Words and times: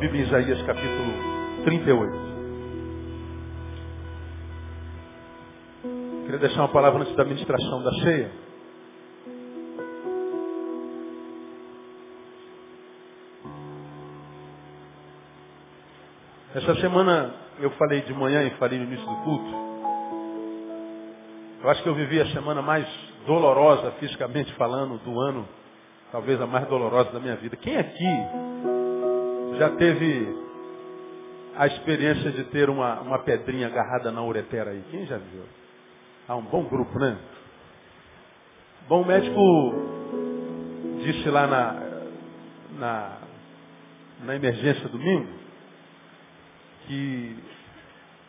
Bíblia 0.00 0.22
em 0.22 0.26
Isaías 0.28 0.62
capítulo 0.62 1.12
38. 1.62 2.12
Queria 6.24 6.38
deixar 6.38 6.62
uma 6.62 6.68
palavra 6.68 7.02
antes 7.02 7.14
da 7.14 7.22
ministração 7.22 7.82
da 7.82 7.92
ceia. 7.96 8.30
Essa 16.54 16.74
semana 16.76 17.34
eu 17.58 17.70
falei 17.72 18.00
de 18.00 18.14
manhã 18.14 18.44
e 18.44 18.50
falei 18.52 18.78
no 18.78 18.86
início 18.86 19.06
do 19.06 19.16
culto. 19.16 19.54
Eu 21.62 21.68
acho 21.68 21.82
que 21.82 21.88
eu 21.90 21.94
vivi 21.94 22.22
a 22.22 22.26
semana 22.28 22.62
mais 22.62 22.88
dolorosa, 23.26 23.90
fisicamente 24.00 24.50
falando, 24.54 24.96
do 25.04 25.20
ano, 25.20 25.46
talvez 26.10 26.40
a 26.40 26.46
mais 26.46 26.66
dolorosa 26.68 27.10
da 27.10 27.20
minha 27.20 27.36
vida. 27.36 27.54
Quem 27.56 27.76
aqui 27.76 28.49
já 29.60 29.68
teve 29.72 30.38
a 31.54 31.66
experiência 31.66 32.30
de 32.30 32.44
ter 32.44 32.70
uma, 32.70 32.98
uma 33.02 33.18
pedrinha 33.18 33.66
agarrada 33.66 34.10
na 34.10 34.22
uretera 34.22 34.70
aí? 34.70 34.82
Quem 34.90 35.04
já 35.04 35.18
viu? 35.18 35.42
Ah, 36.26 36.34
um 36.34 36.42
bom 36.44 36.64
grupo, 36.64 36.98
né? 36.98 37.18
Bom, 38.88 39.02
o 39.02 39.06
médico 39.06 39.38
disse 41.04 41.28
lá 41.28 41.46
na, 41.46 41.74
na, 42.78 43.18
na 44.24 44.34
emergência 44.34 44.88
domingo 44.88 45.28
que 46.86 47.36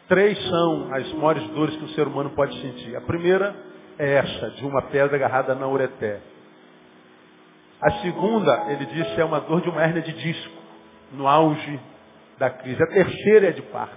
três 0.09 0.37
são 0.49 0.93
as 0.93 1.13
maiores 1.13 1.47
dores 1.51 1.77
que 1.77 1.85
o 1.85 1.89
ser 1.91 2.07
humano 2.07 2.31
pode 2.31 2.59
sentir. 2.59 2.93
A 2.97 3.01
primeira 3.01 3.55
é 3.97 4.15
essa, 4.15 4.49
de 4.49 4.65
uma 4.65 4.81
pedra 4.81 5.15
agarrada 5.15 5.55
na 5.55 5.65
ureté. 5.65 6.19
A 7.81 7.89
segunda, 8.01 8.65
ele 8.69 8.85
disse, 8.87 9.21
é 9.21 9.23
uma 9.23 9.39
dor 9.39 9.61
de 9.61 9.69
uma 9.69 9.81
hérnia 9.81 10.01
de 10.01 10.11
disco, 10.11 10.60
no 11.11 11.27
auge 11.27 11.79
da 12.37 12.49
crise. 12.49 12.81
A 12.81 12.87
terceira 12.87 13.47
é 13.49 13.51
de 13.51 13.61
parto. 13.63 13.95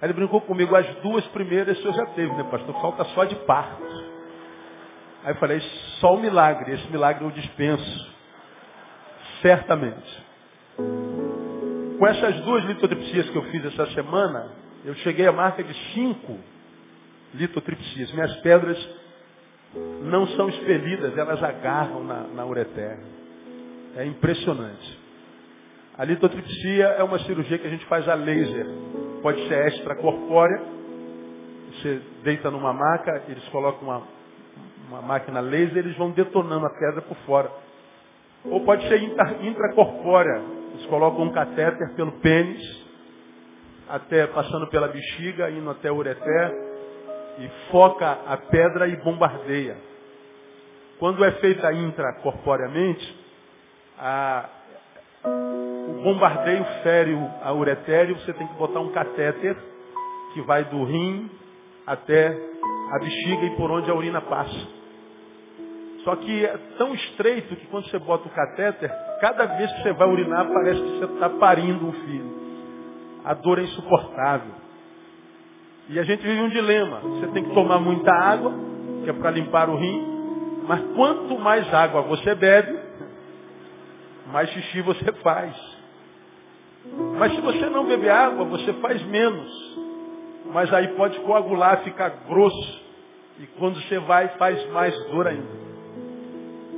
Aí 0.00 0.06
ele 0.06 0.12
brincou 0.12 0.40
comigo, 0.42 0.76
as 0.76 0.86
duas 0.96 1.24
primeiras 1.28 1.78
o 1.78 1.80
senhor 1.80 1.94
já 1.94 2.06
teve, 2.06 2.32
né, 2.34 2.44
pastor? 2.50 2.74
Falta 2.80 3.04
só 3.06 3.24
de 3.24 3.34
parto. 3.46 3.82
Aí 5.24 5.32
eu 5.32 5.36
falei, 5.36 5.60
só 6.00 6.14
o 6.14 6.20
milagre, 6.20 6.72
esse 6.72 6.88
milagre 6.90 7.24
eu 7.24 7.30
dispenso. 7.30 8.14
Certamente. 9.40 10.24
Com 11.98 12.06
essas 12.06 12.40
duas 12.42 12.64
litotripsias 12.64 13.30
que 13.30 13.36
eu 13.36 13.42
fiz 13.44 13.64
essa 13.64 13.86
semana, 13.92 14.50
eu 14.84 14.94
cheguei 14.96 15.26
à 15.26 15.32
marca 15.32 15.64
de 15.64 15.74
cinco 15.94 16.38
litotripsias. 17.34 18.12
Minhas 18.12 18.36
pedras 18.36 18.78
não 20.02 20.26
são 20.28 20.48
expelidas, 20.48 21.16
elas 21.16 21.42
agarram 21.42 22.04
na, 22.04 22.20
na. 22.20 22.44
É 23.96 24.04
impressionante. 24.04 25.05
A 25.98 26.04
litotripsia 26.04 26.88
é 26.98 27.02
uma 27.02 27.18
cirurgia 27.20 27.56
que 27.58 27.66
a 27.66 27.70
gente 27.70 27.86
faz 27.86 28.06
a 28.06 28.14
laser. 28.14 28.66
Pode 29.22 29.48
ser 29.48 29.66
extracorpórea. 29.68 30.62
Você 31.72 32.02
deita 32.22 32.50
numa 32.50 32.70
maca, 32.72 33.22
eles 33.28 33.46
colocam 33.48 33.88
uma, 33.88 34.02
uma 34.88 35.00
máquina 35.00 35.40
laser, 35.40 35.78
eles 35.78 35.96
vão 35.96 36.10
detonando 36.10 36.66
a 36.66 36.70
pedra 36.70 37.00
por 37.00 37.16
fora. 37.18 37.50
Ou 38.44 38.60
pode 38.60 38.86
ser 38.88 39.02
intracorpórea. 39.02 40.42
Eles 40.74 40.84
colocam 40.86 41.22
um 41.22 41.32
catéter 41.32 41.94
pelo 41.94 42.12
pênis, 42.20 42.86
até 43.88 44.26
passando 44.26 44.66
pela 44.66 44.88
bexiga, 44.88 45.50
indo 45.50 45.70
até 45.70 45.90
o 45.90 45.96
ureter, 45.96 46.54
e 47.38 47.48
foca 47.70 48.18
a 48.26 48.36
pedra 48.36 48.86
e 48.86 48.96
bombardeia. 48.96 49.78
Quando 50.98 51.24
é 51.24 51.32
feita 51.32 51.72
intracorporeamente, 51.72 53.18
a, 53.98 54.48
bombardeio 56.02 56.64
fere 56.82 57.16
a 57.42 57.52
ureter 57.52 58.10
e 58.10 58.14
você 58.14 58.32
tem 58.32 58.46
que 58.46 58.54
botar 58.54 58.80
um 58.80 58.90
catéter 58.90 59.56
que 60.34 60.40
vai 60.42 60.64
do 60.64 60.84
rim 60.84 61.30
até 61.86 62.36
a 62.92 62.98
bexiga 62.98 63.46
e 63.46 63.56
por 63.56 63.70
onde 63.70 63.90
a 63.90 63.94
urina 63.94 64.20
passa. 64.20 64.76
Só 66.04 66.14
que 66.16 66.44
é 66.44 66.56
tão 66.78 66.94
estreito 66.94 67.56
que 67.56 67.66
quando 67.66 67.88
você 67.88 67.98
bota 67.98 68.28
o 68.28 68.30
catéter, 68.30 68.90
cada 69.20 69.44
vez 69.46 69.72
que 69.72 69.82
você 69.82 69.92
vai 69.92 70.08
urinar, 70.08 70.46
parece 70.46 70.80
que 70.80 70.98
você 70.98 71.04
está 71.04 71.30
parindo 71.30 71.84
um 71.84 71.92
filho. 71.92 72.36
A 73.24 73.34
dor 73.34 73.58
é 73.58 73.62
insuportável. 73.62 74.52
E 75.88 75.98
a 75.98 76.04
gente 76.04 76.22
vive 76.22 76.40
um 76.40 76.48
dilema. 76.48 77.00
Você 77.00 77.26
tem 77.28 77.42
que 77.42 77.54
tomar 77.54 77.80
muita 77.80 78.12
água, 78.12 78.52
que 79.02 79.10
é 79.10 79.12
para 79.12 79.30
limpar 79.32 79.68
o 79.68 79.76
rim. 79.76 80.62
Mas 80.68 80.80
quanto 80.94 81.38
mais 81.38 81.72
água 81.74 82.02
você 82.02 82.34
bebe, 82.36 82.78
mais 84.32 84.48
xixi 84.50 84.82
você 84.82 85.12
faz. 85.24 85.56
Mas 87.18 87.34
se 87.34 87.40
você 87.40 87.66
não 87.66 87.84
beber 87.84 88.10
água, 88.10 88.44
você 88.44 88.72
faz 88.74 89.02
menos. 89.06 89.76
Mas 90.52 90.72
aí 90.72 90.88
pode 90.88 91.18
coagular, 91.20 91.82
ficar 91.82 92.10
grosso. 92.28 92.84
E 93.38 93.46
quando 93.58 93.80
você 93.82 93.98
vai, 93.98 94.28
faz 94.38 94.64
mais 94.70 94.94
dor 95.06 95.26
ainda. 95.26 95.66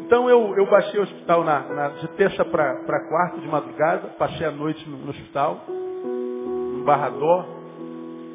Então 0.08 0.28
eu, 0.28 0.56
eu 0.56 0.64
baixei 0.64 0.98
o 0.98 1.02
hospital 1.02 1.44
na, 1.44 1.60
na 1.60 1.88
de 1.90 2.08
terça 2.16 2.42
para 2.42 3.08
quarta 3.08 3.40
de 3.40 3.46
madrugada, 3.46 4.08
passei 4.18 4.46
a 4.46 4.50
noite 4.50 4.88
no, 4.88 4.96
no 4.96 5.10
hospital, 5.10 5.66
no 5.68 6.82
Barradó, 6.82 7.44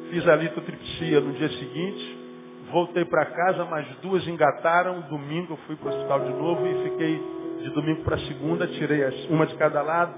fiz 0.08 0.26
a 0.28 0.36
litotripsia 0.36 1.20
no 1.20 1.32
dia 1.32 1.48
seguinte, 1.48 2.18
voltei 2.70 3.04
para 3.04 3.26
casa, 3.26 3.64
mas 3.64 3.88
duas 4.00 4.24
engataram, 4.28 5.00
domingo 5.10 5.54
eu 5.54 5.56
fui 5.66 5.74
para 5.74 5.90
o 5.90 5.96
hospital 5.96 6.20
de 6.20 6.32
novo 6.34 6.64
e 6.64 6.88
fiquei 6.88 7.22
de 7.62 7.70
domingo 7.70 8.04
para 8.04 8.18
segunda, 8.18 8.68
tirei 8.68 9.02
as, 9.02 9.28
uma 9.28 9.44
de 9.44 9.56
cada 9.56 9.82
lado, 9.82 10.14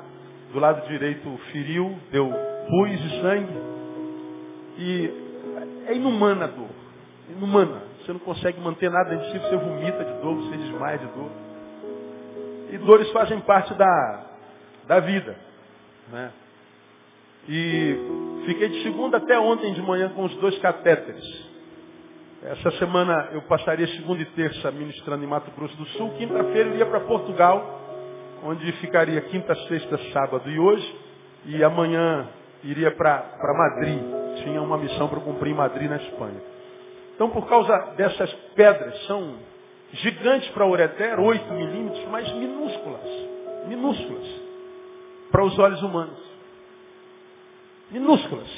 do 0.53 0.59
lado 0.59 0.87
direito 0.89 1.39
feriu, 1.53 1.99
deu 2.11 2.31
pus 2.69 3.01
e 3.01 3.21
sangue. 3.21 3.77
E 4.79 5.11
é 5.87 5.95
inumana 5.95 6.45
a 6.45 6.49
dor. 6.49 6.69
Inumana. 7.31 7.83
Você 8.01 8.13
não 8.13 8.21
consegue 8.21 8.61
manter 8.61 8.91
nada 8.91 9.17
de 9.17 9.33
si, 9.33 9.39
você 9.39 9.57
vomita 9.57 10.05
de 10.05 10.13
dor, 10.21 10.37
você 10.37 10.57
desmaia 10.57 10.99
de 10.99 11.07
dor. 11.07 11.31
E 12.71 12.79
dores 12.79 13.11
fazem 13.11 13.41
parte 13.41 13.75
da, 13.75 14.27
da 14.87 15.01
vida. 15.01 15.37
Né? 16.11 16.31
E 17.49 17.97
fiquei 18.47 18.69
de 18.69 18.83
segunda 18.83 19.19
até 19.19 19.39
ontem 19.39 19.73
de 19.73 19.83
manhã 19.83 20.09
com 20.11 20.25
os 20.25 20.35
dois 20.37 20.59
catéteres. 20.59 21.25
Essa 22.43 22.71
semana 22.73 23.31
eu 23.33 23.43
passaria 23.43 23.87
segunda 23.89 24.23
e 24.23 24.27
terça 24.27 24.71
ministrando 24.71 25.25
em 25.25 25.27
Mato 25.27 25.51
Grosso 25.53 25.77
do 25.77 25.87
Sul. 25.87 26.11
Quinta-feira 26.17 26.69
eu 26.69 26.75
iria 26.75 26.87
para 26.87 27.01
Portugal, 27.01 27.86
onde 28.43 28.71
ficaria 28.73 29.21
quinta, 29.23 29.55
sexta, 29.69 29.99
sábado 30.13 30.49
e 30.51 30.59
hoje. 30.59 31.01
E 31.47 31.63
amanhã 31.63 32.29
iria 32.63 32.91
para 32.91 33.55
Madrid. 33.57 34.01
Tinha 34.43 34.61
uma 34.61 34.77
missão 34.77 35.09
para 35.09 35.21
cumprir 35.21 35.53
em 35.53 35.55
Madrid, 35.55 35.89
na 35.89 35.97
Espanha. 35.97 36.41
Então, 37.15 37.31
por 37.31 37.49
causa 37.49 37.77
dessas 37.97 38.33
pedras, 38.55 39.07
são 39.07 39.37
gigantes 39.93 40.49
para 40.51 40.67
ureter, 40.67 41.19
8 41.19 41.53
milímetros, 41.53 42.05
mas 42.11 42.31
minúsculas. 42.33 43.03
Minúsculas. 43.67 44.27
Para 45.31 45.45
os 45.45 45.59
olhos 45.59 45.83
humanos. 45.83 46.19
Minúsculas. 47.91 48.49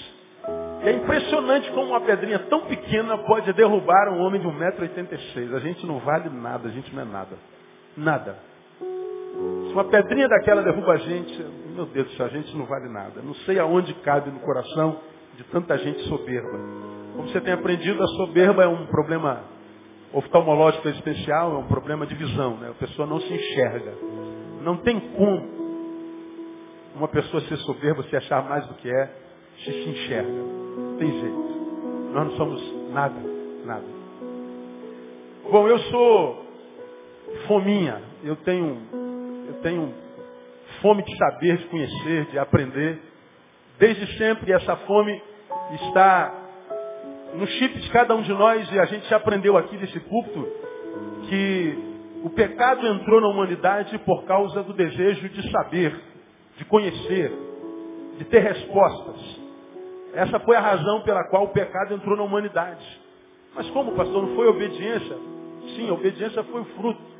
E 0.82 0.88
é 0.88 0.92
impressionante 0.92 1.70
como 1.70 1.88
uma 1.88 2.00
pedrinha 2.00 2.38
tão 2.40 2.62
pequena 2.62 3.18
pode 3.18 3.52
derrubar 3.52 4.08
um 4.12 4.20
homem 4.20 4.40
de 4.40 4.46
1,86m. 4.46 5.54
A 5.54 5.58
gente 5.60 5.86
não 5.86 5.98
vale 5.98 6.28
nada, 6.30 6.68
a 6.68 6.70
gente 6.70 6.94
não 6.94 7.02
é 7.02 7.04
nada. 7.04 7.36
Nada. 7.96 8.38
Se 9.66 9.72
uma 9.72 9.84
pedrinha 9.84 10.28
daquela 10.28 10.62
derruba 10.62 10.92
a 10.92 10.96
gente, 10.96 11.46
meu 11.74 11.86
Deus 11.86 12.20
a 12.20 12.28
gente 12.28 12.56
não 12.56 12.66
vale 12.66 12.88
nada. 12.88 13.20
Não 13.22 13.34
sei 13.34 13.58
aonde 13.58 13.94
cabe 13.94 14.30
no 14.30 14.40
coração 14.40 14.98
de 15.36 15.44
tanta 15.44 15.76
gente 15.78 16.00
soberba. 16.08 16.58
Como 17.14 17.28
você 17.28 17.40
tem 17.40 17.52
aprendido, 17.52 18.02
a 18.02 18.06
soberba 18.08 18.64
é 18.64 18.68
um 18.68 18.86
problema 18.86 19.44
oftalmológico 20.12 20.88
especial 20.88 21.54
é 21.54 21.58
um 21.58 21.66
problema 21.66 22.06
de 22.06 22.14
visão, 22.14 22.56
né? 22.56 22.70
A 22.70 22.74
pessoa 22.74 23.06
não 23.06 23.20
se 23.20 23.32
enxerga. 23.32 23.92
Não 24.62 24.76
tem 24.78 24.98
como 25.00 25.58
uma 26.96 27.08
pessoa 27.08 27.40
ser 27.42 27.56
soberba, 27.58 28.02
se 28.04 28.16
achar 28.16 28.42
mais 28.48 28.66
do 28.66 28.74
que 28.74 28.90
é, 28.90 29.10
se 29.64 29.70
enxerga. 29.70 30.30
Tem 30.98 31.10
jeito. 31.20 31.48
Nós 32.12 32.26
não 32.28 32.36
somos 32.36 32.90
nada, 32.90 33.20
nada. 33.64 33.84
Bom, 35.50 35.68
eu 35.68 35.78
sou 35.78 36.46
fominha. 37.46 38.02
Eu 38.24 38.36
tenho, 38.36 38.78
tenho 39.62 39.94
fome 40.80 41.02
de 41.02 41.16
saber, 41.16 41.58
de 41.58 41.64
conhecer, 41.66 42.26
de 42.26 42.38
aprender. 42.38 43.00
Desde 43.78 44.18
sempre 44.18 44.52
essa 44.52 44.76
fome 44.76 45.22
está 45.72 46.34
no 47.34 47.46
chip 47.46 47.78
de 47.78 47.90
cada 47.90 48.14
um 48.14 48.22
de 48.22 48.32
nós, 48.32 48.70
e 48.72 48.78
a 48.78 48.84
gente 48.86 49.06
já 49.08 49.16
aprendeu 49.16 49.56
aqui 49.56 49.76
desse 49.76 50.00
púlpito, 50.00 50.48
que 51.28 51.78
o 52.24 52.30
pecado 52.30 52.86
entrou 52.86 53.20
na 53.20 53.28
humanidade 53.28 53.96
por 53.98 54.24
causa 54.24 54.62
do 54.62 54.72
desejo 54.72 55.28
de 55.28 55.50
saber, 55.50 55.98
de 56.56 56.64
conhecer, 56.64 57.32
de 58.18 58.24
ter 58.24 58.40
respostas. 58.40 59.40
Essa 60.14 60.40
foi 60.40 60.56
a 60.56 60.60
razão 60.60 61.02
pela 61.02 61.28
qual 61.28 61.44
o 61.44 61.48
pecado 61.48 61.94
entrou 61.94 62.16
na 62.16 62.24
humanidade. 62.24 62.84
Mas 63.54 63.68
como, 63.70 63.92
pastor, 63.92 64.26
não 64.26 64.34
foi 64.34 64.48
obediência? 64.48 65.16
Sim, 65.76 65.90
a 65.90 65.92
obediência 65.92 66.42
foi 66.44 66.62
o 66.62 66.64
fruto. 66.64 67.17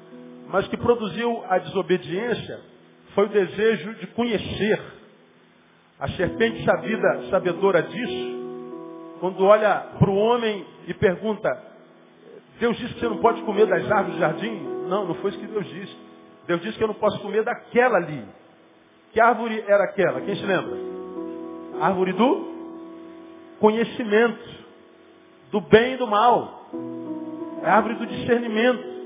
Mas 0.48 0.66
que 0.68 0.76
produziu 0.76 1.44
a 1.48 1.58
desobediência 1.58 2.60
foi 3.14 3.26
o 3.26 3.28
desejo 3.28 3.94
de 3.94 4.06
conhecer. 4.08 4.80
A 6.00 6.08
serpente 6.10 6.64
sabida, 6.64 7.28
sabedora 7.30 7.82
disso, 7.82 8.38
quando 9.20 9.44
olha 9.44 9.86
para 9.98 10.08
o 10.08 10.16
homem 10.16 10.64
e 10.86 10.94
pergunta, 10.94 11.48
Deus 12.60 12.76
disse 12.76 12.94
que 12.94 13.00
você 13.00 13.08
não 13.08 13.18
pode 13.18 13.42
comer 13.42 13.66
das 13.66 13.90
árvores 13.90 14.14
do 14.14 14.20
jardim? 14.20 14.60
Não, 14.88 15.06
não 15.06 15.14
foi 15.16 15.30
isso 15.30 15.40
que 15.40 15.46
Deus 15.46 15.66
disse. 15.66 15.96
Deus 16.46 16.60
disse 16.62 16.78
que 16.78 16.84
eu 16.84 16.88
não 16.88 16.94
posso 16.94 17.18
comer 17.20 17.42
daquela 17.42 17.96
ali. 17.98 18.24
Que 19.12 19.20
árvore 19.20 19.62
era 19.66 19.84
aquela? 19.84 20.20
Quem 20.20 20.36
se 20.36 20.46
lembra? 20.46 20.76
Árvore 21.80 22.12
do 22.12 22.48
conhecimento, 23.60 24.48
do 25.50 25.60
bem 25.60 25.94
e 25.94 25.96
do 25.96 26.06
mal. 26.06 26.68
É 27.62 27.68
a 27.68 27.74
árvore 27.74 27.94
do 27.96 28.06
discernimento. 28.06 28.97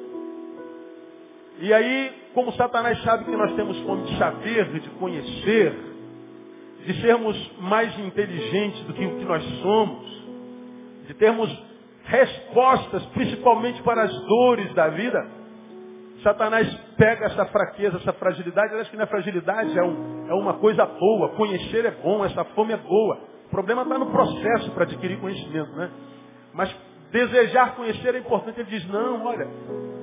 E 1.62 1.72
aí, 1.72 2.12
como 2.34 2.52
Satanás 2.54 3.00
sabe 3.04 3.24
que 3.24 3.36
nós 3.36 3.54
temos 3.54 3.78
fome 3.82 4.02
de 4.02 4.18
saber, 4.18 4.64
de 4.80 4.90
conhecer, 4.98 5.72
de 6.84 7.00
sermos 7.00 7.52
mais 7.60 7.96
inteligentes 8.00 8.82
do 8.82 8.92
que 8.92 9.06
o 9.06 9.18
que 9.18 9.24
nós 9.24 9.44
somos, 9.60 10.26
de 11.06 11.14
termos 11.14 11.48
respostas, 12.02 13.06
principalmente 13.14 13.80
para 13.82 14.02
as 14.02 14.12
dores 14.26 14.74
da 14.74 14.88
vida, 14.88 15.24
Satanás 16.24 16.68
pega 16.96 17.26
essa 17.26 17.46
fraqueza, 17.46 17.96
essa 17.96 18.12
fragilidade, 18.12 18.74
acho 18.74 18.90
que 18.90 18.96
não 18.96 19.04
é 19.04 19.06
fragilidade, 19.06 19.78
é, 19.78 19.84
um, 19.84 20.26
é 20.30 20.34
uma 20.34 20.54
coisa 20.54 20.84
boa. 20.84 21.28
Conhecer 21.36 21.84
é 21.84 21.92
bom, 21.92 22.24
essa 22.24 22.42
fome 22.56 22.72
é 22.72 22.76
boa. 22.76 23.20
O 23.46 23.50
problema 23.50 23.82
está 23.82 23.96
no 23.98 24.06
processo 24.06 24.72
para 24.72 24.82
adquirir 24.82 25.20
conhecimento, 25.20 25.70
né? 25.76 25.92
Mas 26.52 26.74
desejar 27.12 27.76
conhecer 27.76 28.14
é 28.14 28.18
importante. 28.18 28.58
Ele 28.60 28.70
diz, 28.70 28.88
não, 28.88 29.24
olha, 29.24 29.46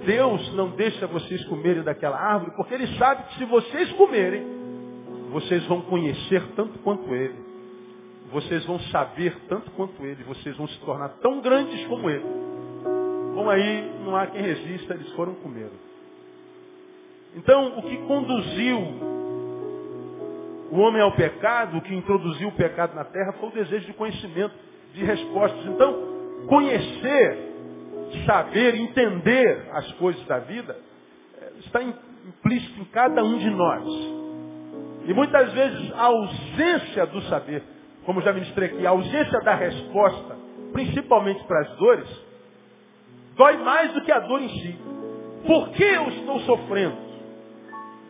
Deus 0.06 0.54
não 0.54 0.70
deixa 0.70 1.08
vocês 1.08 1.44
comerem 1.46 1.84
daquela 1.84 2.18
árvore, 2.18 2.52
porque 2.56 2.74
Ele 2.74 2.88
sabe 2.98 3.24
que 3.24 3.40
se 3.40 3.46
vocês 3.46 3.92
comerem, 3.94 4.46
vocês 5.32 5.66
vão 5.66 5.82
conhecer 5.82 6.42
tanto 6.56 6.80
quanto 6.80 7.14
Ele. 7.14 7.36
Vocês 8.32 8.64
vão 8.66 8.80
saber 8.92 9.36
tanto 9.50 9.70
quanto 9.72 10.04
Ele. 10.06 10.24
Vocês 10.24 10.56
vão 10.56 10.68
se 10.68 10.80
tornar 10.80 11.10
tão 11.22 11.42
grandes 11.42 11.86
como 11.88 12.10
Ele. 12.10 12.26
Bom, 13.34 13.50
aí 13.50 13.92
não 14.04 14.16
há 14.16 14.28
quem 14.28 14.42
resista, 14.42 14.94
eles 14.94 15.12
foram 15.14 15.34
comer. 15.36 15.70
Então, 17.36 17.78
o 17.78 17.84
que 17.84 17.98
conduziu 17.98 18.78
o 20.72 20.78
homem 20.80 21.02
ao 21.02 21.12
pecado, 21.14 21.78
o 21.78 21.82
que 21.82 21.94
introduziu 21.94 22.50
o 22.50 22.52
pecado 22.52 22.96
na 22.96 23.04
terra, 23.04 23.34
foi 23.34 23.50
o 23.50 23.52
desejo 23.52 23.86
de 23.86 23.94
conhecimento, 23.94 24.54
de 24.94 25.04
respostas. 25.04 25.66
Então, 25.66 26.19
conhecer, 26.48 27.38
saber, 28.26 28.76
entender 28.76 29.68
as 29.74 29.92
coisas 29.94 30.24
da 30.26 30.40
vida, 30.40 30.78
eh, 31.42 31.52
está 31.60 31.82
implícito 31.82 32.82
em 32.82 32.86
cada 32.86 33.24
um 33.24 33.38
de 33.38 33.50
nós. 33.50 33.84
E 35.06 35.14
muitas 35.14 35.52
vezes 35.54 35.92
a 35.94 36.04
ausência 36.04 37.06
do 37.08 37.22
saber, 37.24 37.64
como 38.06 38.22
já 38.22 38.32
ministrei 38.34 38.70
aqui, 38.70 38.86
a 38.86 38.92
ausência 38.92 39.40
da 39.42 39.56
resposta, 39.56 40.38
principalmente 40.72 41.44
para 41.46 41.62
as 41.62 41.76
dores, 41.78 42.26
dói 43.36 43.58
mais 43.58 43.94
do 43.94 44.02
que 44.02 44.12
a 44.12 44.20
dor 44.20 44.42
em 44.42 44.50
si. 44.50 44.78
Por 45.46 45.70
que 45.70 45.84
eu 45.84 46.10
estou 46.10 46.40
sofrendo? 46.42 46.98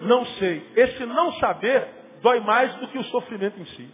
Não 0.01 0.25
sei. 0.25 0.65
Esse 0.75 1.05
não 1.05 1.33
saber 1.33 1.87
dói 2.21 2.39
mais 2.41 2.73
do 2.75 2.87
que 2.87 2.97
o 2.97 3.03
sofrimento 3.05 3.59
em 3.59 3.65
si. 3.65 3.89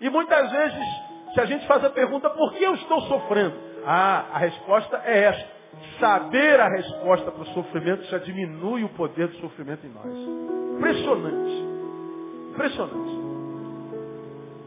E 0.00 0.10
muitas 0.10 0.50
vezes, 0.50 0.86
se 1.36 1.40
a 1.42 1.44
gente 1.44 1.66
faz 1.66 1.84
a 1.84 1.90
pergunta, 1.90 2.30
por 2.30 2.54
que 2.54 2.64
eu 2.64 2.74
estou 2.74 2.98
sofrendo? 3.02 3.54
Ah, 3.84 4.24
a 4.32 4.38
resposta 4.38 5.02
é 5.04 5.24
essa. 5.24 5.46
Saber 6.00 6.58
a 6.58 6.68
resposta 6.68 7.30
para 7.30 7.42
o 7.42 7.46
sofrimento 7.48 8.04
já 8.04 8.16
diminui 8.16 8.84
o 8.84 8.88
poder 8.88 9.28
do 9.28 9.36
sofrimento 9.36 9.86
em 9.86 9.90
nós. 9.90 10.06
Impressionante. 10.78 11.64
Impressionante. 12.52 13.16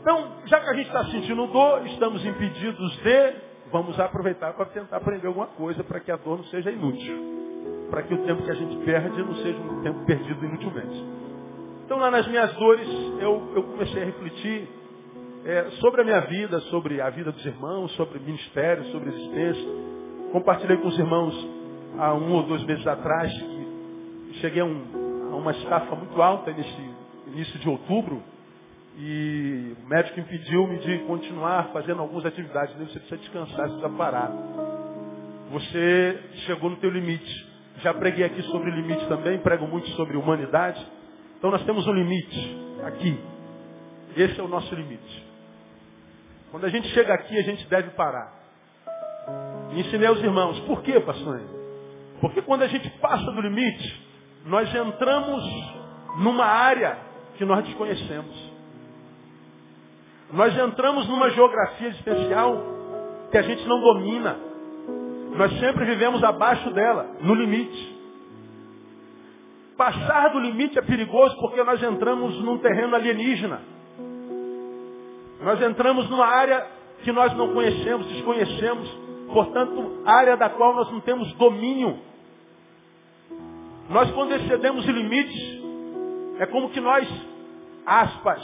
Então, 0.01 0.31
já 0.45 0.59
que 0.59 0.69
a 0.69 0.73
gente 0.75 0.87
está 0.87 1.05
sentindo 1.05 1.47
dor, 1.47 1.87
estamos 1.87 2.23
impedidos 2.23 2.97
de, 2.97 3.33
vamos 3.71 3.99
aproveitar 3.99 4.53
para 4.53 4.65
tentar 4.65 4.97
aprender 4.97 5.25
alguma 5.25 5.47
coisa 5.47 5.83
para 5.83 5.99
que 5.99 6.11
a 6.11 6.17
dor 6.17 6.37
não 6.37 6.45
seja 6.45 6.69
inútil 6.69 7.39
para 7.89 8.03
que 8.03 8.13
o 8.13 8.17
tempo 8.19 8.43
que 8.43 8.51
a 8.51 8.53
gente 8.53 8.77
perde 8.85 9.17
não 9.17 9.35
seja 9.37 9.57
um 9.57 9.81
tempo 9.81 10.05
perdido 10.05 10.45
inutilmente. 10.45 11.03
Então 11.85 11.97
lá 11.97 12.11
nas 12.11 12.27
minhas 12.27 12.53
dores 12.53 12.87
eu, 13.19 13.51
eu 13.55 13.63
comecei 13.63 14.03
a 14.03 14.05
refletir 14.05 14.78
é, 15.45 15.69
sobre 15.79 16.01
a 16.01 16.03
minha 16.03 16.19
vida, 16.21 16.59
sobre 16.61 16.99
a 17.01 17.09
vida 17.09 17.31
dos 17.31 17.45
irmãos, 17.45 17.91
sobre 17.93 18.19
ministério, 18.19 18.83
sobre 18.85 19.09
existência. 19.09 19.67
Compartilhei 20.31 20.77
com 20.77 20.87
os 20.87 20.99
irmãos 20.99 21.47
há 21.97 22.13
um 22.13 22.33
ou 22.33 22.43
dois 22.43 22.63
meses 22.63 22.85
atrás 22.85 23.31
que 23.31 24.39
cheguei 24.41 24.61
a, 24.61 24.65
um, 24.65 25.31
a 25.31 25.35
uma 25.35 25.51
estafa 25.51 25.95
muito 25.95 26.21
alta 26.21 26.51
nesse 26.51 26.89
início 27.27 27.59
de 27.59 27.69
outubro 27.69 28.21
e 28.97 29.75
o 29.81 29.87
médico 29.87 30.19
impediu-me 30.19 30.77
de 30.79 30.99
continuar 30.99 31.69
fazendo 31.71 32.01
algumas 32.01 32.25
atividades. 32.25 32.75
Você 32.75 32.99
precisa 32.99 33.17
descansar, 33.17 33.67
você 33.67 33.79
precisa 33.79 33.89
parar. 33.89 34.31
Você 35.51 36.19
chegou 36.45 36.69
no 36.69 36.75
teu 36.77 36.89
limite. 36.89 37.47
Já 37.81 37.93
preguei 37.93 38.25
aqui 38.25 38.41
sobre 38.43 38.71
limite 38.71 39.07
também, 39.07 39.39
prego 39.39 39.65
muito 39.67 39.87
sobre 39.91 40.17
humanidade. 40.17 40.85
Então 41.37 41.49
nós 41.49 41.63
temos 41.63 41.87
um 41.87 41.93
limite 41.93 42.57
aqui. 42.83 43.17
Esse 44.17 44.39
é 44.39 44.43
o 44.43 44.49
nosso 44.49 44.73
limite. 44.75 45.28
Quando 46.51 46.65
a 46.65 46.69
gente 46.69 46.87
chega 46.89 47.13
aqui, 47.13 47.37
a 47.37 47.43
gente 47.43 47.67
deve 47.67 47.91
parar. 47.91 48.33
E 49.71 49.79
ensinei 49.81 50.07
aos 50.07 50.19
irmãos. 50.19 50.59
Por 50.61 50.81
quê, 50.81 50.99
pastor? 50.99 51.41
Porque 52.19 52.41
quando 52.41 52.63
a 52.63 52.67
gente 52.67 52.89
passa 52.99 53.31
do 53.31 53.41
limite, 53.41 54.07
nós 54.45 54.73
entramos 54.73 55.43
numa 56.17 56.45
área 56.45 56.97
que 57.37 57.45
nós 57.45 57.63
desconhecemos. 57.65 58.49
Nós 60.31 60.57
entramos 60.57 61.07
numa 61.07 61.29
geografia 61.31 61.87
existencial 61.87 62.63
que 63.31 63.37
a 63.37 63.41
gente 63.41 63.65
não 63.67 63.79
domina. 63.79 64.37
Nós 65.35 65.51
sempre 65.59 65.85
vivemos 65.85 66.23
abaixo 66.23 66.71
dela, 66.71 67.15
no 67.21 67.33
limite. 67.33 67.97
Passar 69.77 70.29
do 70.29 70.39
limite 70.39 70.77
é 70.77 70.81
perigoso 70.81 71.35
porque 71.39 71.63
nós 71.63 71.81
entramos 71.81 72.35
num 72.43 72.57
terreno 72.57 72.95
alienígena. 72.95 73.61
Nós 75.41 75.61
entramos 75.61 76.09
numa 76.09 76.25
área 76.25 76.67
que 77.03 77.11
nós 77.11 77.33
não 77.35 77.53
conhecemos, 77.53 78.07
desconhecemos, 78.07 78.89
portanto, 79.31 80.01
área 80.05 80.35
da 80.35 80.49
qual 80.49 80.75
nós 80.75 80.91
não 80.91 80.99
temos 80.99 81.31
domínio. 81.33 81.97
Nós, 83.89 84.11
quando 84.11 84.33
excedemos 84.33 84.85
o 84.85 84.91
limite, 84.91 85.63
é 86.39 86.45
como 86.45 86.69
que 86.69 86.79
nós, 86.79 87.07
aspas, 87.85 88.41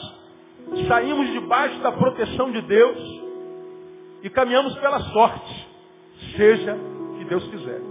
saímos 0.87 1.31
debaixo 1.31 1.79
da 1.79 1.91
proteção 1.91 2.51
de 2.51 2.61
Deus 2.61 2.97
e 4.23 4.29
caminhamos 4.29 4.73
pela 4.79 4.99
sorte. 4.99 5.67
Seja 6.35 6.77
que 7.17 7.25
Deus 7.25 7.45
quiser. 7.47 7.81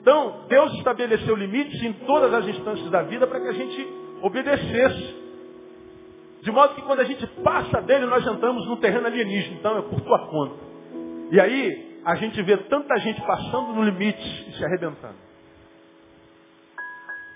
Então, 0.00 0.44
Deus 0.48 0.72
estabeleceu 0.74 1.34
limites 1.34 1.82
em 1.82 1.92
todas 1.92 2.32
as 2.32 2.46
instâncias 2.46 2.88
da 2.90 3.02
vida 3.02 3.26
para 3.26 3.40
que 3.40 3.48
a 3.48 3.52
gente 3.52 3.88
obedecesse. 4.22 5.25
De 6.42 6.50
modo 6.50 6.74
que 6.74 6.82
quando 6.82 7.00
a 7.00 7.04
gente 7.04 7.26
passa 7.42 7.80
dele, 7.82 8.06
nós 8.06 8.26
entramos 8.26 8.66
no 8.66 8.76
terreno 8.76 9.06
alienígena. 9.06 9.56
Então, 9.56 9.78
é 9.78 9.82
por 9.82 10.00
tua 10.00 10.26
conta. 10.28 10.56
E 11.30 11.40
aí, 11.40 12.00
a 12.04 12.14
gente 12.14 12.40
vê 12.42 12.56
tanta 12.56 12.96
gente 12.98 13.20
passando 13.22 13.72
no 13.72 13.82
limite 13.82 14.46
e 14.48 14.52
se 14.56 14.64
arrebentando. 14.64 15.16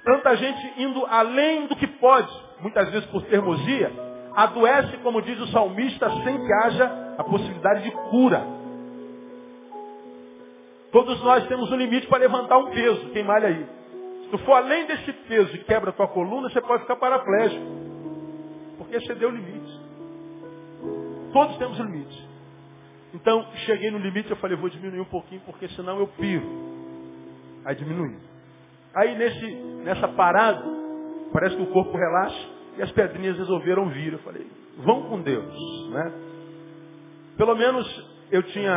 Tanta 0.04 0.36
gente 0.36 0.80
indo 0.80 1.04
além 1.06 1.66
do 1.66 1.76
que 1.76 1.86
pode, 1.86 2.32
muitas 2.60 2.88
vezes 2.90 3.08
por 3.10 3.22
termosia, 3.24 3.92
adoece, 4.34 4.96
como 4.98 5.20
diz 5.22 5.38
o 5.40 5.46
salmista, 5.48 6.08
sem 6.24 6.46
que 6.46 6.52
haja 6.52 7.14
a 7.18 7.24
possibilidade 7.24 7.82
de 7.82 7.90
cura. 7.90 8.46
Todos 10.92 11.22
nós 11.22 11.46
temos 11.46 11.70
um 11.70 11.76
limite 11.76 12.06
para 12.06 12.18
levantar 12.18 12.58
um 12.58 12.70
peso. 12.70 13.10
Quem 13.10 13.22
malha 13.22 13.48
aí? 13.48 13.66
Se 14.22 14.28
tu 14.30 14.38
for 14.38 14.54
além 14.54 14.86
desse 14.86 15.12
peso 15.12 15.54
e 15.54 15.64
quebra 15.64 15.92
tua 15.92 16.08
coluna, 16.08 16.48
você 16.48 16.60
pode 16.60 16.82
ficar 16.82 16.96
paraplégico. 16.96 17.89
Porque 18.90 19.06
você 19.06 19.14
deu 19.14 19.30
limite. 19.30 19.80
Todos 21.32 21.56
temos 21.58 21.78
um 21.78 21.84
limite. 21.84 22.28
Então, 23.14 23.46
cheguei 23.66 23.88
no 23.88 23.98
limite, 23.98 24.28
eu 24.28 24.36
falei, 24.36 24.56
vou 24.56 24.68
diminuir 24.68 25.00
um 25.00 25.04
pouquinho, 25.04 25.40
porque 25.46 25.68
senão 25.68 26.00
eu 26.00 26.08
piro. 26.08 26.44
Aí 27.64 27.76
diminui. 27.76 28.16
Aí 28.92 29.16
nesse, 29.16 29.46
nessa 29.84 30.08
parada, 30.08 30.64
parece 31.32 31.54
que 31.54 31.62
o 31.62 31.66
corpo 31.66 31.96
relaxa 31.96 32.48
e 32.78 32.82
as 32.82 32.90
pedrinhas 32.90 33.38
resolveram 33.38 33.88
vir. 33.90 34.14
Eu 34.14 34.18
falei, 34.20 34.44
vão 34.78 35.02
com 35.02 35.20
Deus. 35.20 35.88
Né? 35.90 36.12
Pelo 37.36 37.54
menos 37.54 37.86
eu 38.32 38.42
tinha 38.42 38.76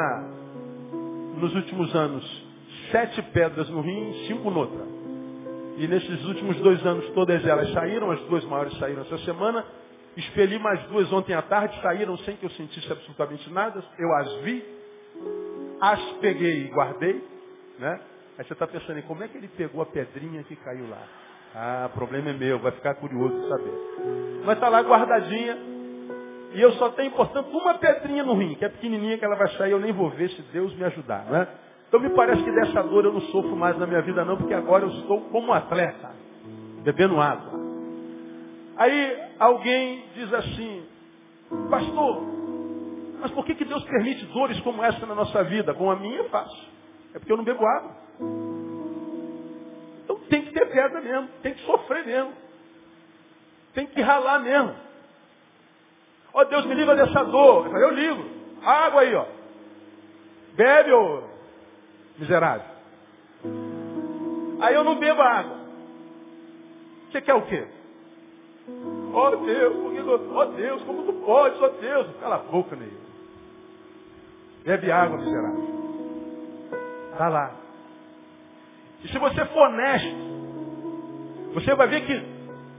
nos 1.37 1.55
últimos 1.55 1.95
anos 1.95 2.43
sete 2.91 3.19
pedras 3.33 3.67
no 3.69 3.81
rim 3.81 4.11
e 4.11 4.27
cinco 4.27 4.51
noutra. 4.51 4.85
E 5.77 5.87
nesses 5.87 6.23
últimos 6.25 6.55
dois 6.57 6.85
anos 6.85 7.09
todas 7.15 7.43
elas 7.43 7.71
saíram, 7.71 8.11
as 8.11 8.19
duas 8.25 8.45
maiores 8.45 8.77
saíram 8.77 9.01
essa 9.01 9.17
semana. 9.19 9.65
Expeli 10.15 10.59
mais 10.59 10.81
duas 10.83 11.11
ontem 11.11 11.33
à 11.33 11.41
tarde, 11.41 11.79
saíram 11.81 12.15
sem 12.19 12.35
que 12.35 12.45
eu 12.45 12.49
sentisse 12.51 12.91
absolutamente 12.91 13.49
nada. 13.51 13.83
Eu 13.97 14.13
as 14.15 14.33
vi, 14.41 14.63
as 15.81 16.01
peguei 16.21 16.65
e 16.65 16.67
guardei. 16.67 17.23
Né? 17.79 17.99
Aí 18.37 18.45
você 18.45 18.53
está 18.53 18.67
pensando 18.67 18.99
em 18.99 19.03
como 19.03 19.23
é 19.23 19.27
que 19.27 19.37
ele 19.37 19.47
pegou 19.47 19.81
a 19.81 19.85
pedrinha 19.85 20.43
que 20.43 20.55
caiu 20.55 20.87
lá. 20.89 21.01
Ah, 21.55 21.89
problema 21.93 22.29
é 22.29 22.33
meu, 22.33 22.59
vai 22.59 22.71
ficar 22.71 22.95
curioso 22.95 23.39
de 23.41 23.47
saber. 23.47 23.73
Mas 24.45 24.55
está 24.55 24.69
lá 24.69 24.81
guardadinha. 24.81 25.57
E 26.53 26.61
eu 26.61 26.71
só 26.73 26.89
tenho, 26.89 27.11
portanto, 27.11 27.49
uma 27.49 27.75
pedrinha 27.75 28.23
no 28.23 28.35
rim, 28.35 28.53
que 28.55 28.65
é 28.65 28.69
pequenininha, 28.69 29.17
que 29.17 29.25
ela 29.25 29.35
vai 29.35 29.49
sair, 29.57 29.71
eu 29.71 29.79
nem 29.79 29.91
vou 29.91 30.09
ver 30.11 30.29
se 30.29 30.41
Deus 30.53 30.75
me 30.75 30.83
ajudar, 30.83 31.25
né? 31.25 31.47
Então 31.87 31.99
me 31.99 32.09
parece 32.11 32.43
que 32.43 32.51
dessa 32.51 32.83
dor 32.83 33.05
eu 33.05 33.13
não 33.13 33.21
sofro 33.21 33.55
mais 33.55 33.77
na 33.77 33.87
minha 33.87 34.01
vida 34.01 34.23
não, 34.23 34.37
porque 34.37 34.53
agora 34.53 34.83
eu 34.83 34.89
estou 34.89 35.21
como 35.29 35.51
atleta, 35.53 36.11
bebendo 36.83 37.19
água. 37.19 37.62
Aí 38.77 39.29
alguém 39.39 40.05
diz 40.15 40.33
assim, 40.33 40.87
pastor, 41.69 42.23
mas 43.19 43.31
por 43.31 43.45
que, 43.45 43.55
que 43.55 43.65
Deus 43.65 43.83
permite 43.85 44.25
dores 44.25 44.59
como 44.61 44.83
essa 44.83 45.05
na 45.05 45.15
nossa 45.15 45.43
vida? 45.43 45.73
Com 45.73 45.89
a 45.89 45.95
minha 45.95 46.21
é 46.21 46.29
fácil. 46.29 46.67
É 47.13 47.19
porque 47.19 47.31
eu 47.31 47.37
não 47.37 47.43
bebo 47.43 47.65
água. 47.65 47.95
Então 50.03 50.19
tem 50.29 50.41
que 50.41 50.51
ter 50.51 50.65
pedra 50.65 50.99
mesmo, 51.01 51.29
tem 51.41 51.53
que 51.53 51.61
sofrer 51.65 52.05
mesmo. 52.05 52.33
Tem 53.73 53.87
que 53.87 54.01
ralar 54.01 54.39
mesmo. 54.39 54.75
Ó 56.33 56.41
oh, 56.41 56.45
Deus 56.45 56.65
me 56.65 56.73
livra 56.73 56.95
dessa 56.95 57.23
dor. 57.23 57.67
Eu 57.67 57.91
ligo. 57.91 58.23
Água 58.63 59.01
aí, 59.01 59.15
ó. 59.15 59.25
Bebe, 60.55 60.91
ô 60.91 61.23
miserável. 62.17 62.65
Aí 64.61 64.75
eu 64.75 64.83
não 64.83 64.95
bebo 64.95 65.21
água. 65.21 65.57
Você 67.11 67.21
quer 67.21 67.33
o 67.35 67.43
quê? 67.43 67.67
Ó 69.13 69.27
oh, 69.27 69.35
Deus, 69.37 69.75
ó 70.31 70.41
oh, 70.41 70.45
Deus, 70.45 70.83
como 70.83 71.03
tu 71.03 71.13
pode, 71.25 71.61
ó 71.61 71.65
oh, 71.65 71.81
Deus. 71.81 72.07
Cala 72.19 72.35
a 72.35 72.39
boca, 72.39 72.75
Neil. 72.75 73.03
Bebe 74.63 74.91
água, 74.91 75.17
miserável. 75.17 75.73
Está 77.11 77.29
lá. 77.29 77.55
E 79.03 79.07
se 79.09 79.19
você 79.19 79.45
for 79.45 79.67
honesto, 79.67 80.15
você 81.53 81.75
vai 81.75 81.87
ver 81.87 82.05
que 82.05 82.25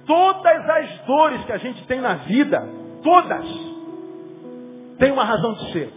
todas 0.07 0.71
as 0.71 0.99
dores 1.01 1.45
que 1.45 1.53
a 1.53 1.59
gente 1.59 1.87
tem 1.87 2.01
na 2.01 2.15
vida, 2.15 2.67
todas, 3.03 3.47
têm 4.99 5.13
uma 5.13 5.25
razão 5.25 5.53
de 5.55 5.73
ser. 5.73 5.93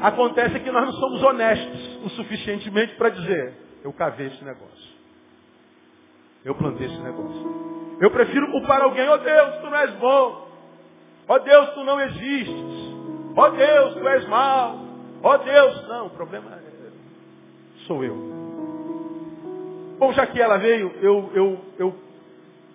Acontece 0.00 0.58
que 0.60 0.70
nós 0.70 0.86
não 0.86 0.92
somos 0.94 1.22
honestos 1.22 2.04
o 2.04 2.08
suficientemente 2.10 2.94
para 2.96 3.10
dizer, 3.10 3.54
eu 3.84 3.92
cavei 3.92 4.28
esse 4.28 4.42
negócio. 4.42 4.92
Eu 6.44 6.54
plantei 6.54 6.86
esse 6.86 7.00
negócio. 7.00 7.81
Eu 8.00 8.10
prefiro 8.10 8.50
culpar 8.50 8.82
alguém, 8.82 9.08
ó 9.08 9.14
oh, 9.14 9.18
Deus, 9.18 9.56
tu 9.56 9.66
não 9.70 9.76
és 9.76 9.90
bom. 9.94 10.48
Ó 11.28 11.34
oh, 11.34 11.38
Deus, 11.38 11.70
tu 11.70 11.84
não 11.84 12.00
existes. 12.00 12.94
Ó 13.36 13.46
oh, 13.46 13.50
Deus, 13.50 13.94
tu 13.94 14.08
és 14.08 14.28
mal. 14.28 14.76
Ó 15.22 15.36
Deus, 15.36 15.88
não, 15.88 16.06
o 16.06 16.10
problema 16.10 16.50
é, 16.50 16.62
sou 17.86 18.04
eu. 18.04 18.16
Bom, 19.98 20.12
já 20.12 20.26
que 20.26 20.40
ela 20.40 20.56
veio, 20.58 20.92
eu, 21.00 21.30
eu, 21.32 21.60
eu 21.78 21.94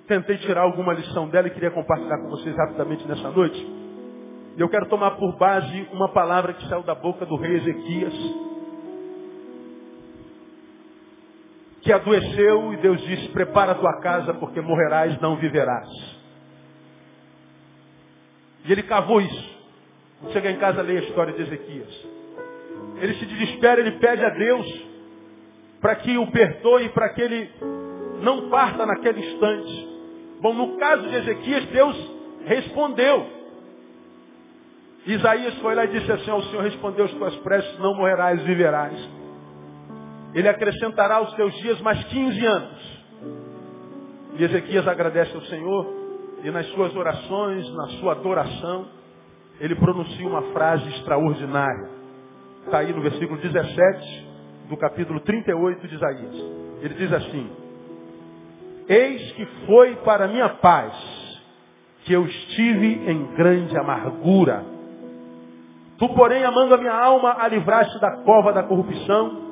tentei 0.07 0.37
tirar 0.37 0.61
alguma 0.61 0.93
lição 0.93 1.27
dela 1.27 1.47
e 1.47 1.51
queria 1.51 1.71
compartilhar 1.71 2.19
com 2.19 2.29
vocês 2.29 2.55
rapidamente 2.55 3.05
nessa 3.05 3.29
noite. 3.29 3.77
Eu 4.57 4.69
quero 4.69 4.87
tomar 4.87 5.11
por 5.11 5.37
base 5.37 5.87
uma 5.91 6.09
palavra 6.09 6.53
que 6.53 6.67
saiu 6.67 6.83
da 6.83 6.95
boca 6.95 7.25
do 7.25 7.35
rei 7.35 7.57
Ezequias, 7.57 8.13
que 11.87 11.93
adoeceu 11.93 12.73
e 12.73 12.77
Deus 12.77 12.99
disse, 13.03 13.29
prepara 13.29 13.71
a 13.71 13.75
tua 13.75 14.01
casa 14.01 14.33
porque 14.33 14.59
morrerás, 14.59 15.17
não 15.21 15.37
viverás. 15.37 15.87
E 18.65 18.71
ele 18.73 18.83
cavou 18.83 19.21
isso. 19.21 19.57
Quando 20.19 20.45
em 20.45 20.57
casa, 20.57 20.81
leia 20.81 20.99
a 20.99 21.03
história 21.03 21.31
de 21.31 21.43
Ezequias. 21.43 22.07
Ele 22.99 23.13
se 23.13 23.25
desespera, 23.25 23.79
ele 23.79 23.91
pede 23.91 24.21
a 24.21 24.29
Deus 24.31 24.85
para 25.79 25.95
que 25.95 26.17
o 26.17 26.29
perdoe, 26.29 26.89
para 26.89 27.07
que 27.13 27.21
ele 27.21 27.49
não 28.21 28.49
parta 28.49 28.85
naquele 28.85 29.21
instante. 29.21 29.87
Bom, 30.41 30.53
no 30.55 30.77
caso 30.77 31.07
de 31.07 31.15
Ezequias, 31.15 31.67
Deus 31.67 32.11
respondeu. 32.47 33.27
Isaías 35.05 35.57
foi 35.59 35.73
lá 35.73 35.85
e 35.85 35.87
disse 35.87 36.11
assim, 36.11 36.31
o 36.31 36.43
Senhor 36.43 36.63
respondeu 36.63 37.05
as 37.05 37.11
tuas 37.11 37.35
preces, 37.37 37.79
não 37.79 37.95
morrerás, 37.95 38.41
viverás. 38.41 39.16
Ele 40.37 40.47
acrescentará 40.47 41.15
aos 41.15 41.33
teus 41.33 41.51
dias 41.55 41.81
mais 41.81 42.03
15 42.03 42.45
anos. 42.45 43.03
E 44.37 44.43
Ezequias 44.43 44.87
agradece 44.87 45.35
ao 45.35 45.41
Senhor, 45.41 45.87
e 46.43 46.51
nas 46.51 46.67
suas 46.67 46.95
orações, 46.95 47.67
na 47.73 47.87
sua 47.99 48.11
adoração, 48.11 48.87
ele 49.59 49.73
pronuncia 49.73 50.27
uma 50.27 50.43
frase 50.53 50.87
extraordinária. 50.89 51.89
Está 52.65 52.77
aí 52.77 52.93
no 52.93 53.01
versículo 53.01 53.41
17 53.41 54.27
do 54.69 54.77
capítulo 54.77 55.19
38 55.21 55.87
de 55.87 55.95
Isaías. 55.95 56.35
Ele 56.83 56.93
diz 56.93 57.11
assim: 57.13 57.49
Eis 58.87 59.31
que 59.31 59.45
foi 59.65 59.95
para 59.95 60.27
minha 60.27 60.49
paz 60.49 60.93
que 62.03 62.13
eu 62.13 62.23
estive 62.27 63.09
em 63.09 63.25
grande 63.33 63.75
amargura. 63.75 64.63
Tu, 65.97 66.07
porém, 66.09 66.43
amando 66.43 66.75
a 66.75 66.77
minha 66.77 66.93
alma, 66.93 67.37
a 67.39 67.47
livraste 67.47 67.99
da 67.99 68.17
cova 68.17 68.53
da 68.53 68.61
corrupção, 68.61 69.46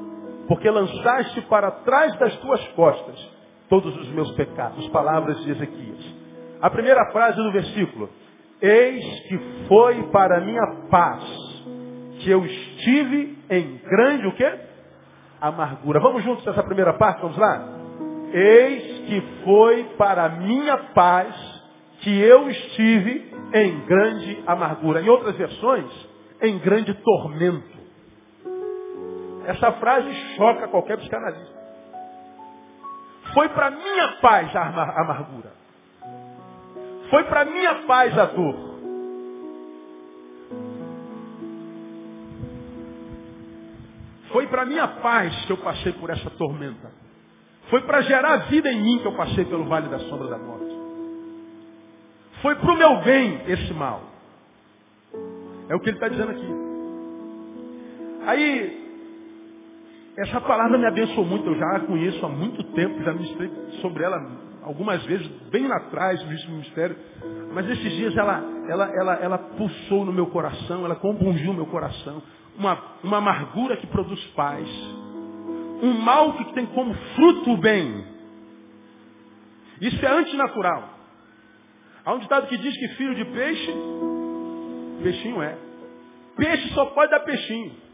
porque 0.47 0.69
lançaste 0.69 1.41
para 1.41 1.71
trás 1.71 2.15
das 2.17 2.35
tuas 2.37 2.65
costas 2.69 3.35
todos 3.69 3.95
os 3.97 4.09
meus 4.09 4.31
pecados. 4.31 4.87
Palavras 4.89 5.43
de 5.43 5.51
Ezequias. 5.51 6.15
A 6.61 6.69
primeira 6.69 7.11
frase 7.11 7.37
do 7.37 7.51
versículo. 7.51 8.09
Eis 8.61 9.03
que 9.27 9.37
foi 9.67 10.03
para 10.11 10.39
minha 10.41 10.65
paz 10.89 11.23
que 12.19 12.29
eu 12.29 12.45
estive 12.45 13.37
em 13.49 13.77
grande 13.83 14.27
o 14.27 14.35
quê? 14.35 14.59
Amargura. 15.41 15.99
Vamos 15.99 16.23
juntos 16.23 16.45
nessa 16.45 16.63
primeira 16.63 16.93
parte, 16.93 17.21
vamos 17.21 17.37
lá? 17.37 17.67
Eis 18.33 18.99
que 19.07 19.21
foi 19.43 19.83
para 19.97 20.29
minha 20.29 20.77
paz 20.93 21.35
que 21.99 22.19
eu 22.19 22.49
estive 22.49 23.31
em 23.53 23.85
grande 23.85 24.43
amargura. 24.47 25.01
Em 25.01 25.09
outras 25.09 25.35
versões, 25.35 25.91
em 26.41 26.57
grande 26.59 26.93
tormento. 26.93 27.74
Essa 29.45 29.71
frase 29.73 30.11
choca 30.35 30.67
qualquer 30.67 30.97
psicanalista. 30.97 31.55
Foi 33.33 33.49
para 33.49 33.71
minha 33.71 34.07
paz 34.21 34.55
a 34.55 35.01
amargura. 35.01 35.51
Foi 37.09 37.23
para 37.25 37.45
minha 37.45 37.75
paz 37.83 38.17
a 38.17 38.25
dor. 38.25 38.75
Foi 44.31 44.47
para 44.47 44.65
minha 44.65 44.87
paz 44.87 45.45
que 45.45 45.51
eu 45.51 45.57
passei 45.57 45.93
por 45.93 46.09
essa 46.09 46.29
tormenta. 46.31 46.91
Foi 47.69 47.81
para 47.81 48.01
gerar 48.01 48.47
vida 48.49 48.71
em 48.71 48.81
mim 48.81 48.99
que 48.99 49.07
eu 49.07 49.15
passei 49.15 49.45
pelo 49.45 49.65
vale 49.65 49.87
da 49.87 49.99
sombra 49.99 50.27
da 50.27 50.37
morte. 50.37 50.75
Foi 52.41 52.55
para 52.55 52.71
o 52.71 52.77
meu 52.77 53.01
bem 53.01 53.41
esse 53.47 53.73
mal. 53.73 54.01
É 55.69 55.75
o 55.75 55.79
que 55.79 55.89
ele 55.89 55.97
está 55.97 56.07
dizendo 56.07 56.31
aqui. 56.31 56.55
Aí, 58.27 58.84
essa 60.17 60.39
palavra 60.41 60.77
me 60.77 60.85
abençoou 60.85 61.25
muito. 61.25 61.47
Eu 61.47 61.57
já 61.57 61.75
a 61.75 61.79
conheço 61.81 62.25
há 62.25 62.29
muito 62.29 62.63
tempo, 62.71 63.03
já 63.03 63.13
ministrei 63.13 63.51
sobre 63.81 64.03
ela 64.03 64.45
algumas 64.63 65.03
vezes, 65.05 65.27
bem 65.51 65.67
lá 65.67 65.77
atrás, 65.77 66.21
no 66.23 66.51
ministério, 66.53 66.97
mas 67.53 67.69
esses 67.69 67.91
dias 67.93 68.17
ela, 68.17 68.43
ela, 68.67 68.91
ela, 68.95 69.13
ela 69.15 69.37
pulsou 69.37 70.03
no 70.03 70.11
meu 70.11 70.25
coração, 70.27 70.83
ela 70.83 70.95
compungiu 70.95 71.51
o 71.51 71.53
meu 71.53 71.67
coração. 71.67 72.21
Uma, 72.57 72.81
uma 73.03 73.17
amargura 73.17 73.77
que 73.77 73.85
produz 73.87 74.19
paz. 74.27 74.67
Um 75.83 75.93
mal 75.93 76.33
que 76.33 76.53
tem 76.53 76.65
como 76.67 76.93
fruto 77.15 77.51
o 77.51 77.57
bem. 77.57 78.05
Isso 79.81 80.03
é 80.03 80.09
antinatural. 80.09 80.89
Há 82.05 82.13
um 82.13 82.19
ditado 82.19 82.47
que 82.47 82.57
diz 82.57 82.75
que 82.77 82.87
filho 82.95 83.13
de 83.13 83.25
peixe, 83.25 83.73
peixinho 85.03 85.41
é. 85.41 85.57
Peixe 86.37 86.69
só 86.73 86.85
pode 86.85 87.11
dar 87.11 87.19
peixinho. 87.19 87.84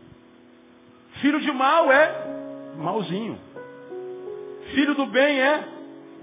Filho 1.22 1.40
de 1.40 1.52
mal 1.52 1.92
é 1.92 2.76
malzinho. 2.78 3.38
Filho 4.74 4.96
do 4.96 5.06
bem 5.06 5.40
é 5.40 5.64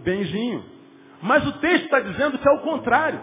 benzinho. 0.01 0.65
Mas 1.23 1.47
o 1.47 1.53
texto 1.53 1.85
está 1.85 2.01
dizendo 2.01 2.39
que 2.39 2.49
é 2.49 2.53
o 2.53 2.63
contrário. 2.63 3.21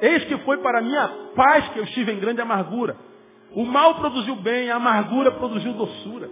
Eis 0.00 0.24
que 0.24 0.38
foi 0.38 0.58
para 0.58 0.80
minha 0.80 1.08
paz 1.34 1.68
que 1.70 1.78
eu 1.78 1.84
estive 1.84 2.12
em 2.12 2.20
grande 2.20 2.40
amargura. 2.40 2.96
O 3.52 3.64
mal 3.64 3.96
produziu 3.96 4.36
bem, 4.36 4.70
a 4.70 4.76
amargura 4.76 5.32
produziu 5.32 5.72
doçura. 5.72 6.28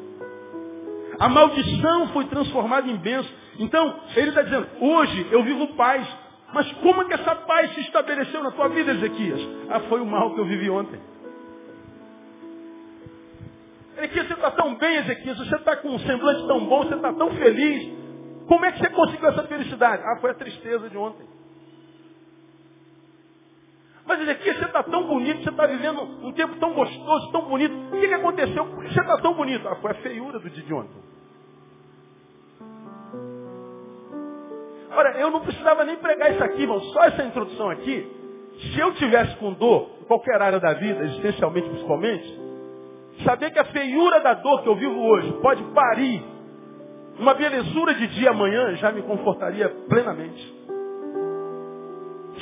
A 1.19 1.29
maldição 1.29 2.09
foi 2.09 2.27
transformada 2.27 2.89
em 2.89 2.97
bênção. 2.97 3.31
Então, 3.59 4.01
ele 4.15 4.29
está 4.29 4.43
dizendo, 4.43 4.69
hoje 4.81 5.27
eu 5.31 5.43
vivo 5.43 5.69
paz. 5.75 6.07
Mas 6.53 6.71
como 6.75 7.03
é 7.03 7.05
que 7.07 7.15
essa 7.15 7.35
paz 7.35 7.75
se 7.75 7.81
estabeleceu 7.81 8.43
na 8.43 8.51
tua 8.53 8.69
vida, 8.69 8.93
Ezequias? 8.93 9.41
Ah, 9.69 9.81
foi 9.81 10.01
o 10.01 10.07
mal 10.07 10.35
que 10.35 10.41
eu 10.41 10.45
vivi 10.45 10.71
ontem. 10.71 11.01
Ezequias, 13.97 14.29
você 14.29 14.35
está 14.35 14.51
tão 14.51 14.75
bem, 14.77 14.97
Ezequias, 14.97 15.39
você 15.39 15.57
está 15.57 15.77
com 15.77 15.89
um 15.89 15.99
semblante 16.01 16.47
tão 16.47 16.67
bom, 16.67 16.85
você 16.85 16.95
está 16.95 17.13
tão 17.13 17.31
feliz. 17.31 17.97
Como 18.47 18.65
é 18.65 18.73
que 18.73 18.79
você 18.79 18.91
conseguiu 18.91 19.29
essa 19.29 19.45
felicidade? 19.45 20.03
Ah, 20.05 20.19
foi 20.21 20.31
a 20.31 20.35
tristeza 20.35 20.89
de 20.89 20.97
ontem. 20.97 21.27
Mas 24.07 24.29
aqui 24.29 24.55
você 24.55 24.65
está 24.65 24.83
tão 24.85 25.05
bonito, 25.05 25.43
você 25.43 25.51
está 25.51 25.67
vivendo 25.67 26.01
um 26.01 26.33
tempo 26.33 26.55
tão 26.57 26.73
gostoso, 26.75 27.33
tão 27.33 27.43
bonito. 27.47 27.75
O 27.75 28.01
que, 28.01 28.07
que 28.07 28.15
aconteceu? 28.15 28.67
Por 28.67 28.85
que 28.85 28.95
você 28.95 29.01
está 29.01 29.19
tão 29.19 29.35
bonito? 29.35 29.67
Ah, 29.67 29.77
foi 29.77 29.91
a 29.91 29.95
feiura 29.95 30.39
do 30.39 30.49
dia 30.49 30.63
de 30.63 30.73
ontem. 30.73 31.07
Olha, 34.93 35.09
eu 35.19 35.31
não 35.31 35.41
precisava 35.41 35.85
nem 35.85 35.97
pregar 35.97 36.33
isso 36.33 36.45
aqui, 36.45 36.63
irmão. 36.63 36.81
Só 36.81 37.05
essa 37.05 37.25
introdução 37.25 37.69
aqui. 37.71 38.13
Se 38.73 38.79
eu 38.79 38.95
tivesse 38.95 39.37
com 39.37 39.53
dor, 39.55 39.91
em 40.01 40.05
qualquer 40.05 40.41
área 40.41 40.61
da 40.61 40.73
vida, 40.75 41.05
existencialmente 41.05 41.69
principalmente, 41.69 42.46
saber 43.25 43.51
que 43.51 43.59
a 43.59 43.65
feiura 43.65 44.21
da 44.21 44.35
dor 44.35 44.63
que 44.63 44.69
eu 44.69 44.77
vivo 44.77 45.01
hoje 45.01 45.33
pode 45.41 45.63
parir 45.73 46.23
uma 47.19 47.35
belezura 47.35 47.95
de 47.95 48.07
dia 48.09 48.31
amanhã 48.31 48.77
já 48.77 48.93
me 48.93 49.03
confortaria 49.03 49.69
plenamente. 49.89 50.55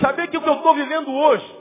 Saber 0.01 0.27
que 0.29 0.37
o 0.37 0.41
que 0.41 0.49
eu 0.49 0.55
estou 0.55 0.75
vivendo 0.75 1.13
hoje 1.13 1.59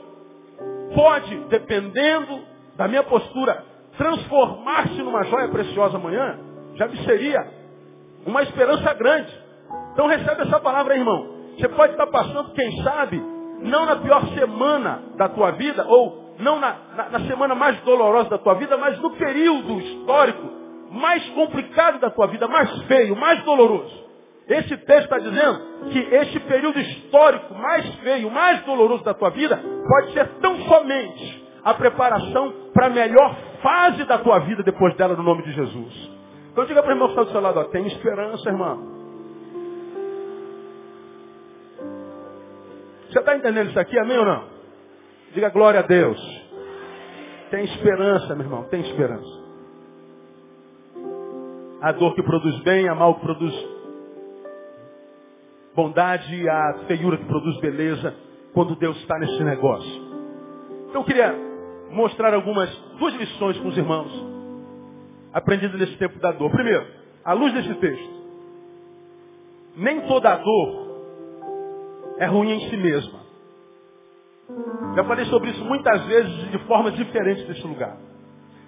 pode, 0.94 1.36
dependendo 1.48 2.40
da 2.76 2.88
minha 2.88 3.04
postura, 3.04 3.64
transformar-se 3.96 5.00
numa 5.02 5.22
joia 5.24 5.48
preciosa 5.48 5.96
amanhã, 5.96 6.38
já 6.74 6.88
me 6.88 6.96
seria 7.04 7.46
uma 8.26 8.42
esperança 8.42 8.92
grande. 8.94 9.32
Então 9.92 10.08
recebe 10.08 10.42
essa 10.42 10.58
palavra 10.58 10.96
irmão. 10.96 11.34
Você 11.56 11.68
pode 11.68 11.92
estar 11.92 12.08
passando, 12.08 12.52
quem 12.52 12.82
sabe, 12.82 13.22
não 13.60 13.86
na 13.86 13.96
pior 13.96 14.26
semana 14.34 15.02
da 15.16 15.28
tua 15.28 15.52
vida, 15.52 15.86
ou 15.86 16.23
não 16.38 16.58
na, 16.58 16.76
na, 16.96 17.10
na 17.10 17.20
semana 17.26 17.54
mais 17.54 17.78
dolorosa 17.80 18.30
da 18.30 18.38
tua 18.38 18.54
vida, 18.54 18.76
mas 18.76 18.98
no 19.00 19.10
período 19.16 19.78
histórico 19.80 20.64
mais 20.90 21.28
complicado 21.30 21.98
da 21.98 22.10
tua 22.10 22.26
vida, 22.28 22.46
mais 22.46 22.70
feio, 22.82 23.16
mais 23.16 23.42
doloroso. 23.44 24.04
Esse 24.48 24.76
texto 24.76 25.04
está 25.04 25.18
dizendo 25.18 25.88
que 25.90 25.98
este 25.98 26.38
período 26.40 26.78
histórico 26.78 27.54
mais 27.54 27.86
feio, 27.96 28.30
mais 28.30 28.62
doloroso 28.64 29.02
da 29.02 29.14
tua 29.14 29.30
vida, 29.30 29.60
pode 29.88 30.12
ser 30.12 30.28
tão 30.40 30.56
somente 30.62 31.44
a 31.64 31.74
preparação 31.74 32.52
para 32.72 32.86
a 32.86 32.90
melhor 32.90 33.34
fase 33.62 34.04
da 34.04 34.18
tua 34.18 34.40
vida 34.40 34.62
depois 34.62 34.94
dela, 34.96 35.16
no 35.16 35.22
nome 35.22 35.42
de 35.42 35.52
Jesus. 35.52 36.10
Então 36.52 36.66
diga 36.66 36.82
para 36.82 36.90
o 36.90 36.94
irmão 36.94 37.08
que 37.08 37.14
está 37.14 37.24
do 37.24 37.30
seu 37.30 37.40
lado, 37.40 37.58
ó, 37.58 37.64
tem 37.64 37.86
esperança, 37.86 38.48
irmão. 38.48 38.94
Você 43.10 43.18
está 43.18 43.36
entendendo 43.36 43.70
isso 43.70 43.80
aqui, 43.80 43.98
amém 43.98 44.18
ou 44.18 44.24
não? 44.24 44.53
Diga 45.34 45.48
glória 45.48 45.80
a 45.80 45.82
Deus. 45.82 46.20
Tem 47.50 47.64
esperança, 47.64 48.36
meu 48.36 48.46
irmão, 48.46 48.64
tem 48.64 48.80
esperança. 48.82 49.44
A 51.80 51.90
dor 51.90 52.14
que 52.14 52.22
produz 52.22 52.56
bem, 52.60 52.88
a 52.88 52.94
mal 52.94 53.16
que 53.16 53.22
produz 53.22 53.52
bondade, 55.74 56.48
a 56.48 56.84
feiura 56.86 57.16
que 57.18 57.24
produz 57.24 57.58
beleza, 57.58 58.14
quando 58.52 58.76
Deus 58.76 58.96
está 58.98 59.18
nesse 59.18 59.42
negócio. 59.42 60.02
Então 60.88 61.00
eu 61.00 61.04
queria 61.04 61.34
mostrar 61.90 62.32
algumas, 62.32 62.70
duas 62.98 63.14
lições 63.14 63.58
com 63.58 63.68
os 63.68 63.76
irmãos, 63.76 64.12
aprendidas 65.32 65.80
nesse 65.80 65.96
tempo 65.96 66.16
da 66.20 66.30
dor. 66.30 66.50
Primeiro, 66.52 66.86
à 67.24 67.32
luz 67.32 67.52
desse 67.52 67.74
texto, 67.74 68.14
nem 69.76 70.02
toda 70.02 70.36
dor 70.36 70.84
é 72.18 72.26
ruim 72.26 72.52
em 72.52 72.70
si 72.70 72.76
mesma. 72.76 73.23
Já 74.94 75.04
falei 75.04 75.24
sobre 75.26 75.50
isso 75.50 75.64
muitas 75.64 76.04
vezes 76.06 76.50
de 76.50 76.58
formas 76.66 76.94
diferentes 76.94 77.46
desse 77.46 77.66
lugar. 77.66 77.96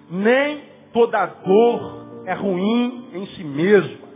Nem 0.09 0.63
toda 0.91 1.25
dor 1.25 2.07
é 2.25 2.33
ruim 2.33 3.09
em 3.13 3.25
si 3.27 3.43
mesma. 3.43 4.07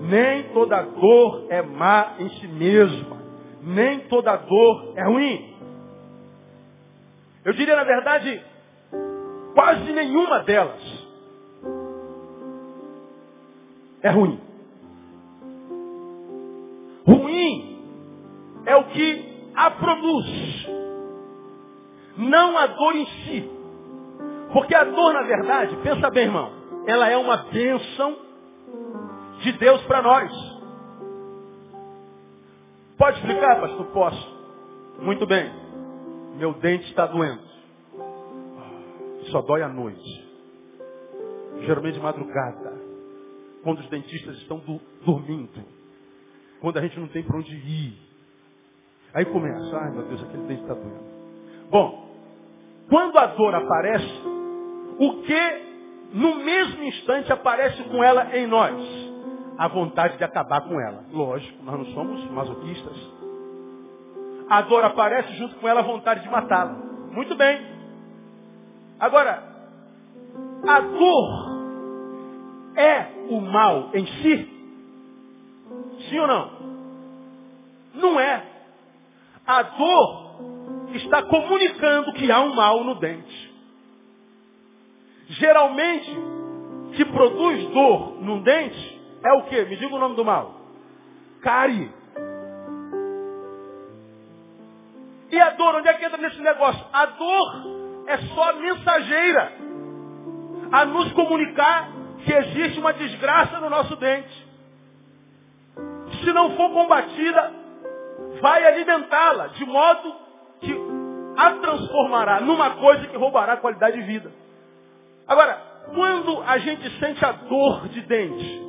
Nem 0.00 0.44
toda 0.54 0.82
dor 0.82 1.46
é 1.50 1.62
má 1.62 2.14
em 2.18 2.28
si 2.30 2.48
mesma. 2.48 3.18
Nem 3.62 4.00
toda 4.00 4.36
dor 4.36 4.92
é 4.96 5.04
ruim. 5.04 5.54
Eu 7.44 7.52
diria, 7.52 7.76
na 7.76 7.84
verdade, 7.84 8.42
quase 9.54 9.92
nenhuma 9.92 10.40
delas 10.40 11.08
é 14.02 14.10
ruim. 14.10 14.40
Ruim 17.06 17.78
é 18.66 18.76
o 18.76 18.84
que 18.84 19.28
a 19.54 19.70
produz, 19.70 20.68
não 22.18 22.58
a 22.58 22.66
dor 22.66 22.96
em 22.96 23.06
si. 23.06 23.50
Porque 24.52 24.74
a 24.74 24.84
dor, 24.84 25.12
na 25.12 25.22
verdade, 25.22 25.76
pensa 25.76 26.10
bem, 26.10 26.24
irmão, 26.24 26.50
ela 26.86 27.08
é 27.08 27.16
uma 27.16 27.36
bênção 27.36 28.16
de 29.40 29.52
Deus 29.52 29.80
para 29.82 30.02
nós. 30.02 30.58
Pode 32.96 33.18
explicar, 33.18 33.60
pastor? 33.60 33.86
Posso. 33.86 34.38
Muito 35.00 35.26
bem. 35.26 35.50
Meu 36.36 36.54
dente 36.54 36.88
está 36.88 37.06
doendo. 37.06 37.46
Só 39.30 39.40
dói 39.42 39.62
à 39.62 39.68
noite. 39.68 40.26
Geralmente 41.60 41.94
de 41.94 42.00
madrugada. 42.00 42.72
Quando 43.62 43.80
os 43.80 43.88
dentistas 43.88 44.36
estão 44.38 44.58
do, 44.58 44.80
dormindo. 45.04 45.64
Quando 46.60 46.78
a 46.78 46.82
gente 46.82 46.98
não 46.98 47.06
tem 47.08 47.22
para 47.22 47.36
onde 47.36 47.54
ir. 47.54 47.96
Aí 49.14 49.24
começa, 49.26 49.76
ai 49.78 49.90
meu 49.92 50.02
Deus, 50.06 50.22
aquele 50.22 50.44
dente 50.44 50.62
está 50.62 50.74
doendo. 50.74 51.08
Bom, 51.70 52.07
quando 52.88 53.18
a 53.18 53.26
dor 53.26 53.54
aparece, 53.54 54.22
o 54.98 55.22
que 55.22 55.68
no 56.14 56.36
mesmo 56.36 56.82
instante 56.84 57.32
aparece 57.32 57.82
com 57.84 58.02
ela 58.02 58.36
em 58.36 58.46
nós? 58.46 59.08
a 59.58 59.66
vontade 59.66 60.16
de 60.16 60.22
acabar 60.24 60.60
com 60.60 60.80
ela. 60.80 61.04
Lógico, 61.10 61.64
nós 61.64 61.78
não 61.78 61.86
somos 61.86 62.30
masoquistas. 62.30 62.96
A 64.48 64.62
dor 64.62 64.84
aparece 64.84 65.32
junto 65.34 65.56
com 65.56 65.66
ela 65.66 65.80
a 65.80 65.82
vontade 65.82 66.22
de 66.22 66.28
matá-la. 66.30 66.74
Muito 67.10 67.34
bem. 67.34 67.60
Agora, 69.00 69.42
a 70.66 70.80
dor 70.80 71.58
é 72.76 73.06
o 73.30 73.40
mal 73.40 73.90
em 73.92 74.06
si? 74.06 74.54
Sim 76.08 76.18
ou 76.20 76.26
não? 76.28 76.50
Não 77.94 78.20
é. 78.20 78.44
A 79.44 79.62
dor 79.62 80.40
está 80.96 81.22
comunicando 81.22 82.12
que 82.14 82.30
há 82.30 82.40
um 82.40 82.54
mal 82.54 82.82
no 82.84 82.94
dente. 82.96 83.54
Geralmente, 85.28 86.10
que 86.96 87.04
produz 87.04 87.64
dor 87.70 88.22
no 88.22 88.40
dente 88.42 88.98
é 89.24 89.32
o 89.34 89.42
que? 89.44 89.64
Me 89.64 89.76
diga 89.76 89.94
o 89.94 89.98
nome 89.98 90.16
do 90.16 90.24
mal. 90.24 90.54
Cárie. 91.42 91.92
E 95.30 95.38
a 95.38 95.50
dor, 95.50 95.76
onde 95.76 95.88
é 95.88 95.94
que 95.94 96.04
entra 96.04 96.16
nesse 96.16 96.40
negócio? 96.40 96.84
A 96.92 97.06
dor 97.06 98.04
é 98.06 98.16
só 98.34 98.54
mensageira 98.54 99.52
a 100.72 100.84
nos 100.86 101.12
comunicar 101.12 101.90
que 102.24 102.32
existe 102.32 102.78
uma 102.78 102.92
desgraça 102.92 103.60
no 103.60 103.68
nosso 103.68 103.94
dente. 103.96 104.48
Se 106.22 106.32
não 106.32 106.56
for 106.56 106.70
combatida, 106.70 107.52
vai 108.40 108.64
alimentá-la, 108.66 109.48
de 109.48 109.64
modo 109.66 110.27
que 110.60 110.74
a 111.36 111.52
transformará 111.54 112.40
numa 112.40 112.70
coisa 112.76 113.06
que 113.06 113.16
roubará 113.16 113.54
a 113.54 113.58
qualidade 113.58 113.96
de 113.96 114.02
vida. 114.02 114.32
Agora, 115.26 115.54
quando 115.94 116.42
a 116.42 116.58
gente 116.58 116.90
sente 116.98 117.24
a 117.24 117.32
dor 117.32 117.88
de 117.88 118.00
dente, 118.02 118.62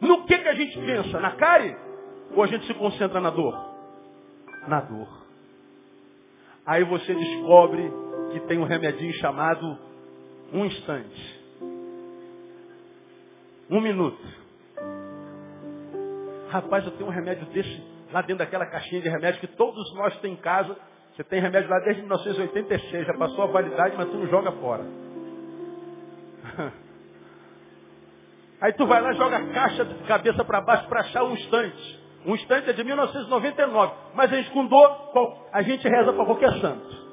no 0.00 0.24
que, 0.24 0.38
que 0.38 0.48
a 0.48 0.54
gente 0.54 0.78
pensa? 0.78 1.20
Na 1.20 1.32
cárie? 1.32 1.76
Ou 2.34 2.42
a 2.42 2.46
gente 2.46 2.66
se 2.66 2.74
concentra 2.74 3.20
na 3.20 3.30
dor? 3.30 3.74
Na 4.68 4.80
dor. 4.80 5.08
Aí 6.66 6.84
você 6.84 7.14
descobre 7.14 7.90
que 8.32 8.40
tem 8.40 8.58
um 8.58 8.64
remedinho 8.64 9.12
chamado 9.14 9.78
um 10.52 10.64
instante. 10.64 11.40
Um 13.70 13.80
minuto. 13.80 14.22
Rapaz, 16.50 16.84
eu 16.84 16.92
tenho 16.92 17.08
um 17.08 17.12
remédio 17.12 17.46
desse 17.46 17.93
lá 18.14 18.22
dentro 18.22 18.38
daquela 18.38 18.64
caixinha 18.66 19.02
de 19.02 19.08
remédio 19.08 19.40
que 19.40 19.48
todos 19.48 19.92
nós 19.96 20.16
temos 20.20 20.38
em 20.38 20.40
casa. 20.40 20.76
Você 21.14 21.24
tem 21.24 21.40
remédio 21.40 21.68
lá 21.68 21.80
desde 21.80 22.00
1986, 22.02 23.06
já 23.06 23.14
passou 23.14 23.42
a 23.42 23.48
validade, 23.48 23.96
mas 23.96 24.08
tu 24.08 24.16
não 24.16 24.28
joga 24.28 24.52
fora. 24.52 24.84
Aí 28.60 28.72
tu 28.74 28.86
vai 28.86 29.02
lá 29.02 29.12
e 29.12 29.16
joga 29.16 29.36
a 29.36 29.46
caixa 29.48 29.84
de 29.84 29.94
cabeça 30.04 30.44
para 30.44 30.60
baixo 30.60 30.86
para 30.88 31.00
achar 31.00 31.24
um 31.24 31.32
instante. 31.32 32.04
Um 32.24 32.36
instante 32.36 32.70
é 32.70 32.72
de 32.72 32.84
1999. 32.84 33.92
Mas 34.14 34.32
a 34.32 34.36
gente 34.36 34.50
com 34.52 34.64
dor, 34.66 35.48
a 35.52 35.62
gente 35.62 35.86
reza 35.86 36.12
para 36.12 36.24
qualquer 36.24 36.52
santo. 36.60 37.04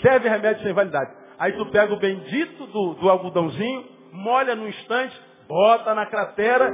Serve 0.00 0.28
remédio 0.28 0.62
sem 0.62 0.72
validade. 0.72 1.12
Aí 1.38 1.52
tu 1.52 1.66
pega 1.66 1.92
o 1.92 1.98
bendito 1.98 2.66
do, 2.66 2.94
do 2.94 3.10
algodãozinho, 3.10 3.84
molha 4.10 4.54
no 4.54 4.66
instante, 4.66 5.14
bota 5.46 5.94
na 5.94 6.06
cratera 6.06 6.72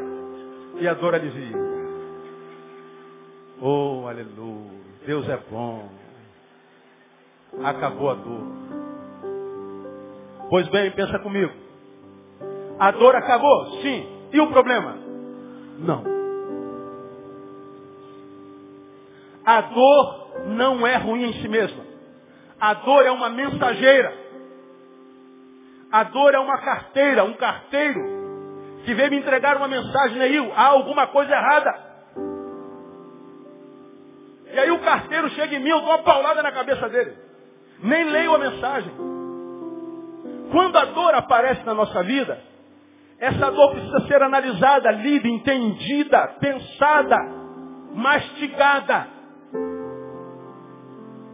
e 0.78 0.86
a 0.86 0.94
dor 0.94 1.16
alivia. 1.16 1.71
Oh, 3.64 4.08
aleluia. 4.08 4.82
Deus 5.06 5.28
é 5.28 5.36
bom. 5.48 5.88
Acabou 7.62 8.10
a 8.10 8.14
dor. 8.14 8.42
Pois 10.50 10.66
bem, 10.68 10.90
pensa 10.90 11.20
comigo. 11.20 11.52
A 12.80 12.90
dor 12.90 13.14
acabou? 13.14 13.80
Sim. 13.82 14.28
E 14.32 14.40
o 14.40 14.48
problema? 14.48 14.96
Não. 15.78 16.02
A 19.46 19.60
dor 19.60 20.32
não 20.48 20.84
é 20.84 20.96
ruim 20.96 21.22
em 21.22 21.32
si 21.34 21.46
mesma. 21.46 21.84
A 22.60 22.74
dor 22.74 23.06
é 23.06 23.12
uma 23.12 23.30
mensageira. 23.30 24.12
A 25.92 26.02
dor 26.02 26.34
é 26.34 26.38
uma 26.40 26.58
carteira, 26.58 27.22
um 27.22 27.34
carteiro 27.34 28.00
que 28.84 28.92
veio 28.92 29.10
me 29.10 29.18
entregar 29.18 29.56
uma 29.56 29.68
mensagem, 29.68 30.18
Neil, 30.18 30.52
há 30.52 30.66
alguma 30.66 31.06
coisa 31.06 31.30
errada. 31.30 31.91
Carteiro 34.78 35.30
chega 35.30 35.56
em 35.56 35.60
mim, 35.60 35.70
eu 35.70 35.80
dou 35.80 35.88
uma 35.88 36.02
paulada 36.02 36.42
na 36.42 36.52
cabeça 36.52 36.88
dele. 36.88 37.16
Nem 37.82 38.04
leio 38.04 38.34
a 38.34 38.38
mensagem. 38.38 38.92
Quando 40.50 40.76
a 40.76 40.84
dor 40.86 41.14
aparece 41.14 41.64
na 41.64 41.74
nossa 41.74 42.02
vida, 42.02 42.38
essa 43.18 43.50
dor 43.50 43.70
precisa 43.70 44.00
ser 44.06 44.22
analisada, 44.22 44.90
lida, 44.90 45.28
entendida, 45.28 46.28
pensada, 46.40 47.16
mastigada. 47.94 49.06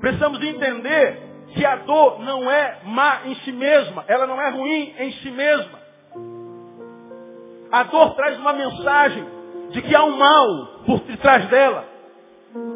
Precisamos 0.00 0.42
entender 0.42 1.28
que 1.54 1.64
a 1.64 1.76
dor 1.76 2.20
não 2.20 2.50
é 2.50 2.81
má 2.85 3.20
em 3.24 3.35
si 3.37 3.52
mesma, 3.52 4.04
ela 4.07 4.26
não 4.26 4.40
é 4.40 4.50
ruim 4.50 4.94
em 4.98 5.12
si 5.12 5.31
mesma. 5.31 5.78
A 7.72 7.83
dor 7.85 8.14
traz 8.14 8.38
uma 8.38 8.52
mensagem 8.52 9.24
de 9.70 9.83
que 9.83 9.94
há 9.94 10.04
um 10.04 10.16
mal 10.16 10.46
por 10.87 11.00
trás 11.00 11.46
dela. 11.48 11.98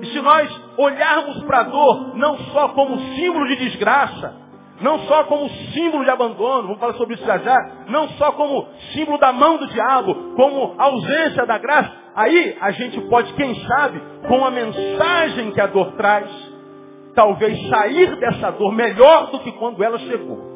E 0.01 0.07
se 0.07 0.21
nós 0.21 0.51
olharmos 0.77 1.43
para 1.45 1.61
a 1.61 1.63
dor 1.65 2.17
não 2.17 2.37
só 2.39 2.69
como 2.71 2.99
símbolo 3.17 3.47
de 3.49 3.57
desgraça, 3.57 4.35
não 4.81 4.99
só 5.01 5.25
como 5.25 5.49
símbolo 5.73 6.05
de 6.05 6.11
abandono, 6.11 6.63
vamos 6.63 6.81
falar 6.81 6.95
sobre 6.95 7.15
isso 7.15 7.25
já 7.25 7.39
já, 7.39 7.71
não 7.89 8.09
só 8.11 8.33
como 8.33 8.67
símbolo 8.93 9.19
da 9.19 9.33
mão 9.33 9.57
do 9.57 9.67
diabo, 9.69 10.35
como 10.35 10.75
ausência 10.77 11.47
da 11.47 11.57
graça, 11.59 11.93
aí 12.15 12.57
a 12.61 12.73
gente 12.73 13.01
pode, 13.03 13.33
quem 13.35 13.55
sabe, 13.67 14.03
com 14.27 14.45
a 14.45 14.51
mensagem 14.51 15.53
que 15.53 15.61
a 15.61 15.67
dor 15.67 15.93
traz, 15.93 16.29
talvez 17.15 17.69
sair 17.69 18.17
dessa 18.17 18.51
dor 18.51 18.73
melhor 18.73 19.31
do 19.31 19.41
que 19.41 19.53
quando 19.53 19.83
ela 19.83 19.99
chegou. 20.01 20.53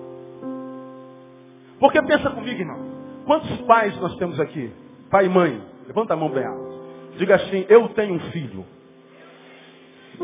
Porque 1.78 2.02
pensa 2.02 2.30
comigo, 2.30 2.60
irmão. 2.60 2.96
Quantos 3.26 3.50
pais 3.62 3.98
nós 4.00 4.14
temos 4.16 4.38
aqui? 4.40 4.72
Pai 5.10 5.26
e 5.26 5.28
mãe. 5.28 5.60
Levanta 5.86 6.14
a 6.14 6.16
mão 6.16 6.30
bem 6.30 6.44
alto. 6.44 6.66
Diga 7.18 7.36
assim, 7.36 7.66
eu 7.68 7.88
tenho 7.90 8.14
um 8.14 8.20
filho. 8.30 8.64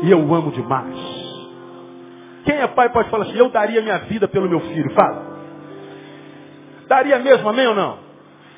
E 0.01 0.11
eu 0.11 0.19
amo 0.33 0.51
demais. 0.51 0.95
Quem 2.45 2.55
é 2.55 2.67
pai 2.67 2.89
pode 2.89 3.09
falar 3.09 3.25
assim, 3.25 3.37
eu 3.37 3.49
daria 3.49 3.81
minha 3.81 3.99
vida 3.99 4.27
pelo 4.27 4.49
meu 4.49 4.59
filho. 4.59 4.91
Fala. 4.93 5.33
Daria 6.87 7.19
mesmo, 7.19 7.47
amém 7.47 7.67
ou 7.67 7.75
não? 7.75 7.99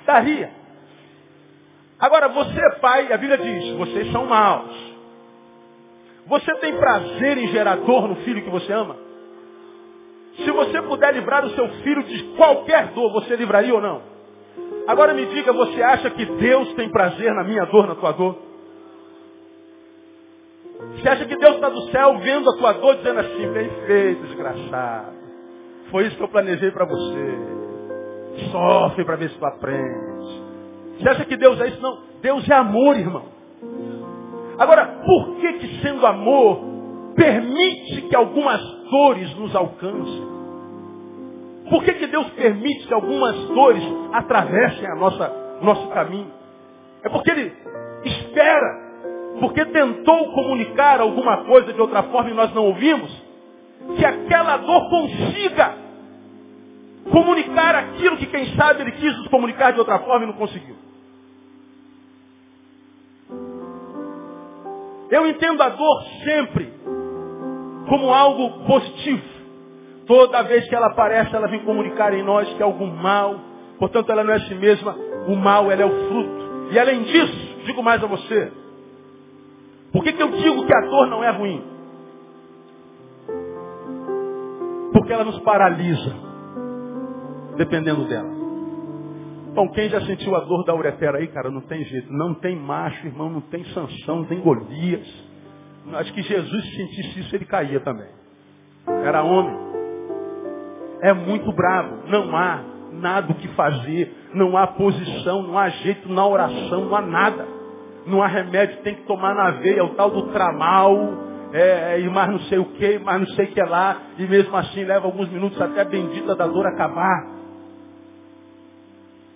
Daria. 0.06 0.52
Agora, 2.00 2.28
você 2.30 2.60
é 2.60 2.70
pai, 2.80 3.12
a 3.14 3.18
Bíblia 3.18 3.38
diz, 3.38 3.78
vocês 3.78 4.12
são 4.12 4.26
maus. 4.26 4.96
Você 6.28 6.54
tem 6.56 6.76
prazer 6.76 7.38
em 7.38 7.48
gerar 7.50 7.78
dor 7.78 8.08
no 8.08 8.16
filho 8.18 8.42
que 8.42 8.50
você 8.50 8.72
ama? 8.74 8.98
Se 10.38 10.52
você 10.52 10.82
puder 10.82 11.14
livrar 11.14 11.46
o 11.46 11.52
seu 11.52 11.68
filho 11.84 12.04
de 12.04 12.24
qualquer 12.36 12.88
dor, 12.88 13.12
você 13.14 13.36
livraria 13.36 13.74
ou 13.74 13.82
não? 13.82 14.02
Agora 14.88 15.14
me 15.14 15.26
diga, 15.28 15.54
você 15.54 15.82
acha 15.82 16.10
que 16.10 16.26
Deus 16.26 16.74
tem 16.74 16.90
prazer 16.90 17.34
na 17.34 17.44
minha 17.44 17.66
dor, 17.66 17.88
na 17.88 17.96
tua 17.96 18.12
dor? 18.12 18.45
Você 20.80 21.10
acha 21.10 21.26
que 21.26 21.36
Deus 21.38 21.56
está 21.56 21.70
do 21.70 21.82
céu 21.92 22.18
vendo 22.20 22.50
a 22.50 22.58
tua 22.58 22.74
dor, 22.74 22.96
dizendo 22.98 23.20
assim, 23.20 23.48
bem 23.52 23.70
feito, 23.86 24.22
desgraçado. 24.24 25.14
Foi 25.92 26.06
isso 26.06 26.18
que 26.18 26.24
eu 26.24 26.28
planejei 26.28 26.72
para 26.72 26.86
você. 26.86 27.38
Sofre 28.52 29.06
para 29.06 29.16
ver 29.16 29.30
se 29.30 29.38
tu 29.38 29.46
aprende. 29.46 30.44
Você 31.00 31.10
acha 31.10 31.26
que 31.26 31.38
Deus 31.38 31.60
é 31.62 31.68
isso? 31.68 31.82
Não. 31.82 32.00
Deus 32.22 32.50
é 32.50 32.54
amor, 32.54 32.98
irmão. 32.98 33.24
Agora, 34.58 35.02
por 35.06 35.36
que 35.38 35.54
que 35.54 35.82
sendo 35.82 36.06
amor, 36.06 36.60
permite 37.16 38.02
que 38.04 38.16
algumas 38.16 38.62
dores 38.90 39.36
nos 39.36 39.56
alcancem? 39.56 40.36
Por 41.70 41.84
que, 41.84 41.94
que 41.94 42.08
Deus 42.08 42.30
permite 42.32 42.88
que 42.88 42.94
algumas 42.94 43.36
dores 43.50 43.84
atravessem 44.14 44.88
a 44.88 44.96
nossa, 44.96 45.34
nosso 45.62 45.88
caminho? 45.90 46.32
É 47.04 47.10
porque 47.10 47.32
Ele 47.32 47.52
espera, 48.04 48.85
porque 49.40 49.66
tentou 49.66 50.32
comunicar 50.32 51.00
alguma 51.02 51.38
coisa 51.46 51.74
de 51.74 51.82
outra 51.82 52.04
forma 52.04 52.30
e 52.30 52.34
nós 52.34 52.54
não 52.54 52.66
ouvimos, 52.66 53.12
que 53.98 54.06
aquela 54.06 54.58
dor 54.58 54.90
consiga 54.90 55.76
comunicar 57.12 57.76
aquilo 57.76 58.18
que 58.18 58.26
quem 58.26 58.56
sabe 58.56 58.82
Ele 58.82 58.92
quis 58.94 59.18
nos 59.18 59.28
comunicar 59.28 59.74
de 59.74 59.80
outra 59.80 60.00
forma 60.00 60.24
e 60.24 60.28
não 60.28 60.34
conseguiu. 60.34 60.76
Eu 65.10 65.28
entendo 65.28 65.62
a 65.62 65.70
dor 65.70 66.04
sempre 66.24 66.74
como 67.88 68.12
algo 68.12 68.66
positivo. 68.66 69.36
Toda 70.08 70.44
vez 70.44 70.68
que 70.68 70.76
ela 70.76 70.88
aparece, 70.88 71.36
ela 71.36 71.48
vem 71.48 71.64
comunicar 71.64 72.14
em 72.14 72.24
nós 72.24 72.52
que 72.54 72.62
é 72.62 72.66
algum 72.66 72.88
mal. 72.88 73.40
Portanto, 73.78 74.12
ela 74.12 74.24
não 74.24 74.34
é 74.34 74.40
si 74.42 74.56
mesma. 74.56 74.96
O 75.28 75.36
mal, 75.36 75.72
ela 75.72 75.82
é 75.82 75.86
o 75.86 76.08
fruto. 76.08 76.70
E 76.72 76.80
além 76.80 77.04
disso, 77.04 77.58
digo 77.66 77.84
mais 77.84 78.04
a 78.04 78.08
você. 78.08 78.52
Por 79.96 80.04
que, 80.04 80.12
que 80.12 80.22
eu 80.22 80.28
digo 80.30 80.66
que 80.66 80.76
a 80.76 80.82
dor 80.82 81.08
não 81.08 81.24
é 81.24 81.30
ruim? 81.30 81.64
Porque 84.92 85.14
ela 85.14 85.24
nos 85.24 85.40
paralisa. 85.40 86.14
Dependendo 87.56 88.06
dela. 88.06 88.30
Bom, 89.54 89.70
quem 89.70 89.88
já 89.88 90.02
sentiu 90.02 90.36
a 90.36 90.42
dor 90.42 90.66
da 90.66 90.76
uretra 90.76 91.18
aí, 91.18 91.30
cara, 91.30 91.50
não 91.50 91.62
tem 91.62 91.82
jeito. 91.86 92.12
Não 92.12 92.34
tem 92.34 92.58
macho, 92.58 93.08
irmão, 93.08 93.30
não 93.30 93.40
tem 93.40 93.64
sanção, 93.68 94.18
não 94.18 94.26
tem 94.26 94.42
Golias. 94.42 95.08
Acho 95.94 96.14
que 96.14 96.24
Jesus 96.24 96.66
se 96.66 96.76
sentisse 96.76 97.20
isso, 97.22 97.34
ele 97.34 97.46
caía 97.46 97.80
também. 97.80 98.10
Era 98.86 99.24
homem. 99.24 99.58
É 101.04 101.14
muito 101.14 101.54
bravo. 101.54 102.10
Não 102.10 102.36
há 102.36 102.62
nada 102.92 103.32
o 103.32 103.36
que 103.36 103.48
fazer. 103.48 104.14
Não 104.34 104.58
há 104.58 104.68
posição, 104.68 105.42
não 105.42 105.58
há 105.58 105.70
jeito 105.70 106.10
na 106.10 106.28
oração, 106.28 106.84
não 106.84 106.96
há 106.98 107.02
nada. 107.02 107.55
Não 108.06 108.22
há 108.22 108.28
remédio, 108.28 108.82
tem 108.82 108.96
que 108.96 109.04
tomar 109.04 109.34
na 109.34 109.52
veia, 109.52 109.80
é 109.80 109.84
o 109.84 109.96
tal 109.96 110.12
do 110.12 110.24
tramal, 110.32 110.96
é, 111.52 112.00
e 112.00 112.10
mais 112.10 112.30
não 112.30 112.40
sei 112.42 112.60
o 112.60 112.66
que, 112.66 113.00
mais 113.00 113.20
não 113.20 113.28
sei 113.30 113.46
o 113.46 113.52
que 113.52 113.62
lá, 113.62 113.98
e 114.18 114.24
mesmo 114.24 114.56
assim 114.58 114.84
leva 114.84 115.06
alguns 115.06 115.30
minutos 115.30 115.60
até 115.62 115.82
a 115.82 115.86
bendita 115.86 116.36
da 116.36 116.48
dor 116.48 116.68
acabar. 116.68 117.28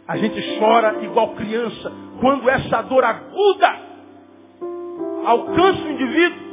A 0.08 0.17
gente 0.17 0.60
chora 0.60 1.03
igual 1.03 1.36
criança. 1.36 1.91
Quando 2.19 2.49
essa 2.49 2.82
dor 2.82 3.03
aguda 3.03 3.79
alcança 5.25 5.84
o 5.84 5.91
indivíduo, 5.91 6.49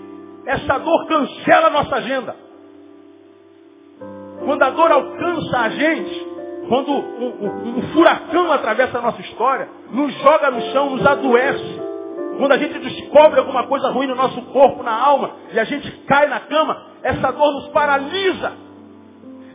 essa 0.46 0.78
dor 0.78 1.06
cancela 1.06 1.66
a 1.66 1.70
nossa 1.70 1.96
agenda. 1.96 2.36
Quando 4.44 4.62
a 4.62 4.70
dor 4.70 4.92
alcança 4.92 5.58
a 5.58 5.68
gente, 5.70 6.26
quando 6.68 6.90
um, 6.90 7.46
um, 7.46 7.78
um 7.78 7.82
furacão 7.92 8.52
atravessa 8.52 8.98
a 8.98 9.02
nossa 9.02 9.20
história, 9.22 9.68
nos 9.90 10.12
joga 10.14 10.50
no 10.50 10.60
chão, 10.72 10.90
nos 10.90 11.06
adoece. 11.06 11.85
Quando 12.38 12.52
a 12.52 12.58
gente 12.58 12.78
descobre 12.78 13.40
alguma 13.40 13.66
coisa 13.66 13.90
ruim 13.90 14.06
no 14.06 14.14
nosso 14.14 14.40
corpo, 14.52 14.82
na 14.82 14.92
alma, 14.92 15.30
e 15.52 15.58
a 15.58 15.64
gente 15.64 15.90
cai 16.06 16.26
na 16.26 16.40
cama, 16.40 16.86
essa 17.02 17.30
dor 17.32 17.52
nos 17.52 17.68
paralisa. 17.68 18.52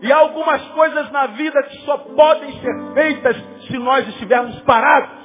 E 0.02 0.12
há 0.12 0.18
algumas 0.18 0.62
coisas 0.70 1.12
na 1.12 1.28
vida 1.28 1.62
que 1.64 1.78
só 1.86 1.98
podem 1.98 2.52
ser 2.60 2.94
feitas 2.94 3.38
se 3.68 3.78
nós 3.78 4.08
estivermos 4.08 4.60
parados. 4.62 5.22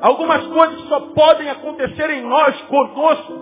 Algumas 0.00 0.46
coisas 0.48 0.80
só 0.88 1.00
podem 1.14 1.48
acontecer 1.48 2.10
em 2.10 2.22
nós, 2.22 2.60
conosco, 2.62 3.32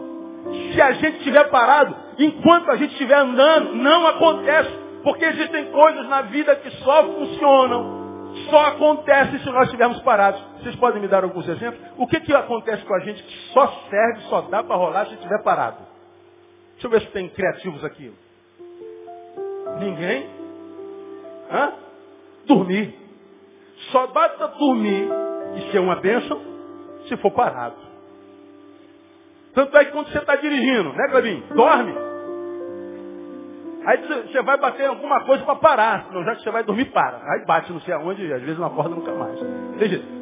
se 0.73 0.81
a 0.81 0.93
gente 0.93 1.19
estiver 1.19 1.49
parado. 1.49 1.97
Enquanto 2.19 2.71
a 2.71 2.77
gente 2.77 2.93
estiver 2.93 3.17
andando, 3.17 3.75
não 3.77 4.07
acontece. 4.07 4.71
Porque 5.03 5.25
existem 5.25 5.73
coisas 5.73 6.07
na 6.09 6.23
vida 6.23 6.55
que 6.57 6.71
só 6.83 7.03
funcionam, 7.05 8.31
só 8.51 8.67
acontecem 8.67 9.41
se 9.41 9.51
nós 9.51 9.65
estivermos 9.65 10.01
parados. 10.03 10.52
Vocês 10.63 10.77
podem 10.77 11.03
me 11.03 11.09
dar 11.09 11.25
alguns 11.25 11.49
exemplos? 11.49 11.81
O 11.97 12.07
que, 12.07 12.21
que 12.21 12.33
acontece 12.33 12.85
com 12.85 12.95
a 12.95 13.01
gente 13.01 13.21
que 13.21 13.53
só 13.53 13.67
serve, 13.91 14.21
só 14.29 14.43
dá 14.43 14.63
para 14.63 14.77
rolar 14.77 15.07
se 15.07 15.15
estiver 15.15 15.43
parado? 15.43 15.79
Deixa 16.73 16.87
eu 16.87 16.91
ver 16.91 17.01
se 17.01 17.09
tem 17.09 17.29
criativos 17.29 17.85
aqui. 17.85 18.13
Ninguém? 19.81 20.31
Hã? 21.51 21.73
Dormir. 22.47 22.95
Só 23.91 24.07
basta 24.07 24.47
dormir 24.49 25.09
e 25.57 25.73
ser 25.73 25.81
uma 25.81 25.97
bênção 25.97 26.41
se 27.09 27.17
for 27.17 27.33
parado. 27.33 27.77
Tanto 29.55 29.77
é 29.77 29.85
que 29.85 29.91
quando 29.91 30.11
você 30.11 30.19
está 30.19 30.37
dirigindo, 30.37 30.93
né, 30.93 31.09
Clebinho? 31.11 31.43
Dorme. 31.55 31.93
Aí 33.85 33.99
você 33.99 34.41
vai 34.43 34.59
bater 34.59 34.87
alguma 34.87 35.25
coisa 35.25 35.45
para 35.45 35.57
parar. 35.57 36.05
Senão 36.05 36.25
já 36.25 36.37
que 36.37 36.43
você 36.43 36.51
vai 36.53 36.63
dormir, 36.63 36.85
para. 36.87 37.17
Aí 37.33 37.45
bate 37.45 37.73
não 37.73 37.81
sei 37.81 37.93
aonde, 37.95 38.33
às 38.33 38.43
vezes 38.43 38.59
não 38.59 38.69
acorda 38.69 38.95
nunca 38.95 39.13
mais. 39.13 39.39
Veja, 39.77 40.22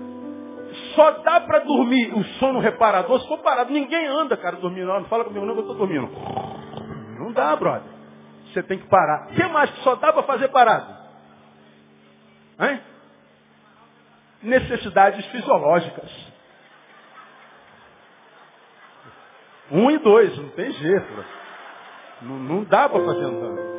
só 1.01 1.11
dá 1.23 1.41
para 1.41 1.61
dormir 1.61 2.13
o 2.15 2.23
sono 2.39 2.61
reparador 2.61 3.19
se 3.21 3.27
for 3.27 3.39
parado. 3.39 3.73
Ninguém 3.73 4.07
anda, 4.07 4.37
cara, 4.37 4.57
dormindo. 4.57 4.87
Não 4.87 5.07
fala 5.07 5.25
comigo 5.25 5.47
não 5.47 5.55
que 5.55 5.61
eu 5.61 5.73
estou 5.73 5.79
dormindo. 5.79 6.11
Não 7.19 7.33
dá, 7.33 7.57
brother. 7.57 7.91
Você 8.47 8.63
tem 8.63 8.79
que 8.79 8.87
parar. 8.87 9.29
O 9.31 9.35
que 9.35 9.43
mais 9.45 9.71
que 9.71 9.81
só 9.81 9.95
dá 9.95 10.13
para 10.13 10.25
fazer 10.25 10.49
parado? 10.49 10.95
Hein? 12.61 12.81
Necessidades 14.43 15.25
fisiológicas. 15.27 16.11
Um 19.71 19.91
e 19.91 19.99
dois, 19.99 20.37
não 20.37 20.51
tem 20.51 20.71
jeito. 20.73 21.25
Não, 22.21 22.37
não 22.37 22.65
dá 22.65 22.89
para 22.91 23.03
fazer 23.05 23.25
andando. 23.25 23.71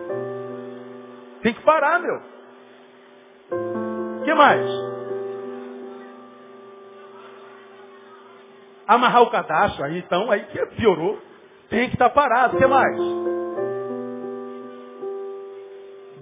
Tem 1.44 1.54
que 1.54 1.62
parar, 1.62 2.00
meu. 2.00 2.22
O 3.52 4.24
que 4.24 4.34
mais? 4.34 4.91
Amarrar 8.92 9.22
o 9.22 9.30
cadastro, 9.30 9.86
aí 9.86 10.00
então, 10.00 10.30
aí 10.30 10.44
que 10.48 10.66
piorou. 10.76 11.18
Tem 11.70 11.88
que 11.88 11.96
estar 11.96 12.10
parado. 12.10 12.58
O 12.58 12.60
que 12.60 12.68
mais? 12.68 12.98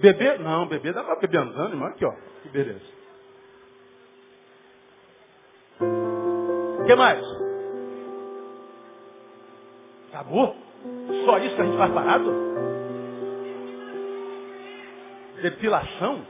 Beber? 0.00 0.38
Não, 0.38 0.68
beber 0.68 0.94
dá 0.94 1.02
para 1.02 1.16
beber 1.16 1.38
andando, 1.38 1.72
irmão. 1.72 1.88
Aqui, 1.88 2.04
ó. 2.04 2.12
Que 2.44 2.48
beleza. 2.48 2.84
O 5.80 6.84
que 6.86 6.94
mais? 6.94 7.20
Acabou? 10.10 10.56
Só 11.24 11.38
isso 11.38 11.56
que 11.56 11.62
a 11.62 11.64
gente 11.64 11.76
faz 11.76 11.92
parado? 11.92 12.32
Depilação? 15.42 16.24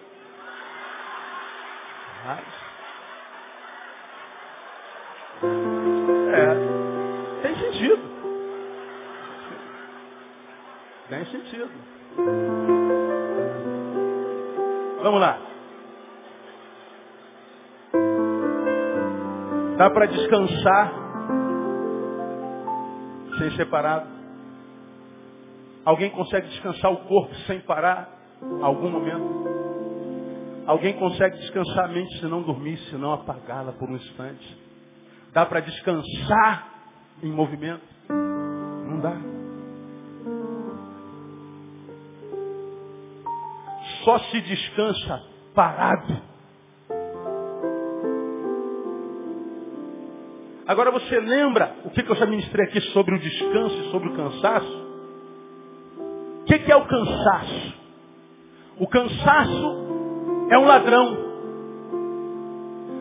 Mas... 2.24 2.59
Tem 11.10 11.24
sentido. 11.26 11.68
Vamos 15.02 15.20
lá. 15.20 15.38
Dá 19.76 19.90
para 19.90 20.06
descansar 20.06 20.92
sem 23.38 23.50
ser 23.56 23.66
parado? 23.66 24.08
Alguém 25.84 26.10
consegue 26.10 26.46
descansar 26.46 26.92
o 26.92 26.98
corpo 26.98 27.34
sem 27.46 27.58
parar 27.62 28.08
algum 28.62 28.88
momento? 28.88 29.50
Alguém 30.64 30.96
consegue 30.96 31.38
descansar 31.38 31.86
a 31.86 31.88
mente 31.88 32.20
se 32.20 32.26
não 32.26 32.42
dormir, 32.42 32.76
se 32.88 32.94
não 32.94 33.14
apagá-la 33.14 33.72
por 33.72 33.90
um 33.90 33.96
instante? 33.96 34.56
Dá 35.32 35.44
para 35.44 35.58
descansar 35.58 36.68
em 37.20 37.32
movimento? 37.32 37.82
Não 38.08 39.00
dá. 39.00 39.29
Só 44.04 44.18
se 44.18 44.40
descansa 44.40 45.22
parado. 45.54 46.30
Agora 50.66 50.92
você 50.92 51.18
lembra 51.18 51.74
o 51.84 51.90
que 51.90 52.00
eu 52.08 52.14
já 52.14 52.26
ministrei 52.26 52.66
aqui 52.66 52.80
sobre 52.92 53.14
o 53.14 53.18
descanso 53.18 53.74
e 53.74 53.90
sobre 53.90 54.08
o 54.08 54.16
cansaço? 54.16 54.90
O 56.42 56.44
que 56.44 56.70
é 56.70 56.76
o 56.76 56.86
cansaço? 56.86 57.74
O 58.78 58.86
cansaço 58.86 59.90
é 60.48 60.58
um 60.58 60.64
ladrão. 60.64 61.18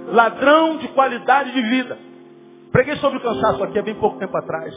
Ladrão 0.07 0.77
de 0.77 0.87
qualidade 0.89 1.51
de 1.51 1.61
vida. 1.61 1.97
Preguei 2.71 2.95
sobre 2.97 3.19
o 3.19 3.21
cansaço 3.21 3.63
aqui 3.63 3.77
há 3.77 3.83
bem 3.83 3.95
pouco 3.95 4.17
tempo 4.17 4.35
atrás. 4.35 4.73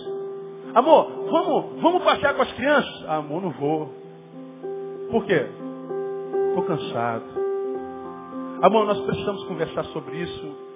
Amor, 0.75 1.29
vamos, 1.31 1.83
vamos 1.83 2.05
passear 2.05 2.35
com 2.35 2.43
as 2.43 2.53
crianças? 2.53 3.09
Amor, 3.09 3.43
não 3.43 3.51
vou. 3.51 3.93
Por 5.11 5.25
quê? 5.25 5.47
Estou 6.53 6.65
cansado. 6.65 7.25
Amor, 8.63 8.87
nós 8.87 9.01
precisamos 9.01 9.45
conversar 9.45 9.85
sobre 9.87 10.17
isso 10.19 10.73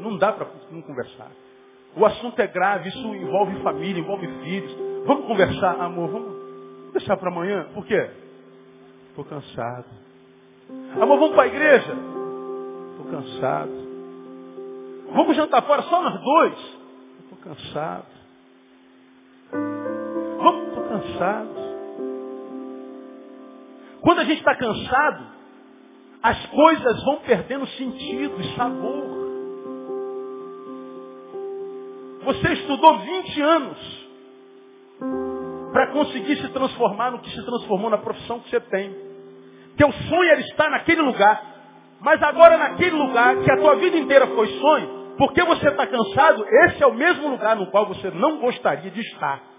não 0.00 0.16
dá 0.16 0.32
para 0.32 0.48
não 0.70 0.82
conversar. 0.82 1.30
O 1.96 2.04
assunto 2.04 2.38
é 2.40 2.46
grave, 2.46 2.88
isso 2.88 3.14
envolve 3.14 3.62
família, 3.62 4.00
envolve 4.00 4.26
filhos. 4.42 4.76
Vamos 5.06 5.26
conversar, 5.26 5.80
amor, 5.80 6.08
vamos 6.10 6.92
deixar 6.92 7.16
para 7.16 7.30
amanhã. 7.30 7.68
Por 7.74 7.84
quê? 7.84 8.10
Estou 9.08 9.24
cansado. 9.24 9.86
Amor, 11.00 11.18
vamos 11.18 11.34
para 11.34 11.42
a 11.44 11.46
igreja? 11.48 11.92
Estou 12.92 13.06
cansado. 13.10 13.90
Vamos 15.12 15.36
jantar 15.36 15.62
fora 15.62 15.82
só 15.82 16.02
nós 16.02 16.20
dois? 16.20 16.58
Estou 17.20 17.38
cansado. 17.42 18.06
Vamos, 20.38 20.68
estou 20.68 20.84
cansado. 20.84 21.59
Quando 24.02 24.20
a 24.20 24.24
gente 24.24 24.38
está 24.38 24.54
cansado, 24.54 25.26
as 26.22 26.46
coisas 26.46 27.04
vão 27.04 27.16
perdendo 27.18 27.66
sentido 27.66 28.40
e 28.40 28.56
sabor. 28.56 29.20
Você 32.24 32.52
estudou 32.52 32.98
20 32.98 33.40
anos 33.42 34.08
para 35.72 35.92
conseguir 35.92 36.36
se 36.36 36.48
transformar 36.48 37.10
no 37.12 37.20
que 37.20 37.30
se 37.30 37.44
transformou 37.44 37.90
na 37.90 37.98
profissão 37.98 38.40
que 38.40 38.50
você 38.50 38.60
tem. 38.60 38.94
Teu 39.76 39.90
sonho 39.92 40.30
era 40.30 40.40
estar 40.40 40.70
naquele 40.70 41.00
lugar. 41.02 41.50
Mas 42.00 42.22
agora 42.22 42.56
naquele 42.56 42.96
lugar 42.96 43.36
que 43.42 43.50
a 43.50 43.56
tua 43.56 43.76
vida 43.76 43.96
inteira 43.98 44.26
foi 44.28 44.46
sonho, 44.58 45.14
porque 45.18 45.42
você 45.42 45.68
está 45.68 45.86
cansado, 45.86 46.46
esse 46.64 46.82
é 46.82 46.86
o 46.86 46.94
mesmo 46.94 47.28
lugar 47.28 47.54
no 47.56 47.70
qual 47.70 47.86
você 47.86 48.10
não 48.10 48.38
gostaria 48.38 48.90
de 48.90 49.00
estar. 49.00 49.49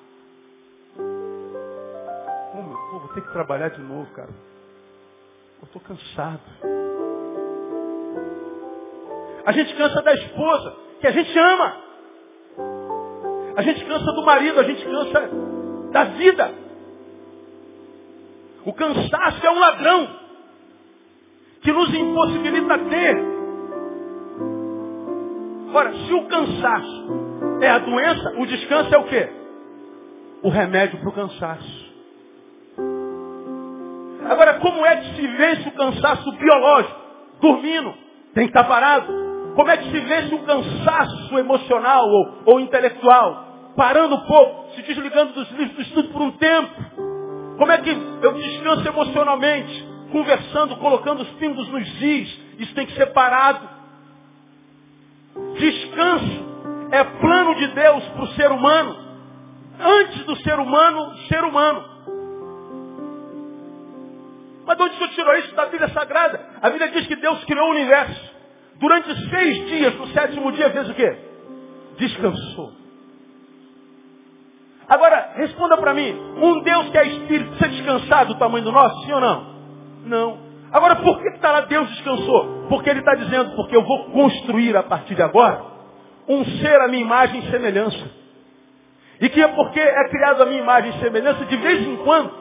Vou 3.12 3.16
ter 3.16 3.22
que 3.22 3.34
trabalhar 3.34 3.70
de 3.70 3.82
novo, 3.82 4.10
cara. 4.14 4.30
Eu 5.62 5.66
estou 5.66 5.82
cansado. 5.82 6.42
A 9.46 9.52
gente 9.52 9.76
cansa 9.76 10.02
da 10.02 10.14
esposa, 10.14 10.76
que 11.02 11.08
a 11.08 11.12
gente 11.12 11.38
ama. 11.38 11.78
A 13.58 13.62
gente 13.64 13.86
cansa 13.86 14.12
do 14.14 14.24
marido, 14.24 14.60
a 14.60 14.64
gente 14.64 14.84
cansa 14.86 15.30
da 15.92 16.04
vida. 16.06 16.52
O 18.66 18.74
cansaço 18.74 19.46
é 19.46 19.52
um 19.52 19.60
ladrão 19.60 20.20
que 21.62 21.72
nos 21.72 21.94
impossibilita 21.94 22.78
ter. 22.78 23.32
Ora, 25.74 25.94
se 25.94 26.14
o 26.14 26.28
cansaço 26.28 27.08
é 27.62 27.70
a 27.70 27.80
doença, 27.80 28.34
o 28.38 28.46
descanso 28.46 28.96
é 28.96 28.98
o 28.98 29.08
quê? 29.08 29.30
O 30.44 30.50
remédio 30.50 31.00
para 31.00 31.10
o 31.10 31.14
cansaço. 31.14 31.81
Agora, 34.30 34.56
como 34.60 34.86
é 34.86 34.96
que 34.98 35.16
se 35.16 35.28
vence 35.28 35.70
o 35.70 35.72
cansaço 35.72 36.32
biológico? 36.34 37.00
Dormindo. 37.42 37.94
Tem 38.34 38.46
que 38.46 38.58
estar 38.58 38.64
parado. 38.64 39.22
Como 39.56 39.70
é 39.70 39.78
que 39.78 39.90
se 39.92 40.00
vence 40.00 40.34
um 40.34 40.46
cansaço 40.46 41.38
emocional 41.38 42.08
ou, 42.08 42.44
ou 42.46 42.60
intelectual? 42.60 43.74
Parando 43.76 44.16
um 44.16 44.26
pouco, 44.26 44.72
se 44.76 44.82
desligando 44.84 45.34
dos 45.34 45.50
livros 45.52 45.76
do 45.76 45.82
estudo 45.82 46.10
por 46.10 46.22
um 46.22 46.32
tempo. 46.32 46.72
Como 47.58 47.72
é 47.72 47.78
que 47.80 47.90
eu 47.90 48.34
descanso 48.34 48.88
emocionalmente? 48.88 49.92
Conversando, 50.12 50.76
colocando 50.78 51.22
os 51.22 51.30
pingos 51.32 51.68
nos 51.70 52.02
is. 52.02 52.40
Isso 52.60 52.74
tem 52.74 52.86
que 52.86 52.94
ser 52.94 53.08
parado. 53.08 53.68
Descanso 55.58 56.52
é 56.92 57.04
plano 57.04 57.56
de 57.56 57.68
Deus 57.68 58.04
para 58.10 58.24
o 58.24 58.28
ser 58.30 58.52
humano. 58.52 58.96
Antes 59.80 60.26
do 60.26 60.36
ser 60.38 60.60
humano, 60.60 61.18
ser 61.28 61.44
humano. 61.44 61.91
Mas 64.66 64.78
de 64.78 64.84
onde 64.84 64.98
você 64.98 65.08
tirou 65.10 65.36
isso 65.36 65.56
da 65.56 65.66
Bíblia 65.66 65.90
Sagrada? 65.90 66.40
A 66.62 66.70
Bíblia 66.70 66.92
diz 66.92 67.08
que 67.08 67.16
Deus 67.16 67.44
criou 67.46 67.68
o 67.68 67.72
universo. 67.72 68.32
Durante 68.80 69.30
seis 69.30 69.68
dias, 69.68 69.96
no 69.96 70.08
sétimo 70.08 70.52
dia, 70.52 70.70
fez 70.72 70.90
o 70.90 70.94
quê? 70.94 71.18
Descansou. 71.98 72.74
Agora, 74.88 75.34
responda 75.36 75.78
para 75.78 75.94
mim. 75.94 76.12
Um 76.38 76.62
Deus 76.64 76.90
que 76.90 76.98
é 76.98 77.08
espírito 77.08 77.52
precisa 77.52 77.70
descansar 77.70 78.26
do 78.26 78.36
tamanho 78.36 78.66
do 78.66 78.72
nosso, 78.72 79.06
sim 79.06 79.14
ou 79.14 79.22
não? 79.22 79.56
Não. 80.06 80.40
Agora, 80.72 80.96
por 80.98 81.22
que 81.22 81.30
está 81.30 81.52
lá 81.52 81.62
Deus 81.62 81.90
descansou? 81.90 82.66
Porque 82.70 82.90
Ele 82.90 83.00
está 83.00 83.16
dizendo, 83.16 83.56
porque 83.56 83.76
eu 83.76 83.84
vou 83.84 84.12
construir 84.12 84.76
a 84.76 84.84
partir 84.84 85.16
de 85.16 85.22
agora 85.22 85.64
um 86.28 86.44
ser 86.46 86.80
a 86.82 86.88
minha 86.88 87.02
imagem 87.02 87.40
e 87.42 87.52
semelhança. 87.52 88.10
E 89.20 89.30
que 89.30 89.42
é 89.42 89.48
porque 89.50 89.80
é 89.80 90.10
criado 90.10 90.42
a 90.42 90.46
minha 90.46 90.62
imagem 90.62 90.92
e 90.92 91.00
semelhança, 91.00 91.46
de 91.46 91.58
vez 91.58 91.88
em 91.88 91.98
quando, 91.98 92.32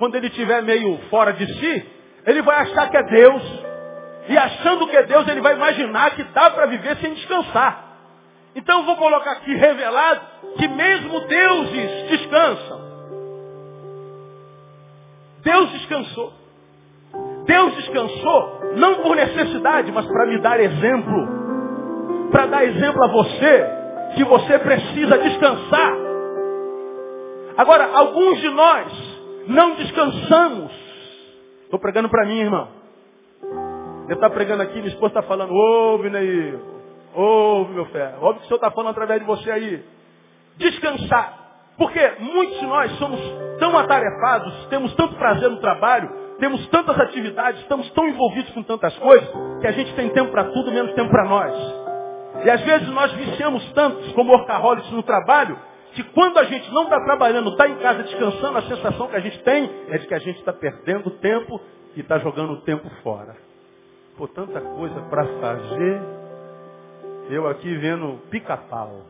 quando 0.00 0.14
ele 0.14 0.28
estiver 0.28 0.62
meio 0.62 0.96
fora 1.10 1.34
de 1.34 1.46
si, 1.46 1.86
ele 2.26 2.40
vai 2.40 2.56
achar 2.62 2.88
que 2.88 2.96
é 2.96 3.02
Deus, 3.02 3.42
e 4.30 4.38
achando 4.38 4.88
que 4.88 4.96
é 4.96 5.02
Deus, 5.02 5.28
ele 5.28 5.42
vai 5.42 5.54
imaginar 5.54 6.12
que 6.12 6.24
dá 6.24 6.50
para 6.52 6.64
viver 6.64 6.96
sem 6.96 7.12
descansar. 7.12 7.84
Então 8.56 8.78
eu 8.78 8.86
vou 8.86 8.96
colocar 8.96 9.32
aqui 9.32 9.54
revelado 9.54 10.22
que 10.56 10.66
mesmo 10.68 11.20
deuses 11.20 12.08
descansam. 12.08 12.80
Deus 15.42 15.70
descansou. 15.72 16.32
Deus 17.44 17.74
descansou 17.76 18.60
não 18.76 19.02
por 19.02 19.14
necessidade, 19.14 19.92
mas 19.92 20.06
para 20.06 20.26
me 20.26 20.38
dar 20.38 20.60
exemplo. 20.60 21.28
Para 22.30 22.46
dar 22.46 22.64
exemplo 22.64 23.04
a 23.04 23.08
você 23.08 23.66
que 24.16 24.24
você 24.24 24.58
precisa 24.60 25.18
descansar. 25.18 25.92
Agora, 27.58 27.90
alguns 27.92 28.40
de 28.40 28.48
nós 28.48 29.09
não 29.46 29.74
descansamos. 29.74 30.72
Estou 31.64 31.78
pregando 31.78 32.08
para 32.08 32.26
mim, 32.26 32.40
irmão. 32.40 32.68
Ele 34.04 34.14
está 34.14 34.28
pregando 34.28 34.62
aqui, 34.62 34.74
minha 34.74 34.88
esposa 34.88 35.18
está 35.18 35.22
falando, 35.22 35.52
ouve, 35.52 36.10
Neil. 36.10 36.60
Ouve, 37.14 37.74
meu 37.74 37.86
fé. 37.86 38.14
Ouve 38.20 38.38
o 38.38 38.40
que 38.40 38.44
o 38.44 38.48
Senhor 38.48 38.56
está 38.56 38.70
falando 38.70 38.90
através 38.90 39.20
de 39.20 39.26
você 39.26 39.50
aí. 39.50 39.84
Descansar. 40.56 41.38
Porque 41.76 42.12
muitos 42.18 42.58
de 42.58 42.66
nós 42.66 42.92
somos 42.98 43.20
tão 43.58 43.76
atarefados, 43.78 44.66
temos 44.66 44.94
tanto 44.96 45.14
prazer 45.14 45.48
no 45.48 45.60
trabalho, 45.60 46.10
temos 46.38 46.66
tantas 46.68 46.98
atividades, 46.98 47.60
estamos 47.60 47.90
tão 47.92 48.06
envolvidos 48.06 48.50
com 48.52 48.62
tantas 48.62 48.94
coisas, 48.98 49.28
que 49.60 49.66
a 49.66 49.72
gente 49.72 49.94
tem 49.94 50.10
tempo 50.10 50.30
para 50.30 50.44
tudo, 50.44 50.72
menos 50.72 50.92
tempo 50.94 51.10
para 51.10 51.24
nós. 51.24 51.54
E 52.44 52.50
às 52.50 52.60
vezes 52.62 52.88
nós 52.88 53.12
viciamos 53.12 53.72
tantos 53.72 54.12
como 54.12 54.32
workaholics 54.32 54.90
no 54.90 55.02
trabalho, 55.02 55.58
que 55.94 56.02
quando 56.12 56.38
a 56.38 56.44
gente 56.44 56.70
não 56.72 56.84
está 56.84 57.00
trabalhando, 57.04 57.50
está 57.50 57.68
em 57.68 57.76
casa 57.76 58.02
descansando, 58.02 58.58
a 58.58 58.62
sensação 58.62 59.08
que 59.08 59.16
a 59.16 59.20
gente 59.20 59.42
tem 59.42 59.70
é 59.88 59.98
de 59.98 60.06
que 60.06 60.14
a 60.14 60.18
gente 60.18 60.38
está 60.38 60.52
perdendo 60.52 61.10
tempo 61.18 61.60
e 61.96 62.00
está 62.00 62.18
jogando 62.18 62.52
o 62.52 62.60
tempo 62.62 62.88
fora. 63.02 63.36
Por 64.16 64.28
tanta 64.28 64.60
coisa 64.60 65.00
para 65.02 65.26
fazer, 65.40 66.00
eu 67.30 67.48
aqui 67.48 67.74
vendo 67.76 68.20
pica-pau. 68.30 69.02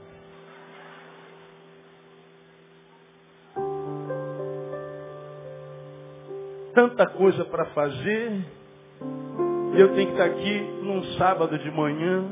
Tanta 6.75 7.07
coisa 7.09 7.45
para 7.45 7.67
fazer, 7.67 8.47
e 9.75 9.81
eu 9.81 9.93
tenho 9.95 10.07
que 10.07 10.13
estar 10.13 10.29
tá 10.29 10.31
aqui 10.31 10.61
num 10.83 11.03
sábado 11.19 11.59
de 11.59 11.71
manhã, 11.71 12.25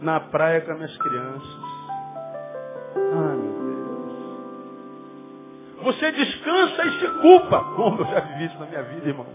na 0.00 0.20
praia 0.20 0.60
com 0.60 0.72
as 0.72 0.76
minhas 0.76 0.96
crianças. 0.98 1.60
Ah. 2.96 3.31
Você 5.82 6.12
descansa 6.12 6.84
e 6.86 7.00
se 7.00 7.08
culpa. 7.20 7.58
Como 7.76 8.00
eu 8.00 8.06
já 8.06 8.20
vivi 8.20 8.46
isso 8.46 8.58
na 8.58 8.66
minha 8.66 8.82
vida, 8.82 9.08
irmão. 9.08 9.26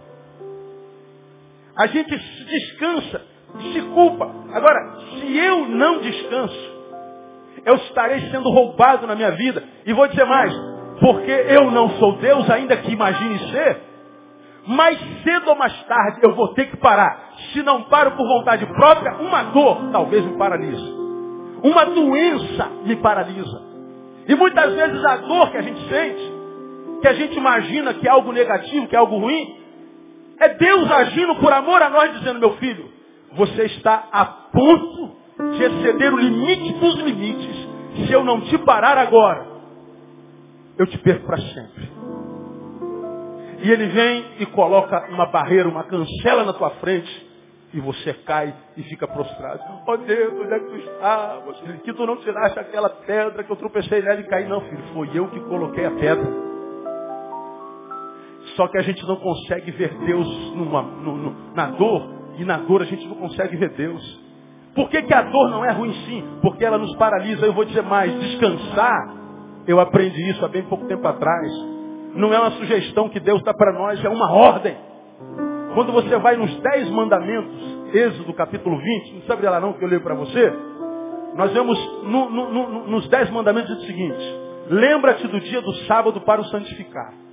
A 1.75 1.87
gente 1.87 2.17
descansa 2.17 3.21
e 3.59 3.73
se 3.73 3.81
culpa. 3.81 4.31
Agora, 4.53 4.97
se 5.11 5.37
eu 5.37 5.67
não 5.67 5.99
descanso, 5.99 6.77
eu 7.65 7.75
estarei 7.75 8.21
sendo 8.31 8.49
roubado 8.49 9.05
na 9.05 9.15
minha 9.15 9.31
vida. 9.31 9.63
E 9.85 9.93
vou 9.93 10.07
dizer 10.07 10.25
mais, 10.25 10.53
porque 10.99 11.31
eu 11.31 11.69
não 11.69 11.89
sou 11.91 12.17
Deus, 12.17 12.49
ainda 12.49 12.77
que 12.77 12.91
imagine 12.91 13.51
ser, 13.51 13.81
mais 14.67 14.99
cedo 15.23 15.49
ou 15.49 15.55
mais 15.55 15.73
tarde 15.83 16.19
eu 16.23 16.33
vou 16.35 16.53
ter 16.53 16.65
que 16.69 16.77
parar. 16.77 17.31
Se 17.53 17.61
não 17.61 17.83
paro 17.83 18.11
por 18.11 18.27
vontade 18.27 18.65
própria, 18.65 19.15
uma 19.17 19.43
dor 19.43 19.91
talvez 19.91 20.25
me 20.25 20.37
paralise. 20.37 20.95
Uma 21.63 21.85
doença 21.85 22.69
me 22.83 22.95
paralisa. 22.97 23.61
E 24.27 24.35
muitas 24.35 24.73
vezes 24.73 25.05
a 25.05 25.17
dor 25.17 25.51
que 25.51 25.57
a 25.57 25.61
gente 25.61 25.87
sente, 25.87 26.36
que 27.01 27.07
a 27.07 27.13
gente 27.13 27.37
imagina 27.37 27.93
que 27.93 28.07
é 28.07 28.11
algo 28.11 28.31
negativo, 28.31 28.87
que 28.87 28.95
é 28.95 28.99
algo 28.99 29.17
ruim, 29.17 29.57
é 30.39 30.49
Deus 30.49 30.91
agindo 30.91 31.35
por 31.35 31.51
amor 31.51 31.81
a 31.81 31.89
nós, 31.89 32.13
dizendo, 32.13 32.39
meu 32.39 32.57
filho, 32.57 32.89
você 33.33 33.63
está 33.63 34.07
a 34.11 34.25
ponto 34.25 35.15
de 35.55 35.63
exceder 35.63 36.13
o 36.13 36.17
limite 36.17 36.73
dos 36.73 36.95
limites. 36.95 37.67
Se 38.05 38.11
eu 38.11 38.23
não 38.23 38.41
te 38.41 38.57
parar 38.59 38.97
agora, 38.97 39.45
eu 40.77 40.85
te 40.85 40.97
perco 40.99 41.25
para 41.25 41.37
sempre. 41.37 41.89
E 43.59 43.71
ele 43.71 43.87
vem 43.87 44.25
e 44.39 44.45
coloca 44.47 45.07
uma 45.09 45.25
barreira, 45.25 45.67
uma 45.67 45.83
cancela 45.83 46.43
na 46.43 46.53
tua 46.53 46.69
frente. 46.71 47.27
E 47.73 47.79
você 47.81 48.13
cai 48.13 48.53
e 48.77 48.83
fica 48.83 49.07
prostrado. 49.07 49.59
Oh 49.85 49.97
Deus, 49.97 50.33
onde 50.39 50.53
é 50.53 50.59
que 50.59 50.65
tu 50.65 50.77
estavas? 50.77 51.59
Que 51.83 51.93
tu 51.93 52.05
não 52.05 52.15
tiraste 52.17 52.57
aquela 52.59 52.89
pedra 52.89 53.43
que 53.43 53.51
eu 53.51 53.55
tropecei 53.57 54.01
nela 54.01 54.21
e 54.21 54.23
caí. 54.23 54.47
Não, 54.47 54.61
filho, 54.61 54.83
foi 54.93 55.09
eu 55.13 55.27
que 55.27 55.39
coloquei 55.41 55.85
a 55.85 55.91
pedra. 55.91 56.46
Só 58.57 58.67
que 58.67 58.77
a 58.77 58.81
gente 58.81 59.05
não 59.07 59.17
consegue 59.17 59.69
ver 59.69 59.93
Deus 59.99 60.27
numa, 60.55 60.81
na 61.55 61.67
dor. 61.67 62.09
E 62.39 62.43
na 62.43 62.57
dor 62.57 62.81
a 62.81 62.85
gente 62.85 63.07
não 63.07 63.15
consegue 63.15 63.55
ver 63.55 63.69
Deus. 63.69 64.27
Por 64.75 64.89
que, 64.89 65.03
que 65.03 65.13
a 65.13 65.21
dor 65.21 65.49
não 65.49 65.63
é 65.63 65.71
ruim 65.71 65.93
sim? 66.05 66.23
Porque 66.41 66.65
ela 66.65 66.79
nos 66.79 66.95
paralisa. 66.95 67.45
Eu 67.45 67.53
vou 67.53 67.65
dizer 67.65 67.83
mais, 67.83 68.11
descansar. 68.19 69.15
Eu 69.67 69.79
aprendi 69.79 70.31
isso 70.31 70.43
há 70.43 70.47
bem 70.47 70.63
pouco 70.63 70.87
tempo 70.87 71.07
atrás. 71.07 71.51
Não 72.15 72.33
é 72.33 72.39
uma 72.39 72.51
sugestão 72.51 73.09
que 73.09 73.19
Deus 73.19 73.43
dá 73.43 73.53
para 73.53 73.71
nós, 73.73 74.03
é 74.03 74.09
uma 74.09 74.31
ordem. 74.31 74.75
Quando 75.75 75.91
você 75.91 76.17
vai 76.17 76.35
nos 76.35 76.59
dez 76.59 76.89
mandamentos, 76.89 77.77
Êxodo 77.93 78.33
capítulo 78.33 78.77
20, 78.79 79.13
não 79.13 79.21
sabe 79.23 79.43
lá 79.43 79.59
não 79.59 79.73
que 79.73 79.83
eu 79.83 79.87
leio 79.87 80.01
para 80.01 80.15
você, 80.15 80.51
nós 81.35 81.53
vemos 81.53 81.77
no, 82.03 82.29
no, 82.29 82.51
no, 82.51 82.87
nos 82.87 83.07
dez 83.07 83.29
mandamentos 83.29 83.71
o 83.77 83.85
seguinte, 83.85 84.39
lembra-te 84.69 85.27
do 85.27 85.39
dia 85.39 85.61
do 85.61 85.73
sábado 85.85 86.19
para 86.21 86.41
o 86.41 86.45
santificar. 86.45 87.26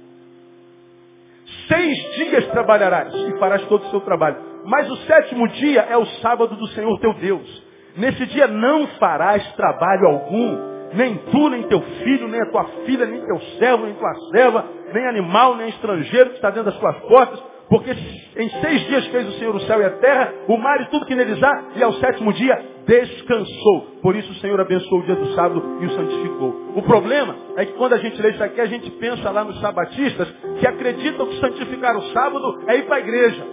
Seis 1.68 1.98
dias 2.16 2.46
trabalharás 2.48 3.14
e 3.14 3.38
farás 3.38 3.62
todo 3.66 3.85
o 3.85 3.90
seu 3.90 4.00
trabalho. 4.00 4.37
Mas 4.66 4.90
o 4.90 4.96
sétimo 5.07 5.46
dia 5.48 5.83
é 5.83 5.96
o 5.96 6.07
sábado 6.22 6.57
do 6.57 6.66
Senhor 6.68 6.98
teu 7.00 7.14
Deus. 7.14 7.64
Nesse 7.96 8.27
dia 8.27 8.46
não 8.46 8.87
farás 8.98 9.46
trabalho 9.53 10.07
algum, 10.07 10.59
nem 10.94 11.16
tu, 11.31 11.48
nem 11.48 11.62
teu 11.64 11.81
filho, 11.81 12.29
nem 12.29 12.40
a 12.40 12.50
tua 12.50 12.64
filha, 12.85 13.07
nem 13.07 13.24
teu 13.24 13.40
servo, 13.59 13.85
nem 13.85 13.94
tua 13.94 14.14
serva, 14.33 14.64
nem 14.92 15.07
animal, 15.07 15.57
nem 15.57 15.68
estrangeiro 15.68 16.31
que 16.31 16.37
está 16.37 16.50
dentro 16.50 16.70
das 16.70 16.79
tuas 16.79 16.96
portas, 17.00 17.42
porque 17.68 17.90
em 18.37 18.48
seis 18.61 18.81
dias 18.87 19.07
fez 19.07 19.29
o 19.29 19.33
Senhor 19.33 19.55
o 19.55 19.61
céu 19.61 19.81
e 19.81 19.85
a 19.85 19.90
terra, 19.90 20.33
o 20.48 20.57
mar 20.57 20.81
e 20.81 20.87
tudo 20.87 21.07
que 21.07 21.14
neles 21.14 21.42
há, 21.42 21.64
e 21.77 21.83
ao 21.83 21.92
sétimo 21.94 22.33
dia 22.33 22.74
descansou. 22.87 23.99
Por 24.03 24.14
isso 24.16 24.31
o 24.33 24.37
Senhor 24.37 24.61
abençoou 24.61 25.01
o 25.01 25.05
dia 25.05 25.14
do 25.14 25.35
sábado 25.35 25.62
e 25.81 25.87
o 25.87 25.90
santificou. 25.90 26.73
O 26.77 26.83
problema 26.83 27.37
é 27.57 27.64
que 27.64 27.73
quando 27.73 27.94
a 27.94 27.99
gente 27.99 28.20
lê 28.20 28.31
isso 28.31 28.42
aqui, 28.42 28.61
a 28.61 28.66
gente 28.66 28.90
pensa 28.92 29.31
lá 29.31 29.44
nos 29.44 29.61
sabatistas 29.61 30.29
que 30.61 30.66
acreditam 30.66 31.27
que 31.27 31.40
santificar 31.40 31.97
o 31.97 32.03
sábado 32.12 32.62
é 32.66 32.79
ir 32.79 32.87
para 32.87 32.97
a 32.97 33.01
igreja. 33.01 33.47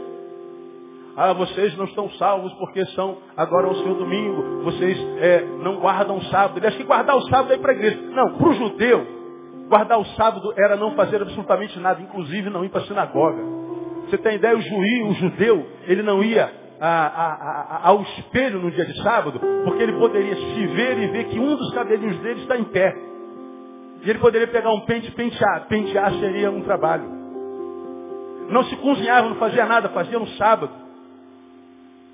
Ah, 1.15 1.33
vocês 1.33 1.75
não 1.75 1.85
estão 1.85 2.09
salvos 2.11 2.53
porque 2.53 2.85
são 2.87 3.17
agora 3.35 3.67
o 3.67 3.75
seu 3.75 3.95
domingo. 3.95 4.63
Vocês 4.63 4.97
é, 5.19 5.45
não 5.61 5.77
guardam 5.77 6.17
o 6.17 6.23
sábado. 6.25 6.57
Ele 6.57 6.67
acha 6.67 6.77
que 6.77 6.83
guardar 6.83 7.17
o 7.17 7.21
sábado 7.23 7.51
é 7.51 7.55
ir 7.55 7.59
para 7.59 7.73
a 7.73 7.75
igreja. 7.75 8.01
Não, 8.01 8.37
para 8.37 8.47
o 8.47 8.53
judeu, 8.53 9.05
guardar 9.67 9.99
o 9.99 10.05
sábado 10.05 10.53
era 10.57 10.75
não 10.77 10.95
fazer 10.95 11.21
absolutamente 11.21 11.77
nada, 11.79 12.01
inclusive 12.01 12.49
não 12.49 12.63
ir 12.63 12.69
para 12.69 12.81
a 12.81 12.85
sinagoga. 12.85 13.43
Você 14.09 14.17
tem 14.17 14.35
ideia, 14.35 14.57
o 14.57 14.61
juiz, 14.61 15.09
o 15.09 15.13
judeu, 15.13 15.65
ele 15.87 16.01
não 16.01 16.23
ia 16.23 16.60
a, 16.81 16.87
a, 16.87 17.77
a, 17.77 17.87
ao 17.89 18.01
espelho 18.01 18.59
no 18.59 18.71
dia 18.71 18.85
de 18.85 19.03
sábado, 19.03 19.39
porque 19.63 19.83
ele 19.83 19.93
poderia 19.93 20.35
se 20.35 20.67
ver 20.67 20.97
e 20.97 21.07
ver 21.07 21.25
que 21.25 21.39
um 21.39 21.55
dos 21.55 21.71
cabelinhos 21.75 22.17
dele 22.21 22.41
está 22.41 22.57
em 22.57 22.63
pé. 22.63 22.97
E 24.03 24.09
ele 24.09 24.17
poderia 24.17 24.47
pegar 24.47 24.71
um 24.71 24.79
pente 24.81 25.09
e 25.09 25.11
pentear. 25.11 25.67
Pentear 25.67 26.11
seria 26.15 26.49
um 26.49 26.63
trabalho. 26.63 27.05
Não 28.49 28.63
se 28.63 28.75
cozinhava, 28.77 29.29
não 29.29 29.35
fazia 29.35 29.63
nada, 29.67 29.89
fazia 29.89 30.17
no 30.17 30.27
sábado. 30.29 30.73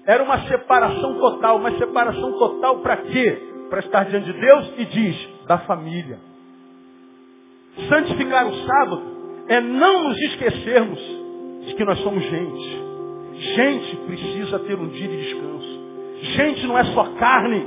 Era 0.05 0.21
uma 0.21 0.45
separação 0.49 1.17
total. 1.17 1.57
Uma 1.57 1.71
separação 1.77 2.37
total 2.37 2.79
para 2.79 2.97
quê? 2.97 3.41
Para 3.69 3.79
estar 3.79 4.03
diante 4.03 4.33
de 4.33 4.39
Deus 4.39 4.73
e 4.77 4.85
diz, 4.85 5.29
da 5.47 5.59
família. 5.59 6.19
Santificar 7.87 8.47
o 8.47 8.53
sábado 8.65 9.03
é 9.47 9.61
não 9.61 10.09
nos 10.09 10.17
esquecermos 10.17 10.99
de 11.65 11.73
que 11.73 11.85
nós 11.85 11.99
somos 11.99 12.21
gente. 12.21 12.86
Gente 13.39 13.95
precisa 13.97 14.59
ter 14.59 14.75
um 14.75 14.87
dia 14.87 15.07
de 15.07 15.17
descanso. 15.17 15.79
Gente 16.21 16.67
não 16.67 16.77
é 16.77 16.83
só 16.85 17.03
carne. 17.19 17.65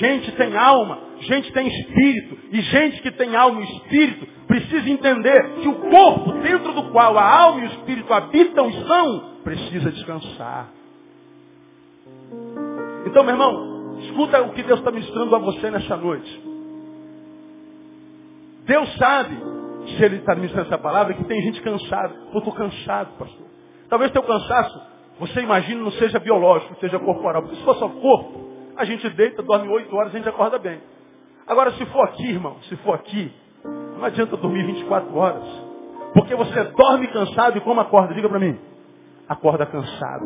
Gente 0.00 0.32
tem 0.32 0.56
alma. 0.56 0.98
Gente 1.20 1.52
tem 1.52 1.68
espírito. 1.68 2.38
E 2.50 2.60
gente 2.60 3.00
que 3.00 3.10
tem 3.12 3.36
alma 3.36 3.60
e 3.60 3.64
espírito 3.64 4.26
precisa 4.46 4.90
entender 4.90 5.54
que 5.62 5.68
o 5.68 5.74
corpo 5.90 6.32
dentro 6.42 6.72
do 6.72 6.90
qual 6.90 7.16
a 7.16 7.38
alma 7.38 7.60
e 7.60 7.64
o 7.64 7.70
espírito 7.70 8.12
habitam 8.12 8.68
e 8.68 8.86
são, 8.86 9.34
precisa 9.42 9.90
descansar. 9.90 10.68
Então, 13.06 13.22
meu 13.22 13.34
irmão, 13.34 13.98
escuta 14.00 14.42
o 14.42 14.52
que 14.52 14.62
Deus 14.62 14.80
está 14.80 14.90
ministrando 14.90 15.34
a 15.34 15.38
você 15.38 15.70
nessa 15.70 15.96
noite. 15.96 16.42
Deus 18.66 18.92
sabe, 18.96 19.36
se 19.96 20.02
Ele 20.02 20.16
está 20.16 20.34
ministrando 20.34 20.68
essa 20.68 20.78
palavra, 20.78 21.14
que 21.14 21.24
tem 21.24 21.40
gente 21.42 21.60
cansada. 21.62 22.14
Eu 22.32 22.38
estou 22.38 22.52
cansado, 22.52 23.18
pastor. 23.18 23.46
Talvez 23.88 24.10
teu 24.10 24.22
cansaço, 24.22 24.80
você 25.18 25.40
imagina, 25.40 25.80
não 25.80 25.92
seja 25.92 26.18
biológico, 26.18 26.74
seja 26.80 26.98
corporal. 26.98 27.42
Porque 27.42 27.56
se 27.56 27.64
for 27.64 27.76
só 27.76 27.88
corpo, 27.88 28.40
a 28.76 28.84
gente 28.84 29.08
deita, 29.10 29.42
dorme 29.42 29.68
oito 29.68 29.94
horas, 29.94 30.12
a 30.14 30.16
gente 30.16 30.28
acorda 30.28 30.58
bem. 30.58 30.80
Agora, 31.46 31.72
se 31.72 31.84
for 31.86 32.04
aqui, 32.04 32.30
irmão, 32.30 32.56
se 32.68 32.76
for 32.76 32.94
aqui, 32.94 33.32
não 33.96 34.04
adianta 34.04 34.36
dormir 34.36 34.64
24 34.64 35.16
horas. 35.16 35.44
Porque 36.12 36.34
você 36.34 36.64
dorme 36.64 37.06
cansado 37.08 37.58
e 37.58 37.60
como 37.60 37.80
acorda? 37.80 38.14
Diga 38.14 38.28
para 38.28 38.38
mim. 38.38 38.58
Acorda 39.28 39.66
cansado. 39.66 40.24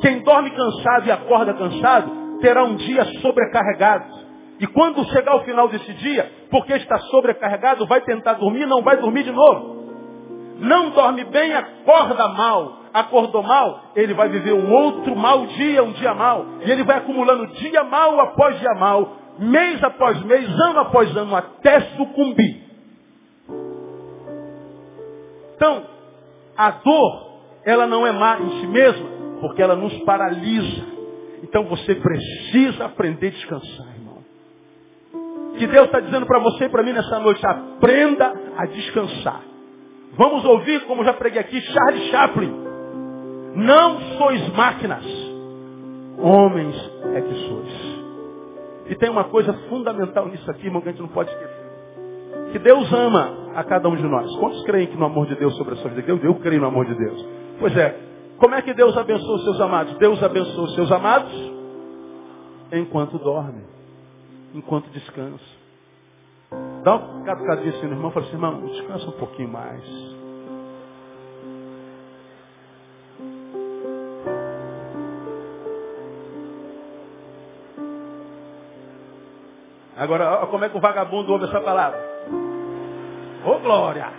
Quem 0.00 0.22
dorme 0.22 0.50
cansado 0.50 1.06
e 1.06 1.10
acorda 1.10 1.54
cansado, 1.54 2.38
terá 2.40 2.64
um 2.64 2.76
dia 2.76 3.04
sobrecarregado. 3.20 4.28
E 4.60 4.66
quando 4.66 5.04
chegar 5.10 5.36
o 5.36 5.44
final 5.44 5.68
desse 5.68 5.92
dia, 5.94 6.30
porque 6.50 6.72
está 6.72 6.98
sobrecarregado, 6.98 7.86
vai 7.86 8.00
tentar 8.02 8.34
dormir, 8.34 8.66
não 8.66 8.82
vai 8.82 8.96
dormir 8.96 9.22
de 9.22 9.32
novo. 9.32 9.77
Não 10.58 10.90
dorme 10.90 11.24
bem, 11.24 11.54
acorda 11.54 12.28
mal. 12.28 12.78
Acordou 12.92 13.42
mal, 13.42 13.92
ele 13.94 14.14
vai 14.14 14.28
viver 14.28 14.54
um 14.54 14.72
outro 14.72 15.14
mau 15.14 15.46
dia, 15.46 15.84
um 15.84 15.92
dia 15.92 16.14
mal. 16.14 16.44
E 16.64 16.70
ele 16.70 16.82
vai 16.84 16.96
acumulando 16.96 17.46
dia 17.48 17.84
mal 17.84 18.18
após 18.20 18.58
dia 18.58 18.74
mal, 18.74 19.12
mês 19.38 19.82
após 19.84 20.20
mês, 20.24 20.48
ano 20.48 20.80
após 20.80 21.14
ano, 21.16 21.36
até 21.36 21.80
sucumbir. 21.96 22.64
Então, 25.54 25.82
a 26.56 26.70
dor, 26.70 27.42
ela 27.64 27.86
não 27.86 28.06
é 28.06 28.12
má 28.12 28.40
em 28.40 28.60
si 28.60 28.66
mesma, 28.66 29.06
porque 29.40 29.62
ela 29.62 29.76
nos 29.76 29.92
paralisa. 29.98 30.86
Então 31.42 31.64
você 31.64 31.94
precisa 31.94 32.86
aprender 32.86 33.28
a 33.28 33.30
descansar, 33.30 33.86
irmão. 33.94 34.18
Que 35.56 35.66
Deus 35.66 35.86
está 35.86 36.00
dizendo 36.00 36.26
para 36.26 36.40
você 36.40 36.64
e 36.64 36.68
para 36.68 36.82
mim 36.82 36.92
nessa 36.92 37.18
noite, 37.20 37.46
aprenda 37.46 38.32
a 38.56 38.66
descansar. 38.66 39.42
Vamos 40.16 40.44
ouvir, 40.44 40.84
como 40.86 41.04
já 41.04 41.12
preguei 41.12 41.40
aqui, 41.40 41.60
Charles 41.60 42.04
Chaplin. 42.10 42.52
Não 43.54 44.00
sois 44.18 44.48
máquinas, 44.54 45.04
homens 46.18 46.76
é 47.14 47.20
que 47.20 47.34
sois. 47.48 47.98
E 48.88 48.94
tem 48.96 49.10
uma 49.10 49.24
coisa 49.24 49.52
fundamental 49.68 50.26
nisso 50.28 50.50
aqui, 50.50 50.66
irmão, 50.66 50.80
que 50.82 50.88
a 50.88 50.92
gente 50.92 51.00
não 51.02 51.08
pode 51.08 51.30
esquecer. 51.30 51.56
que 52.52 52.58
Deus 52.58 52.92
ama 52.92 53.52
a 53.54 53.64
cada 53.64 53.88
um 53.88 53.96
de 53.96 54.02
nós. 54.04 54.34
Quantos 54.36 54.62
creem 54.64 54.86
que 54.86 54.96
no 54.96 55.06
amor 55.06 55.26
de 55.26 55.34
Deus 55.36 55.56
sobre 55.56 55.74
a 55.74 55.76
sua 55.78 55.90
vida? 55.90 56.10
Eu, 56.10 56.18
eu 56.18 56.34
creio 56.36 56.60
no 56.60 56.68
amor 56.68 56.86
de 56.86 56.94
Deus. 56.94 57.26
Pois 57.60 57.76
é, 57.76 57.98
como 58.38 58.54
é 58.54 58.62
que 58.62 58.72
Deus 58.74 58.96
abençoa 58.96 59.36
os 59.36 59.44
seus 59.44 59.60
amados? 59.60 59.94
Deus 59.98 60.22
abençoa 60.22 60.64
os 60.64 60.74
seus 60.74 60.90
amados 60.92 61.32
enquanto 62.72 63.18
dorme, 63.18 63.62
enquanto 64.54 64.88
descansa. 64.90 65.57
Dá 66.88 66.94
um 66.94 67.22
catucadinho 67.22 67.76
assim 67.76 67.86
no 67.86 67.92
irmão 67.92 68.08
e 68.08 68.14
fala 68.14 68.24
assim, 68.24 68.34
irmão, 68.34 68.66
descansa 68.66 69.08
um 69.08 69.18
pouquinho 69.18 69.50
mais. 69.50 69.84
Agora, 79.98 80.46
como 80.46 80.64
é 80.64 80.70
que 80.70 80.78
o 80.78 80.80
vagabundo 80.80 81.30
ouve 81.30 81.44
essa 81.44 81.60
palavra. 81.60 82.00
Ô 83.44 83.50
oh, 83.50 83.58
glória! 83.58 84.10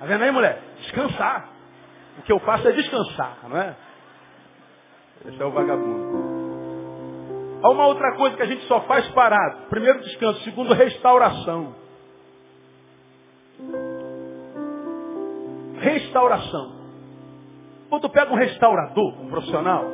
Tá 0.00 0.06
vendo 0.06 0.24
aí, 0.24 0.32
mulher? 0.32 0.60
Descansar. 0.80 1.50
O 2.18 2.22
que 2.22 2.32
eu 2.32 2.40
faço 2.40 2.66
é 2.66 2.72
descansar, 2.72 3.38
não 3.48 3.56
é? 3.56 3.76
Esse 5.24 5.40
é 5.40 5.44
o 5.44 5.52
vagabundo. 5.52 6.15
Há 7.62 7.70
uma 7.70 7.86
outra 7.86 8.14
coisa 8.16 8.36
que 8.36 8.42
a 8.42 8.46
gente 8.46 8.66
só 8.66 8.80
faz 8.82 9.08
parado. 9.08 9.66
Primeiro, 9.68 10.00
descanso. 10.00 10.40
Segundo, 10.42 10.72
restauração. 10.74 11.74
Restauração. 15.78 16.76
Quando 17.88 18.02
tu 18.02 18.10
pega 18.10 18.32
um 18.32 18.36
restaurador, 18.36 19.20
um 19.20 19.28
profissional, 19.28 19.84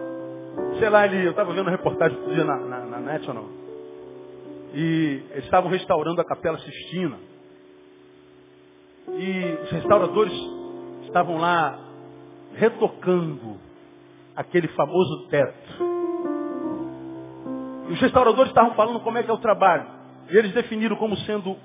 sei 0.79 0.89
lá, 0.89 1.07
ele, 1.07 1.27
eu 1.27 1.31
estava 1.31 1.53
vendo 1.53 1.63
uma 1.63 1.71
reportagem 1.71 2.17
outro 2.17 2.35
dia 2.35 2.45
na, 2.45 2.57
na, 2.57 2.81
na 2.87 2.99
net 3.01 3.29
ou 3.29 3.35
não, 3.35 3.49
e 4.75 5.23
eles 5.31 5.45
estavam 5.45 5.71
restaurando 5.71 6.21
a 6.21 6.25
Capela 6.25 6.59
Sistina. 6.59 7.19
E 9.09 9.59
os 9.65 9.71
restauradores 9.71 10.33
estavam 11.03 11.37
lá 11.37 11.79
retocando 12.55 13.59
aquele 14.35 14.69
famoso 14.69 15.29
teto. 15.29 15.92
E 17.89 17.93
os 17.93 18.01
restauradores 18.01 18.51
estavam 18.51 18.75
falando 18.75 19.01
como 19.01 19.19
é 19.19 19.23
que 19.23 19.31
é 19.31 19.35
o 19.35 19.39
trabalho. 19.39 19.87
E 20.31 20.37
eles 20.37 20.53
definiram 20.53 20.97
como 20.97 21.17
sendo 21.19 21.57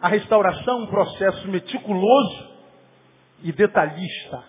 a 0.00 0.08
restauração 0.08 0.80
um 0.80 0.86
processo 0.86 1.48
meticuloso 1.48 2.48
e 3.42 3.52
detalhista. 3.52 4.42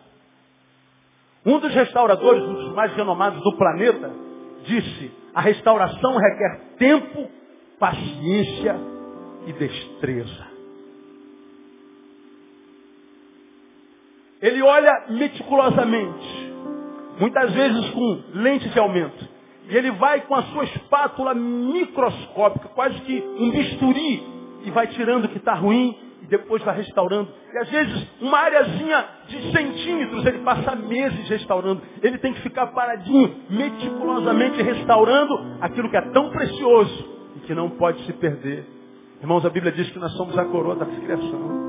Um 1.45 1.59
dos 1.59 1.73
restauradores, 1.73 2.43
um 2.43 2.53
dos 2.53 2.73
mais 2.73 2.93
renomados 2.95 3.41
do 3.41 3.57
planeta, 3.57 4.11
disse, 4.65 5.11
a 5.33 5.41
restauração 5.41 6.17
requer 6.17 6.61
tempo, 6.77 7.29
paciência 7.79 8.75
e 9.47 9.53
destreza. 9.53 10.47
Ele 14.41 14.61
olha 14.61 15.05
meticulosamente, 15.09 16.53
muitas 17.19 17.53
vezes 17.53 17.89
com 17.91 18.23
lente 18.33 18.69
de 18.69 18.79
aumento. 18.79 19.27
E 19.69 19.77
ele 19.77 19.91
vai 19.91 20.21
com 20.21 20.35
a 20.35 20.41
sua 20.43 20.63
espátula 20.63 21.33
microscópica, 21.35 22.69
quase 22.69 22.99
que 23.01 23.21
um 23.39 23.51
bisturi, 23.51 24.23
e 24.65 24.71
vai 24.71 24.87
tirando 24.87 25.25
o 25.25 25.29
que 25.29 25.37
está 25.37 25.53
ruim 25.53 25.95
e 26.21 26.25
depois 26.25 26.63
vai 26.63 26.75
restaurando. 26.75 27.29
E 27.53 27.57
às 27.57 27.69
vezes 27.69 28.07
uma 28.19 28.37
areazinha 28.39 29.05
de 29.27 29.51
centímetros 29.51 30.25
ele 30.25 30.39
passa 30.39 30.75
meses 30.75 31.29
restaurando. 31.29 31.81
Ele 32.01 32.17
tem 32.17 32.33
que 32.33 32.41
ficar 32.41 32.67
paradinho, 32.67 33.35
meticulosamente 33.49 34.61
restaurando 34.61 35.33
aquilo 35.61 35.89
que 35.89 35.97
é 35.97 36.01
tão 36.11 36.29
precioso 36.31 37.19
e 37.37 37.39
que 37.41 37.53
não 37.53 37.69
pode 37.69 38.03
se 38.05 38.13
perder. 38.13 38.65
Irmãos, 39.21 39.45
a 39.45 39.49
Bíblia 39.49 39.71
diz 39.71 39.89
que 39.91 39.99
nós 39.99 40.11
somos 40.13 40.37
a 40.37 40.45
coroa 40.45 40.75
da 40.75 40.85
criação. 40.85 41.59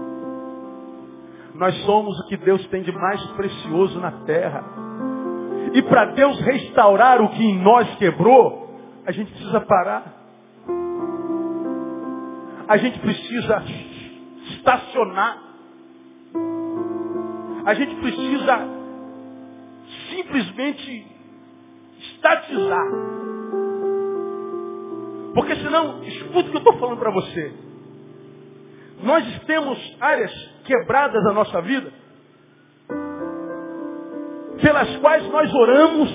Nós 1.55 1.74
somos 1.84 2.18
o 2.20 2.26
que 2.28 2.36
Deus 2.38 2.64
tem 2.68 2.82
de 2.82 2.92
mais 2.92 3.22
precioso 3.32 4.01
na 4.01 4.12
terra. 4.24 4.89
E 5.72 5.82
para 5.82 6.06
Deus 6.06 6.40
restaurar 6.40 7.20
o 7.20 7.28
que 7.28 7.42
em 7.42 7.58
nós 7.58 7.94
quebrou, 7.96 8.78
a 9.06 9.12
gente 9.12 9.30
precisa 9.32 9.60
parar. 9.60 10.20
A 12.68 12.76
gente 12.76 12.98
precisa 12.98 13.62
estacionar. 14.52 15.38
A 17.64 17.74
gente 17.74 17.94
precisa 17.96 18.58
simplesmente 20.10 21.06
estatizar. 21.98 22.86
Porque 25.34 25.54
senão, 25.56 26.02
escuta 26.02 26.48
o 26.48 26.50
que 26.50 26.56
eu 26.56 26.58
estou 26.58 26.78
falando 26.78 26.98
para 26.98 27.10
você. 27.10 27.52
Nós 29.02 29.24
temos 29.46 29.96
áreas 30.00 30.32
quebradas 30.64 31.22
na 31.24 31.32
nossa 31.32 31.60
vida, 31.62 31.92
pelas 34.61 34.96
quais 34.98 35.26
nós 35.28 35.52
oramos 35.54 36.11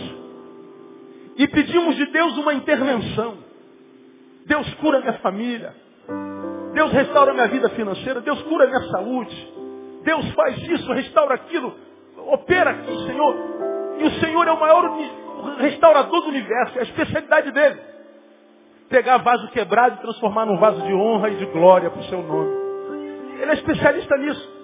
e 1.37 1.47
pedimos 1.47 1.95
de 1.95 2.05
Deus 2.07 2.37
uma 2.37 2.53
intervenção. 2.53 3.37
Deus 4.45 4.73
cura 4.75 5.01
minha 5.01 5.13
família. 5.19 5.73
Deus 6.73 6.91
restaura 6.91 7.33
minha 7.33 7.47
vida 7.47 7.69
financeira. 7.69 8.21
Deus 8.21 8.41
cura 8.43 8.67
minha 8.67 8.81
saúde. 8.89 9.53
Deus 10.03 10.31
faz 10.33 10.57
isso, 10.69 10.93
restaura 10.93 11.35
aquilo. 11.35 11.75
Opera 12.27 12.71
aqui, 12.71 13.05
Senhor. 13.05 13.35
E 13.99 14.03
o 14.03 14.11
Senhor 14.19 14.47
é 14.47 14.51
o 14.51 14.59
maior 14.59 14.97
restaurador 15.57 16.21
do 16.21 16.29
universo. 16.29 16.77
É 16.77 16.81
a 16.81 16.83
especialidade 16.83 17.51
dele. 17.51 17.79
Pegar 18.89 19.17
vaso 19.17 19.49
quebrado 19.49 19.95
e 19.95 20.01
transformar 20.01 20.45
num 20.45 20.57
vaso 20.57 20.81
de 20.83 20.93
honra 20.93 21.29
e 21.31 21.35
de 21.35 21.45
glória 21.47 21.89
para 21.89 21.99
o 21.99 22.05
seu 22.05 22.21
nome. 22.21 22.51
Ele 23.41 23.51
é 23.51 23.53
especialista 23.55 24.15
nisso. 24.17 24.55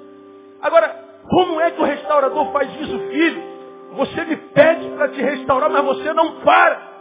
Agora, 0.62 0.96
como 1.30 1.60
é 1.60 1.72
que 1.72 1.82
o 1.82 1.86
restaurador 1.86 2.52
faz 2.52 2.70
isso, 2.80 3.00
filho? 3.10 3.51
Você 3.92 4.24
me 4.24 4.38
pede 4.38 4.90
para 4.92 5.10
te 5.10 5.22
restaurar, 5.22 5.70
mas 5.70 5.84
você 5.84 6.14
não 6.14 6.42
para. 6.42 6.92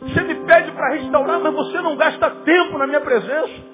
Você 0.00 0.22
me 0.22 0.34
pede 0.46 0.72
para 0.72 0.94
restaurar, 0.94 1.40
mas 1.40 1.54
você 1.54 1.80
não 1.82 1.96
gasta 1.96 2.30
tempo 2.30 2.78
na 2.78 2.86
minha 2.86 3.00
presença. 3.00 3.70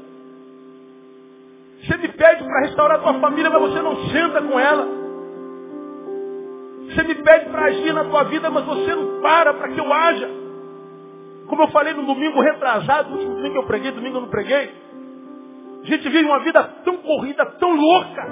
Você 1.83 1.97
me 1.99 2.09
pede 2.09 2.43
para 2.43 2.61
restaurar 2.63 2.99
a 2.99 3.03
tua 3.03 3.15
família, 3.21 3.51
mas 3.51 3.63
você 3.63 3.81
não 3.81 3.97
senta 4.09 4.43
com 4.43 4.59
ela. 4.59 4.89
Você 6.89 7.03
me 7.05 7.15
pede 7.15 7.51
para 7.51 7.65
agir 7.67 7.93
na 7.93 8.05
tua 8.05 8.25
vida, 8.25 8.51
mas 8.51 8.65
você 8.65 8.95
não 8.95 9.21
para 9.21 9.55
para 9.55 9.69
que 9.69 9.79
eu 9.79 9.93
haja. 9.93 10.29
Como 11.47 11.63
eu 11.63 11.69
falei 11.69 11.95
no 11.95 12.05
domingo 12.05 12.41
retrasado, 12.41 13.11
no 13.11 13.17
último 13.17 13.37
domingo 13.37 13.57
eu 13.57 13.67
preguei, 13.67 13.93
domingo 13.93 14.17
eu 14.17 14.23
não 14.23 14.29
preguei. 14.29 14.75
A 15.83 15.87
gente 15.87 16.09
vive 16.09 16.25
uma 16.25 16.41
vida 16.41 16.65
tão 16.85 16.97
corrida, 16.97 17.47
tão 17.61 17.73
louca, 17.73 18.27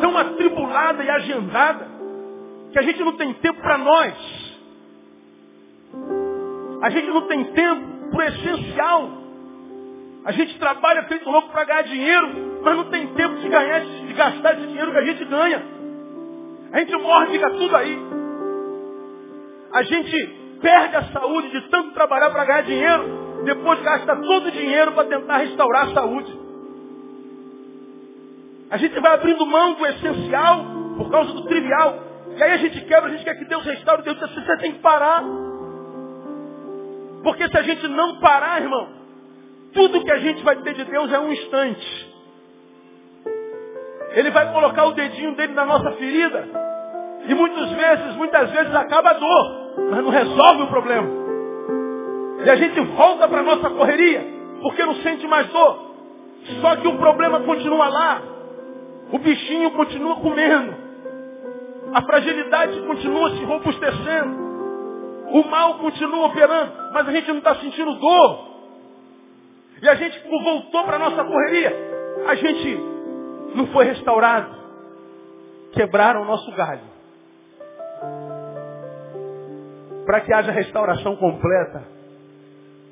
tão 0.00 0.16
atribulada 0.16 1.02
e 1.02 1.10
agendada, 1.10 1.86
que 2.72 2.78
a 2.78 2.82
gente 2.82 3.02
não 3.02 3.16
tem 3.16 3.32
tempo 3.34 3.60
para 3.60 3.78
nós. 3.78 4.14
A 6.82 6.90
gente 6.90 7.08
não 7.08 7.22
tem 7.22 7.44
tempo 7.44 8.10
para 8.10 8.18
o 8.18 8.22
essencial. 8.22 9.10
A 10.24 10.32
gente 10.32 10.58
trabalha 10.58 11.04
feito 11.04 11.28
louco 11.30 11.48
para 11.50 11.64
ganhar 11.64 11.82
dinheiro, 11.82 12.60
mas 12.62 12.76
não 12.76 12.84
tem 12.84 13.06
tempo 13.08 13.36
de 13.36 13.48
ganhar, 13.48 13.80
de 13.80 14.12
gastar 14.12 14.54
esse 14.54 14.66
dinheiro 14.66 14.92
que 14.92 14.98
a 14.98 15.04
gente 15.04 15.24
ganha. 15.24 15.62
A 16.72 16.78
gente 16.80 16.96
morre 16.96 17.26
fica 17.28 17.50
tudo 17.50 17.76
aí. 17.76 17.98
A 19.72 19.82
gente 19.82 20.26
perde 20.60 20.96
a 20.96 21.04
saúde 21.12 21.50
de 21.50 21.68
tanto 21.68 21.92
trabalhar 21.92 22.30
para 22.30 22.44
ganhar 22.44 22.62
dinheiro 22.62 23.28
depois 23.44 23.80
gasta 23.82 24.16
todo 24.16 24.46
o 24.46 24.50
dinheiro 24.50 24.92
para 24.92 25.08
tentar 25.08 25.38
restaurar 25.38 25.88
a 25.88 25.94
saúde. 25.94 26.47
A 28.70 28.76
gente 28.76 28.98
vai 29.00 29.14
abrindo 29.14 29.46
mão 29.46 29.74
do 29.74 29.86
essencial 29.86 30.64
por 30.96 31.10
causa 31.10 31.32
do 31.32 31.44
trivial. 31.46 31.98
E 32.36 32.42
aí 32.42 32.52
a 32.52 32.56
gente 32.58 32.80
quebra, 32.82 33.08
a 33.08 33.12
gente 33.12 33.24
quer 33.24 33.34
que 33.34 33.44
Deus 33.46 33.64
restaure. 33.64 34.02
Deus 34.02 34.18
diz, 34.18 34.34
você 34.34 34.56
tem 34.58 34.72
que 34.72 34.78
parar. 34.80 35.22
Porque 37.22 37.48
se 37.48 37.56
a 37.56 37.62
gente 37.62 37.88
não 37.88 38.20
parar, 38.20 38.60
irmão, 38.60 38.88
tudo 39.72 40.04
que 40.04 40.12
a 40.12 40.18
gente 40.18 40.42
vai 40.42 40.56
ter 40.56 40.74
de 40.74 40.84
Deus 40.84 41.12
é 41.12 41.18
um 41.18 41.32
instante. 41.32 42.08
Ele 44.12 44.30
vai 44.30 44.52
colocar 44.52 44.84
o 44.86 44.92
dedinho 44.92 45.34
dele 45.34 45.52
na 45.52 45.64
nossa 45.64 45.92
ferida. 45.92 46.48
E 47.26 47.34
muitas 47.34 47.70
vezes, 47.70 48.16
muitas 48.16 48.50
vezes 48.50 48.74
acaba 48.74 49.10
a 49.10 49.14
dor, 49.14 49.74
mas 49.90 50.04
não 50.04 50.10
resolve 50.10 50.62
o 50.62 50.66
problema. 50.68 51.08
E 52.44 52.50
a 52.50 52.56
gente 52.56 52.80
volta 52.80 53.28
para 53.28 53.40
a 53.40 53.42
nossa 53.42 53.70
correria, 53.70 54.24
porque 54.62 54.84
não 54.84 54.94
sente 54.96 55.26
mais 55.26 55.46
dor. 55.48 55.88
Só 56.60 56.76
que 56.76 56.88
o 56.88 56.96
problema 56.96 57.40
continua 57.40 57.88
lá. 57.88 58.22
O 59.12 59.18
bichinho 59.18 59.70
continua 59.72 60.16
comendo. 60.16 60.74
A 61.94 62.02
fragilidade 62.02 62.80
continua 62.82 63.30
se 63.30 63.44
robustecendo. 63.44 64.48
O 65.30 65.44
mal 65.44 65.78
continua 65.78 66.26
operando, 66.26 66.72
mas 66.92 67.08
a 67.08 67.12
gente 67.12 67.28
não 67.28 67.38
está 67.38 67.54
sentindo 67.56 67.94
dor. 67.94 68.48
E 69.82 69.88
a 69.88 69.94
gente 69.94 70.18
voltou 70.28 70.84
para 70.84 70.96
a 70.96 70.98
nossa 70.98 71.24
correria. 71.24 71.72
A 72.26 72.34
gente 72.34 72.80
não 73.54 73.66
foi 73.68 73.84
restaurado. 73.86 74.56
Quebraram 75.72 76.22
o 76.22 76.24
nosso 76.24 76.50
galho. 76.52 76.98
Para 80.04 80.20
que 80.22 80.32
haja 80.32 80.50
restauração 80.50 81.16
completa, 81.16 81.84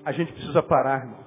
a 0.05 0.13
gente 0.13 0.33
precisa 0.33 0.63
parar, 0.63 1.01
irmão. 1.01 1.25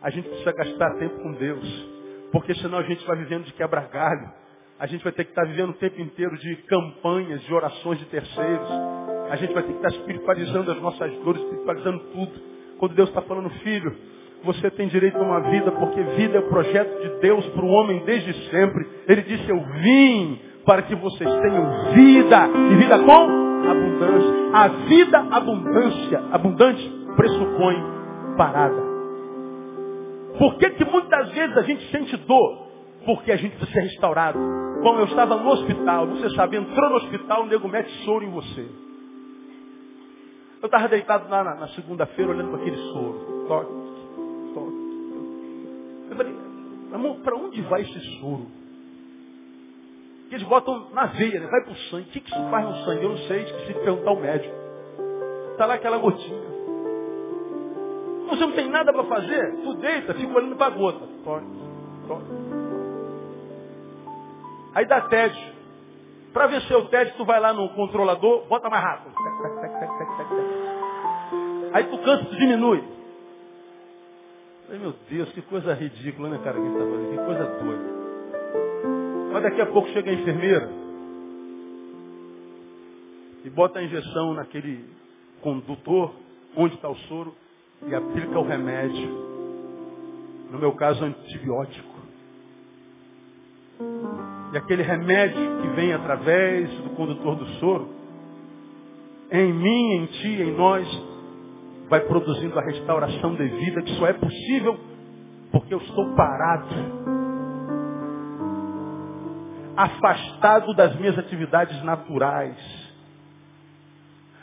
a 0.00 0.10
gente 0.10 0.28
precisa 0.28 0.52
gastar 0.52 0.94
tempo 0.94 1.20
com 1.20 1.32
Deus. 1.32 1.97
Porque 2.32 2.54
senão 2.56 2.78
a 2.78 2.82
gente 2.82 3.04
vai 3.06 3.16
vivendo 3.16 3.44
de 3.44 3.52
quebra-galho. 3.52 4.30
A 4.78 4.86
gente 4.86 5.02
vai 5.02 5.12
ter 5.12 5.24
que 5.24 5.30
estar 5.30 5.44
vivendo 5.44 5.70
o 5.70 5.74
tempo 5.74 6.00
inteiro 6.00 6.36
de 6.38 6.56
campanhas, 6.68 7.40
de 7.42 7.52
orações 7.52 7.98
de 7.98 8.04
terceiros. 8.06 8.68
A 9.30 9.36
gente 9.36 9.52
vai 9.52 9.62
ter 9.62 9.72
que 9.72 9.78
estar 9.78 9.88
espiritualizando 9.88 10.70
as 10.70 10.80
nossas 10.80 11.12
dores, 11.24 11.42
espiritualizando 11.42 11.98
tudo. 12.12 12.32
Quando 12.78 12.94
Deus 12.94 13.08
está 13.08 13.20
falando, 13.22 13.50
filho, 13.50 13.94
você 14.44 14.70
tem 14.70 14.88
direito 14.88 15.16
a 15.18 15.22
uma 15.22 15.50
vida, 15.50 15.72
porque 15.72 16.00
vida 16.00 16.36
é 16.36 16.40
o 16.40 16.48
projeto 16.48 17.02
de 17.02 17.20
Deus 17.20 17.44
para 17.46 17.64
o 17.64 17.68
homem 17.68 18.04
desde 18.04 18.32
sempre. 18.50 18.86
Ele 19.08 19.22
disse, 19.22 19.50
eu 19.50 19.60
vim 19.60 20.40
para 20.64 20.82
que 20.82 20.94
vocês 20.94 21.30
tenham 21.40 21.92
vida, 21.92 22.48
e 22.70 22.76
vida 22.76 22.98
com 22.98 23.68
abundância. 23.68 24.38
A 24.52 24.68
vida 24.68 25.18
abundância, 25.30 26.24
abundante 26.30 26.92
pressupõe 27.16 27.76
parada. 28.36 28.87
Por 30.38 30.56
que, 30.56 30.70
que 30.70 30.84
muitas 30.84 31.30
vezes 31.30 31.56
a 31.56 31.62
gente 31.62 31.90
sente 31.90 32.16
dor? 32.18 32.68
Porque 33.04 33.32
a 33.32 33.36
gente 33.36 33.56
precisa 33.56 33.80
ser 33.80 33.86
restaurado. 33.86 34.38
Como 34.82 35.00
eu 35.00 35.06
estava 35.06 35.36
no 35.36 35.50
hospital, 35.50 36.06
você 36.06 36.30
sabe, 36.30 36.56
entrou 36.56 36.90
no 36.90 36.96
hospital, 36.96 37.42
o 37.42 37.46
nego 37.46 37.68
mete 37.68 37.90
soro 38.04 38.24
em 38.24 38.30
você. 38.30 38.68
Eu 40.60 40.66
estava 40.66 40.88
deitado 40.88 41.28
lá 41.28 41.42
na, 41.42 41.54
na 41.54 41.68
segunda-feira 41.68 42.30
olhando 42.30 42.50
para 42.50 42.60
aquele 42.60 42.76
soro. 42.76 43.46
Toque, 43.48 43.72
toque. 44.54 44.88
Eu 46.10 46.16
falei, 46.16 46.34
irmão, 46.92 47.20
para 47.20 47.36
onde 47.36 47.60
vai 47.62 47.82
esse 47.82 48.00
soro? 48.20 48.46
Que 50.28 50.34
eles 50.34 50.46
botam 50.46 50.90
na 50.92 51.06
veia, 51.06 51.40
né? 51.40 51.46
vai 51.46 51.62
para 51.62 51.72
o 51.72 51.76
sangue. 51.90 52.08
O 52.08 52.12
que, 52.12 52.20
que 52.20 52.30
isso 52.30 52.50
faz 52.50 52.66
no 52.66 52.74
sangue? 52.84 53.04
Eu 53.04 53.10
não 53.10 53.18
sei, 53.18 53.42
esqueci 53.42 53.72
de 53.72 53.80
perguntar 53.80 54.10
ao 54.10 54.20
médico. 54.20 54.54
Está 55.52 55.66
lá 55.66 55.74
aquela 55.74 55.98
gotinha. 55.98 56.57
Você 58.28 58.40
não 58.44 58.52
tem 58.52 58.68
nada 58.68 58.92
para 58.92 59.04
fazer, 59.04 59.56
tu 59.62 59.74
deita, 59.74 60.14
fica 60.14 60.36
olhando 60.36 60.56
para 60.56 60.66
a 60.66 60.70
gota. 60.70 61.06
Toque, 61.24 61.46
toque. 62.06 62.24
Aí 64.74 64.86
dá 64.86 65.00
tédio. 65.02 65.58
Para 66.32 66.46
vencer 66.46 66.76
o 66.76 66.84
tédio, 66.86 67.14
tu 67.16 67.24
vai 67.24 67.40
lá 67.40 67.52
no 67.52 67.70
controlador, 67.70 68.46
bota 68.46 68.68
mais 68.68 68.84
rápido. 68.84 69.14
Aí 71.72 71.84
tu 71.84 71.98
cansa, 71.98 72.24
tu 72.26 72.36
diminui. 72.36 72.84
Ai, 74.70 74.78
meu 74.78 74.94
Deus, 75.08 75.32
que 75.32 75.40
coisa 75.42 75.72
ridícula, 75.72 76.28
né, 76.28 76.38
cara? 76.44 76.60
Que, 76.60 76.68
tá 76.68 76.78
fazendo? 76.78 77.10
que 77.10 77.24
coisa 77.24 77.44
doida. 77.62 77.98
Mas 79.32 79.42
daqui 79.42 79.60
a 79.62 79.66
pouco 79.66 79.88
chega 79.88 80.10
a 80.10 80.14
enfermeira 80.14 80.68
e 83.44 83.50
bota 83.50 83.78
a 83.78 83.82
injeção 83.82 84.34
naquele 84.34 84.84
condutor, 85.40 86.12
onde 86.54 86.74
está 86.74 86.88
o 86.88 86.96
soro, 86.96 87.34
e 87.86 87.94
aplica 87.94 88.38
o 88.38 88.46
remédio. 88.46 89.28
No 90.50 90.58
meu 90.58 90.72
caso, 90.72 91.04
antibiótico. 91.04 91.98
E 94.52 94.56
aquele 94.56 94.82
remédio 94.82 95.60
que 95.60 95.68
vem 95.68 95.92
através 95.92 96.70
do 96.78 96.90
condutor 96.90 97.36
do 97.36 97.46
soro, 97.60 97.88
em 99.30 99.52
mim, 99.52 99.92
em 99.92 100.06
ti, 100.06 100.42
em 100.42 100.56
nós, 100.56 100.88
vai 101.88 102.00
produzindo 102.00 102.58
a 102.58 102.62
restauração 102.62 103.34
devida, 103.34 103.82
que 103.82 103.94
só 103.96 104.06
é 104.06 104.14
possível 104.14 104.78
porque 105.50 105.72
eu 105.72 105.78
estou 105.78 106.14
parado, 106.14 106.68
afastado 109.76 110.74
das 110.74 110.94
minhas 110.96 111.18
atividades 111.18 111.82
naturais, 111.82 112.56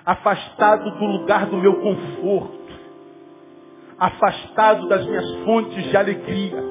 afastado 0.06 0.92
do 0.98 1.06
lugar 1.06 1.48
do 1.48 1.58
meu 1.58 1.80
conforto, 1.82 2.65
afastado 4.00 4.88
das 4.88 5.06
minhas 5.06 5.36
fontes 5.44 5.84
de 5.84 5.98
alegria. 5.98 6.64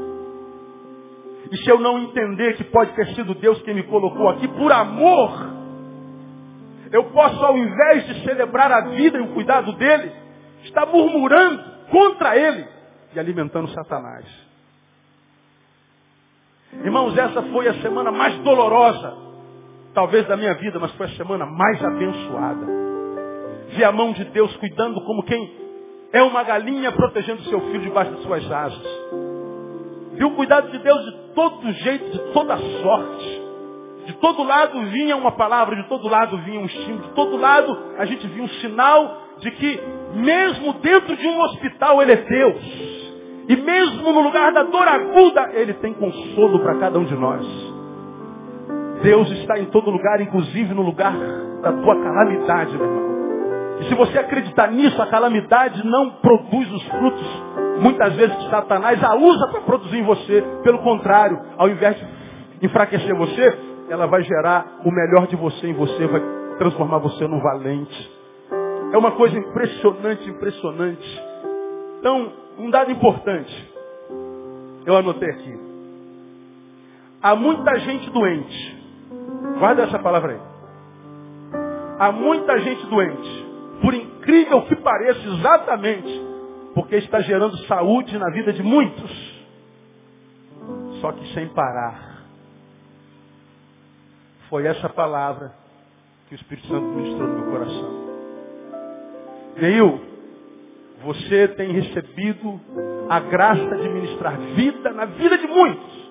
E 1.51 1.57
se 1.59 1.71
eu 1.71 1.79
não 1.79 1.99
entender 1.99 2.57
que 2.57 2.65
pode 2.65 2.93
ter 2.93 3.07
sido 3.15 3.35
Deus 3.35 3.61
quem 3.63 3.75
me 3.75 3.83
colocou 3.85 4.29
aqui 4.29 4.49
por 4.49 4.73
amor, 4.73 5.55
eu 6.91 7.05
posso, 7.11 7.45
ao 7.45 7.57
invés 7.57 8.07
de 8.07 8.25
celebrar 8.25 8.71
a 8.71 8.81
vida 8.89 9.19
e 9.19 9.23
o 9.23 9.35
cuidado 9.35 9.73
dele, 9.73 10.13
estar 10.65 10.87
murmurando 10.87 11.63
contra 11.91 12.37
ele 12.37 12.67
e 13.15 13.19
alimentando 13.21 13.69
Satanás. 13.69 14.25
Irmãos, 16.83 17.17
essa 17.17 17.43
foi 17.43 17.69
a 17.69 17.75
semana 17.83 18.11
mais 18.11 18.37
dolorosa, 18.39 19.17
talvez 19.93 20.27
da 20.27 20.37
minha 20.37 20.55
vida, 20.55 20.79
mas 20.79 20.93
foi 20.93 21.07
a 21.07 21.17
semana 21.17 21.47
mais 21.47 21.85
abençoada. 21.85 22.67
Vi 23.71 23.85
a 23.85 23.93
mão 23.93 24.13
de 24.13 24.25
Deus 24.27 24.55
cuidando 24.57 25.01
como 25.05 25.23
quem 25.23 25.65
é 26.15 26.23
uma 26.23 26.45
galinha 26.45 26.93
protegendo 26.93 27.43
seu 27.43 27.61
filho 27.61 27.81
debaixo 27.81 28.13
de 28.13 28.23
suas 28.23 28.49
asas. 28.49 28.87
Viu 30.13 30.29
o 30.29 30.37
cuidado 30.37 30.71
de 30.71 30.79
Deus 30.79 31.05
de 31.07 31.13
todo 31.35 31.73
jeito, 31.73 32.09
de 32.09 32.19
toda 32.33 32.57
sorte. 32.57 33.43
De 34.07 34.13
todo 34.15 34.45
lado 34.45 34.81
vinha 34.91 35.17
uma 35.17 35.33
palavra, 35.33 35.75
de 35.75 35.89
todo 35.89 36.07
lado 36.07 36.39
vinha 36.39 36.61
um 36.61 36.67
estímulo, 36.67 37.03
de 37.03 37.15
todo 37.15 37.37
lado 37.37 37.77
a 37.99 38.05
gente 38.05 38.29
via 38.29 38.45
um 38.45 38.49
sinal 38.49 39.23
de 39.41 39.51
que 39.51 39.81
mesmo 40.15 40.75
dentro 40.75 41.17
de 41.17 41.27
um 41.27 41.41
hospital 41.41 42.01
ele 42.01 42.13
é 42.13 42.17
Deus. 42.17 42.63
E 43.49 43.57
mesmo 43.57 44.13
no 44.13 44.21
lugar 44.21 44.53
da 44.53 44.63
dor 44.63 44.87
aguda, 44.87 45.51
ele 45.53 45.75
tem 45.75 45.95
consolo 45.95 46.61
para 46.61 46.77
cada 46.77 46.97
um 46.97 47.05
de 47.05 47.17
nós. 47.17 47.45
Deus 49.03 49.29
está 49.33 49.59
em 49.59 49.67
todo 49.67 49.91
lugar, 49.91 50.21
inclusive 50.21 50.73
no 50.75 50.83
lugar 50.83 51.15
da 51.61 51.73
tua 51.73 52.01
calamidade, 52.01 52.77
meu 52.77 52.87
irmão. 52.87 53.24
E 53.85 53.89
se 53.89 53.95
você 53.95 54.19
acreditar 54.19 54.71
nisso, 54.71 55.01
a 55.03 55.07
calamidade 55.07 55.87
não 55.87 56.13
produz 56.13 56.73
os 56.73 56.83
frutos, 56.85 57.43
muitas 57.81 58.15
vezes, 58.15 58.35
que 58.37 58.49
Satanás 58.49 59.03
a 59.05 59.15
usa 59.15 59.49
para 59.49 59.61
produzir 59.61 59.99
em 59.99 60.05
você. 60.05 60.43
Pelo 60.63 60.79
contrário, 60.79 61.39
ao 61.59 61.69
invés 61.69 61.95
de 61.97 62.67
enfraquecer 62.67 63.15
você, 63.15 63.59
ela 63.91 64.07
vai 64.07 64.23
gerar 64.23 64.79
o 64.87 64.91
melhor 64.91 65.27
de 65.27 65.37
você 65.37 65.67
em 65.67 65.75
você, 65.75 66.07
vai 66.07 66.23
transformar 66.57 66.99
você 66.99 67.29
num 67.29 67.41
valente. 67.41 68.11
É 68.91 68.97
uma 68.97 69.11
coisa 69.13 69.39
impressionante, 69.39 70.31
impressionante. 70.31 71.23
Então, 71.99 72.33
um 72.59 72.71
dado 72.71 72.91
importante. 72.91 73.73
Eu 74.87 74.97
anotei 74.97 75.29
aqui. 75.29 75.59
Há 77.23 77.35
muita 77.35 77.79
gente 77.81 78.09
doente. 78.09 78.83
Guarda 79.59 79.83
essa 79.83 79.99
palavra 79.99 80.33
aí. 80.33 80.41
Há 81.99 82.13
muita 82.13 82.59
gente 82.61 82.87
doente 82.87 83.44
por 83.81 83.95
incrível 83.95 84.63
que 84.67 84.77
pareça, 84.77 85.21
exatamente 85.21 86.35
porque 86.75 86.97
está 86.97 87.21
gerando 87.21 87.57
saúde 87.67 88.19
na 88.19 88.29
vida 88.31 88.53
de 88.53 88.63
muitos. 88.63 89.45
Só 91.01 91.13
que 91.13 91.33
sem 91.33 91.49
parar. 91.49 92.25
Foi 94.49 94.67
essa 94.67 94.89
palavra 94.89 95.53
que 96.29 96.35
o 96.35 96.37
Espírito 96.37 96.67
Santo 96.67 96.87
ministrou 96.87 97.29
no 97.29 97.35
meu 97.41 97.51
coração. 97.51 98.05
Neil, 99.57 100.01
você 101.05 101.49
tem 101.49 101.71
recebido 101.71 102.61
a 103.09 103.21
graça 103.21 103.77
de 103.77 103.89
ministrar 103.89 104.37
vida 104.39 104.91
na 104.93 105.05
vida 105.05 105.39
de 105.39 105.47
muitos. 105.47 106.05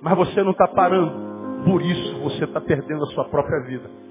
Mas 0.00 0.16
você 0.16 0.42
não 0.42 0.52
está 0.52 0.66
parando. 0.68 1.64
Por 1.64 1.82
isso 1.82 2.18
você 2.20 2.44
está 2.44 2.60
perdendo 2.60 3.04
a 3.04 3.08
sua 3.08 3.24
própria 3.26 3.60
vida. 3.66 4.07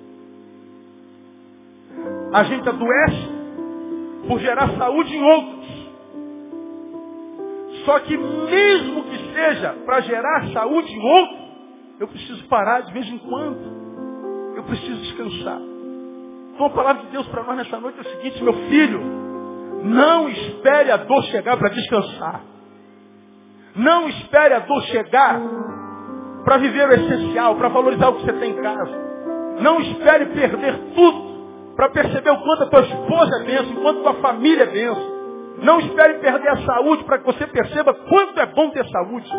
A 2.38 2.44
gente 2.44 2.70
adoece 2.70 3.30
por 4.28 4.40
gerar 4.40 4.70
saúde 4.78 5.16
em 5.16 5.24
outros. 5.24 5.68
Só 7.84 8.00
que 8.02 8.16
mesmo 8.16 9.04
que 9.06 9.34
seja 9.34 9.74
para 9.84 10.02
gerar 10.02 10.48
saúde 10.54 10.94
em 10.94 11.00
outro, 11.00 11.38
eu 12.00 12.08
preciso 12.08 12.48
parar 12.48 12.82
de 12.82 12.94
vez 12.94 13.08
em 13.08 13.18
quando. 13.18 14.54
Eu 14.56 14.64
preciso 14.66 15.02
descansar. 15.02 15.60
Então 16.54 16.68
a 16.68 16.70
palavra 16.70 17.06
de 17.06 17.10
Deus 17.10 17.28
para 17.30 17.42
nós 17.42 17.58
nessa 17.58 17.80
noite 17.80 17.98
é 17.98 18.02
o 18.02 18.06
seguinte, 18.06 18.44
meu 18.44 18.54
filho, 18.54 19.02
não 19.86 20.30
espere 20.30 20.92
a 20.92 20.98
dor 20.98 21.24
chegar 21.24 21.58
para 21.58 21.70
descansar. 21.70 22.42
Não 23.76 24.10
espere 24.10 24.54
a 24.54 24.60
dor 24.60 24.84
chegar 24.84 25.42
para 26.46 26.58
viver 26.58 26.88
o 26.88 26.94
essencial, 26.94 27.56
para 27.56 27.70
valorizar 27.70 28.10
o 28.10 28.14
que 28.14 28.26
você 28.26 28.34
tem 28.34 28.52
em 28.52 28.62
casa. 28.62 29.08
Não 29.60 29.82
espere 29.82 30.28
perder 30.28 30.78
tudo 30.94 31.27
para 31.78 31.90
perceber 31.90 32.32
o 32.32 32.42
quanto 32.42 32.64
a 32.64 32.66
tua 32.66 32.82
esposa 32.82 33.38
é 33.40 33.44
benção, 33.46 33.78
o 33.78 33.82
quanto 33.84 34.00
a 34.00 34.04
tua 34.04 34.22
família 34.22 34.64
é 34.64 34.66
benção. 34.66 35.18
Não 35.62 35.80
espere 35.80 36.16
perder 36.16 36.50
a 36.50 36.58
saúde 36.66 37.04
para 37.04 37.20
que 37.20 37.26
você 37.26 37.46
perceba 37.46 37.94
quanto 37.94 38.40
é 38.40 38.46
bom 38.48 38.72
ter 38.72 38.86
saúde. 38.90 39.30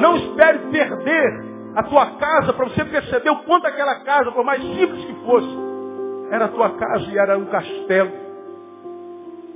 Não 0.00 0.16
espere 0.16 0.58
perder 0.70 1.44
a 1.76 1.82
tua 1.82 2.06
casa 2.16 2.52
para 2.54 2.64
você 2.64 2.84
perceber 2.86 3.30
o 3.30 3.42
quanto 3.44 3.66
aquela 3.66 3.96
casa, 4.00 4.32
por 4.32 4.42
mais 4.42 4.62
simples 4.62 5.04
que 5.04 5.14
fosse, 5.26 5.58
era 6.30 6.46
a 6.46 6.48
tua 6.48 6.70
casa 6.70 7.10
e 7.10 7.18
era 7.18 7.36
um 7.36 7.44
castelo. 7.46 8.10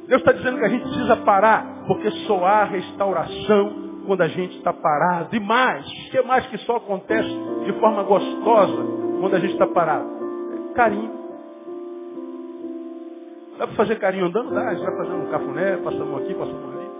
Deus 0.06 0.20
está 0.20 0.32
dizendo 0.32 0.58
que 0.58 0.64
a 0.64 0.68
gente 0.68 0.82
precisa 0.82 1.16
parar, 1.16 1.84
porque 1.86 2.10
só 2.26 2.44
há 2.44 2.64
restauração 2.64 3.88
quando 4.06 4.22
a 4.22 4.28
gente 4.28 4.56
está 4.58 4.72
parado. 4.74 5.34
E 5.34 5.40
mais, 5.40 5.86
o 5.86 6.10
que 6.10 6.22
mais 6.22 6.46
que 6.46 6.58
só 6.58 6.76
acontece 6.76 7.28
de 7.64 7.72
forma 7.80 8.02
gostosa 8.02 8.76
quando 9.20 9.34
a 9.34 9.38
gente 9.38 9.52
está 9.52 9.66
parado? 9.66 10.06
Carinho. 10.74 11.17
Dá 13.58 13.66
para 13.66 13.76
fazer 13.76 13.96
carinho 13.98 14.26
andando? 14.26 14.54
Dá. 14.54 14.68
A 14.68 14.74
gente 14.74 14.84
vai 14.84 14.96
fazendo 14.96 15.26
um 15.26 15.30
cafuné, 15.30 15.76
passamos 15.78 16.22
aqui, 16.22 16.34
passamos 16.34 16.76
ali. 16.76 16.90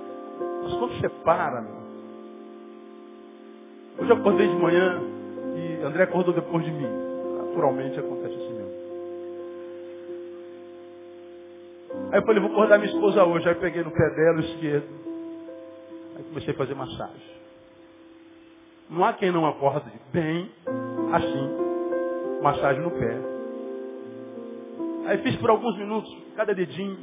Mas 0.65 0.75
quando 0.75 1.01
você 1.01 1.09
para, 1.09 1.63
meu, 1.63 1.79
hoje 3.99 4.11
eu 4.11 4.17
acordei 4.17 4.49
de 4.49 4.57
manhã 4.57 5.01
e 5.57 5.85
André 5.85 6.03
acordou 6.03 6.35
depois 6.35 6.65
de 6.65 6.73
mim. 6.73 6.89
Naturalmente 7.39 7.99
acontece 7.99 8.35
assim 8.35 8.55
mesmo. 8.55 8.79
Aí 12.11 12.19
eu 12.19 12.27
falei, 12.27 12.41
vou 12.41 12.51
acordar 12.51 12.79
minha 12.79 12.93
esposa 12.93 13.25
hoje. 13.25 13.49
Aí 13.49 13.55
peguei 13.55 13.85
no 13.85 13.93
pé 13.93 14.11
dela, 14.11 14.41
esquerdo. 14.41 14.89
Aí 16.17 16.25
comecei 16.25 16.55
a 16.55 16.57
fazer 16.57 16.75
massagem. 16.75 17.39
Não 18.91 19.05
há 19.05 19.13
quem 19.13 19.31
não 19.31 19.47
acorde 19.47 19.93
bem 20.13 20.51
assim. 21.13 22.43
Massagem 22.43 22.83
no 22.83 22.91
pé. 22.91 23.38
Aí 25.09 25.17
fiz 25.23 25.37
por 25.37 25.49
alguns 25.49 25.75
minutos, 25.79 26.15
cada 26.37 26.55
dedinho, 26.55 26.99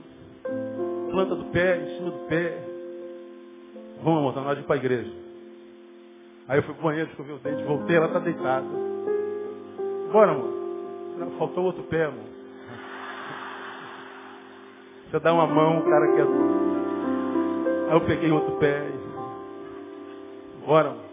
planta 1.09 1.33
do 1.33 1.45
pé, 1.45 1.81
em 1.81 1.97
cima 1.97 2.11
do 2.11 2.19
pé. 2.27 2.55
Vamos, 4.03 4.19
amor, 4.19 4.33
tá 4.35 4.41
na 4.41 4.47
hora 4.49 4.55
de 4.57 4.61
ir 4.61 4.65
para 4.65 4.75
a 4.75 4.77
igreja. 4.77 5.11
Aí 6.47 6.59
eu 6.59 6.63
fui 6.63 6.75
pro 6.75 6.83
banheiro, 6.83 7.09
escovei 7.09 7.33
o 7.33 7.39
dente, 7.39 7.63
voltei, 7.63 7.95
ela 7.95 8.05
está 8.05 8.19
deitada. 8.19 8.67
Bora, 10.11 10.33
amor. 10.33 10.53
Faltou 11.39 11.63
outro 11.63 11.81
pé, 11.85 12.05
amor. 12.05 12.25
Você 15.09 15.19
dá 15.19 15.33
uma 15.33 15.47
mão, 15.47 15.79
o 15.79 15.89
cara 15.89 16.15
quer. 16.15 16.27
Aí 17.89 17.95
eu 17.95 18.01
peguei 18.01 18.29
outro 18.29 18.51
pé. 18.57 18.87
Bora, 20.63 20.89
amor. 20.89 21.05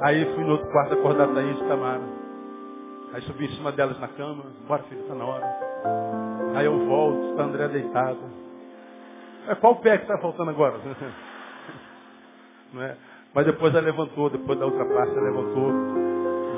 Aí 0.00 0.24
fui 0.34 0.42
no 0.42 0.52
outro 0.52 0.70
quarto 0.72 0.94
acordar 0.94 1.28
Thaís 1.34 1.60
e 1.60 1.64
Tamara. 1.64 2.21
Aí 3.12 3.20
subi 3.22 3.44
em 3.46 3.56
cima 3.56 3.72
delas 3.72 3.98
na 4.00 4.08
cama. 4.08 4.44
Bora, 4.66 4.82
filho, 4.84 5.02
está 5.02 5.14
na 5.14 5.24
hora. 5.24 5.44
Aí 6.54 6.64
eu 6.64 6.78
volto, 6.86 7.30
está 7.30 7.42
André 7.42 7.68
deitado. 7.68 8.18
É, 9.48 9.54
qual 9.56 9.76
pé 9.76 9.98
que 9.98 10.04
está 10.04 10.18
faltando 10.18 10.50
agora? 10.50 10.78
Não 12.72 12.82
é? 12.82 12.96
Mas 13.34 13.46
depois 13.46 13.74
ela 13.74 13.84
levantou, 13.84 14.30
depois 14.30 14.58
da 14.58 14.66
outra 14.66 14.84
parte 14.84 15.12
ela 15.12 15.30
levantou. 15.30 15.72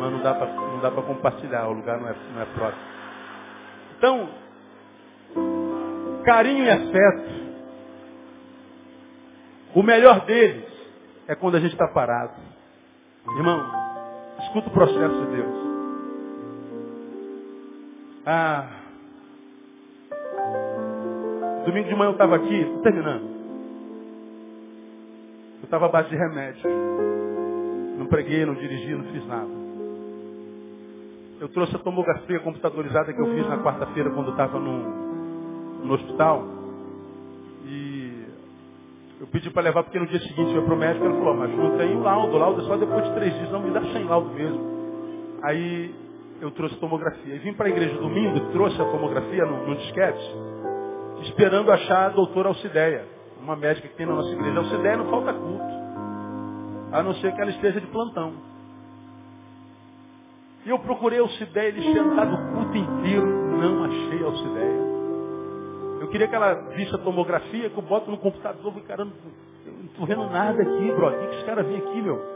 Mas 0.01 0.13
não 0.13 0.23
dá 0.23 0.35
para 0.35 0.47
não 0.47 0.81
dá 0.81 0.91
para 0.91 1.03
compartilhar, 1.03 1.69
o 1.69 1.73
lugar 1.73 1.99
não 2.01 2.09
é, 2.09 2.15
não 2.35 2.43
é 2.43 2.45
próximo. 2.47 2.83
Então, 3.97 4.29
carinho 6.25 6.65
e 6.65 6.71
afeto. 6.71 7.45
O 9.75 9.83
melhor 9.83 10.25
deles 10.27 10.69
é 11.27 11.35
quando 11.35 11.57
a 11.57 11.61
gente 11.61 11.73
está 11.73 11.89
parado. 11.89 12.35
Irmão, 13.37 13.65
escuta 14.41 14.69
o 14.69 14.73
processo 14.73 15.27
de 15.27 15.37
Deus. 15.37 15.74
Ah, 18.27 18.66
domingo 21.66 21.89
de 21.89 21.95
manhã 21.95 22.09
eu 22.09 22.12
estava 22.12 22.37
aqui, 22.37 22.55
estou 22.55 22.83
terminando. 22.83 23.35
Eu 25.61 25.64
estava 25.64 25.87
abaixo 25.87 26.11
de 26.11 26.16
remédio. 26.16 26.70
Não 27.99 28.07
preguei, 28.07 28.45
não 28.45 28.55
dirigi, 28.55 28.95
não 28.95 29.05
fiz 29.12 29.27
nada. 29.27 29.64
Eu 31.41 31.49
trouxe 31.51 31.77
a 31.77 31.79
tomografia 31.81 32.41
computadorizada 32.41 33.12
que 33.12 33.20
eu 33.20 33.35
fiz 33.35 33.49
na 33.49 33.62
quarta-feira 33.62 34.11
quando 34.11 34.31
estava 34.31 34.59
no, 34.59 35.85
no 35.85 35.95
hospital. 35.95 36.55
Eu 39.25 39.29
pedi 39.29 39.49
para 39.51 39.62
levar 39.62 39.85
porque 39.85 39.99
no 39.99 40.07
dia 40.07 40.20
seguinte 40.20 40.51
eu 40.51 40.61
ia 40.61 40.62
para 40.62 40.75
o 40.75 40.77
médico, 40.77 41.05
ele 41.05 41.14
falou, 41.14 41.35
mas 41.35 41.51
não 41.57 41.79
tem 41.79 41.99
laudo, 41.99 42.37
laudo 42.37 42.61
é 42.61 42.64
só 42.64 42.77
depois 42.77 43.05
de 43.05 43.14
três 43.14 43.33
dias, 43.35 43.51
não 43.51 43.62
me 43.62 43.70
dá 43.70 43.81
sem 43.81 44.05
laudo 44.05 44.29
mesmo. 44.31 44.61
Aí 45.43 45.95
eu 46.45 46.51
trouxe 46.51 46.77
tomografia. 46.77 47.35
E 47.35 47.39
vim 47.39 47.55
para 47.55 47.67
a 47.67 47.71
igreja 47.71 47.95
domingo, 47.99 48.39
trouxe 48.53 48.81
a 48.81 48.85
tomografia 48.85 49.47
no, 49.47 49.75
disquete, 49.77 50.37
esperando 51.23 51.73
achar 51.73 52.07
a 52.07 52.09
doutora 52.11 52.49
Alcideia, 52.49 53.07
uma 53.41 53.57
médica 53.57 53.89
que 53.89 53.97
tem 53.97 54.05
na 54.07 54.15
nossa 54.15 54.29
igreja. 54.29 54.59
Alcideia 54.59 54.97
não 54.99 55.11
falta 55.11 55.33
culto, 55.33 55.65
a 56.93 57.03
não 57.03 57.15
ser 57.15 57.35
que 57.35 57.41
ela 57.41 57.51
esteja 57.51 57.81
de 57.81 57.87
plantão. 57.87 58.35
E 60.67 60.71
eu 60.71 60.79
procurei 60.81 61.19
Alcideia, 61.19 61.69
ele 61.69 61.83
sentado 61.95 62.35
o 62.35 62.55
culto 62.55 62.77
inteiro, 62.77 63.27
não 63.27 63.85
achei 63.85 64.23
Alcideia. 64.23 64.85
Eu 66.01 66.09
queria 66.09 66.29
que 66.29 66.35
ela 66.35 66.53
visse 66.77 66.95
a 66.95 66.99
tomografia, 66.99 67.71
que 67.71 67.79
eu 67.79 67.83
boto 67.83 68.11
no 68.11 68.19
computador, 68.19 68.73
e 68.77 68.81
caramba, 68.83 69.13
eu 69.65 69.73
não 69.73 69.85
estou 69.87 70.07
vendo 70.07 70.27
nada 70.27 70.61
aqui, 70.61 70.93
bro. 70.93 71.09
O 71.09 71.19
que, 71.19 71.27
que 71.27 71.35
esse 71.37 71.45
cara 71.47 71.63
vem 71.63 71.79
aqui, 71.79 72.03
meu? 72.03 72.34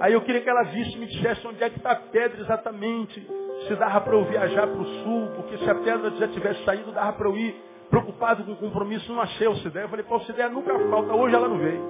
Aí 0.00 0.12
eu 0.12 0.20
queria 0.22 0.40
que 0.40 0.48
ela 0.48 0.62
visse 0.62 0.96
e 0.96 0.98
me 0.98 1.06
dissesse 1.06 1.46
onde 1.46 1.62
é 1.62 1.70
que 1.70 1.78
está 1.78 1.92
a 1.92 1.96
pedra 1.96 2.40
exatamente. 2.40 3.20
Se 3.66 3.74
dava 3.74 4.00
para 4.00 4.14
eu 4.14 4.24
viajar 4.24 4.66
para 4.66 4.80
o 4.80 4.84
sul, 4.84 5.28
porque 5.34 5.58
se 5.58 5.68
a 5.68 5.74
pedra 5.74 6.10
já 6.12 6.28
tivesse 6.28 6.64
saído, 6.64 6.92
dava 6.92 7.12
para 7.14 7.28
eu 7.28 7.36
ir. 7.36 7.54
Preocupado 7.90 8.44
com 8.44 8.52
o 8.52 8.56
compromisso, 8.56 9.12
não 9.12 9.20
achei 9.20 9.48
o 9.48 9.56
Cidéia. 9.56 9.84
Eu 9.84 9.88
falei, 9.88 10.04
pô, 10.04 10.18
o 10.18 10.22
ideia 10.22 10.48
nunca 10.48 10.78
falta, 10.90 11.14
hoje 11.14 11.34
ela 11.34 11.48
não 11.48 11.58
veio. 11.58 11.80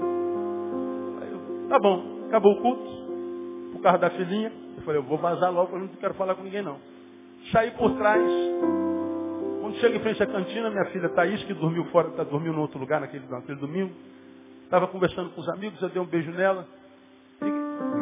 Eu, 1.30 1.68
tá 1.68 1.78
bom, 1.78 2.20
acabou 2.28 2.52
o 2.52 2.62
culto, 2.62 3.72
por 3.72 3.82
causa 3.82 3.98
da 3.98 4.10
filhinha. 4.10 4.52
Eu 4.76 4.82
falei, 4.84 5.00
eu 5.00 5.04
vou 5.04 5.18
vazar 5.18 5.52
logo, 5.52 5.74
eu 5.74 5.80
não 5.80 5.88
quero 5.88 6.14
falar 6.14 6.34
com 6.34 6.42
ninguém 6.42 6.62
não. 6.62 6.78
Saí 7.52 7.72
por 7.72 7.96
trás, 7.96 8.22
quando 9.60 9.76
chega 9.80 9.96
em 9.96 10.00
frente 10.00 10.22
à 10.22 10.26
cantina, 10.26 10.70
minha 10.70 10.84
filha 10.86 11.08
Thaís, 11.10 11.42
que 11.44 11.52
dormiu 11.52 11.84
fora, 11.86 12.10
tá, 12.10 12.22
dormiu 12.22 12.52
no 12.52 12.60
outro 12.60 12.78
lugar 12.78 13.00
naquele, 13.00 13.26
naquele 13.28 13.58
domingo, 13.58 13.92
estava 14.64 14.86
conversando 14.86 15.30
com 15.30 15.40
os 15.40 15.48
amigos, 15.48 15.82
eu 15.82 15.88
dei 15.88 16.00
um 16.00 16.06
beijo 16.06 16.30
nela, 16.30 16.66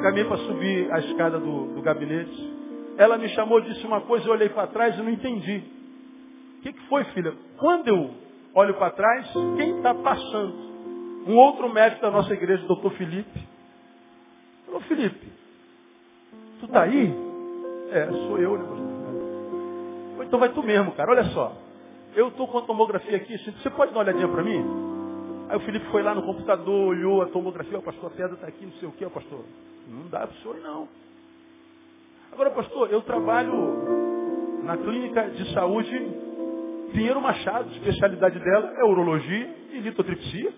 caminhei 0.02 0.24
para 0.24 0.38
subir 0.38 0.92
a 0.92 0.98
escada 1.00 1.38
do, 1.38 1.74
do 1.74 1.82
gabinete. 1.82 2.54
Ela 2.96 3.18
me 3.18 3.28
chamou, 3.30 3.60
disse 3.60 3.84
uma 3.86 4.00
coisa, 4.02 4.26
eu 4.26 4.32
olhei 4.32 4.48
para 4.48 4.66
trás 4.68 4.98
e 4.98 5.02
não 5.02 5.10
entendi. 5.10 5.62
O 6.58 6.62
que, 6.62 6.72
que 6.72 6.82
foi, 6.88 7.04
filha? 7.06 7.34
Quando 7.58 7.88
eu 7.88 8.10
olho 8.54 8.74
para 8.74 8.90
trás, 8.90 9.30
quem 9.56 9.76
está 9.76 9.94
passando? 9.94 10.66
Um 11.26 11.36
outro 11.36 11.68
médico 11.72 12.02
da 12.02 12.10
nossa 12.10 12.32
igreja, 12.32 12.64
o 12.64 12.68
doutor 12.68 12.92
Felipe. 12.92 13.40
Ô 14.72 14.80
Felipe, 14.80 15.32
tu 16.60 16.66
está 16.66 16.82
aí? 16.82 17.12
É, 17.90 18.06
sou 18.10 18.38
eu, 18.38 18.58
né? 18.58 20.24
Então 20.26 20.40
vai 20.40 20.48
tu 20.48 20.62
mesmo, 20.62 20.92
cara. 20.92 21.10
Olha 21.10 21.24
só. 21.26 21.52
Eu 22.14 22.28
estou 22.28 22.48
com 22.48 22.58
a 22.58 22.62
tomografia 22.62 23.16
aqui. 23.16 23.36
Você 23.38 23.70
pode 23.70 23.92
dar 23.92 23.98
uma 23.98 24.04
olhadinha 24.04 24.28
para 24.28 24.42
mim? 24.42 24.95
Aí 25.48 25.56
o 25.56 25.60
Felipe 25.60 25.86
foi 25.90 26.02
lá 26.02 26.14
no 26.14 26.22
computador, 26.22 26.88
olhou 26.88 27.22
a 27.22 27.26
tomografia. 27.26 27.78
O 27.78 27.82
pastor, 27.82 28.10
a 28.10 28.14
pedra 28.14 28.34
está 28.34 28.46
aqui, 28.48 28.66
não 28.66 28.72
sei 28.72 28.88
o 28.88 28.92
que, 28.92 29.08
pastor. 29.08 29.44
Não 29.88 30.08
dá 30.08 30.26
para 30.26 30.36
o 30.36 30.42
senhor, 30.42 30.56
não. 30.60 30.88
Agora, 32.32 32.50
pastor, 32.50 32.90
eu 32.90 33.00
trabalho 33.02 34.62
na 34.64 34.76
clínica 34.76 35.30
de 35.30 35.52
saúde 35.54 36.26
Pinheiro 36.92 37.20
Machado. 37.20 37.70
Especialidade 37.72 38.38
dela 38.40 38.74
é 38.76 38.84
urologia 38.84 39.54
e 39.70 39.78
litotripsia. 39.78 40.52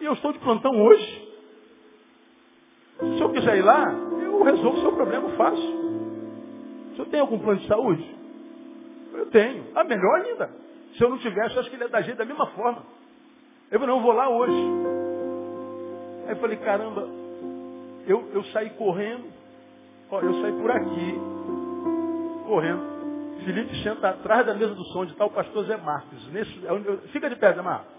E 0.00 0.04
eu 0.04 0.12
estou 0.12 0.32
de 0.32 0.38
plantão 0.40 0.78
hoje. 0.82 1.28
Se 2.98 3.04
o 3.04 3.16
senhor 3.16 3.32
quiser 3.32 3.56
ir 3.56 3.62
lá, 3.62 3.90
eu 4.22 4.42
resolvo 4.42 4.78
o 4.78 4.80
seu 4.82 4.92
problema 4.92 5.30
fácil. 5.30 5.86
O 6.90 6.94
senhor 6.96 7.06
tem 7.08 7.20
algum 7.20 7.38
plano 7.38 7.60
de 7.60 7.66
saúde? 7.66 8.16
Eu 9.14 9.26
tenho. 9.30 9.64
Ah, 9.74 9.84
melhor 9.84 10.20
ainda. 10.20 10.50
Se 10.96 11.02
eu 11.02 11.08
não 11.08 11.18
tivesse, 11.18 11.54
eu 11.54 11.60
acho 11.60 11.70
que 11.70 11.76
ele 11.76 11.84
ia 11.84 11.88
dar 11.88 12.02
jeito 12.02 12.18
da 12.18 12.24
mesma 12.24 12.46
forma. 12.48 12.95
Eu 13.70 13.80
falei, 13.80 13.86
não, 13.86 13.96
eu 13.98 14.02
vou 14.02 14.12
lá 14.12 14.28
hoje. 14.28 14.56
Aí 16.26 16.30
eu 16.30 16.36
falei, 16.36 16.56
caramba, 16.58 17.08
eu, 18.06 18.30
eu 18.32 18.44
saí 18.46 18.70
correndo. 18.70 19.24
Ó, 20.10 20.20
eu 20.20 20.40
saí 20.40 20.52
por 20.52 20.70
aqui, 20.70 21.14
correndo. 22.46 22.96
Felipe 23.44 23.82
senta 23.82 24.10
atrás 24.10 24.46
da 24.46 24.54
mesa 24.54 24.74
do 24.74 24.84
som 24.86 25.04
de 25.04 25.14
tal 25.14 25.30
pastor 25.30 25.64
Zé 25.66 25.76
Marcos. 25.76 26.32
Nesse, 26.32 26.66
é 26.66 26.96
fica 27.12 27.28
de 27.28 27.36
pé, 27.36 27.52
Zé 27.52 27.62
Marcos. 27.62 27.92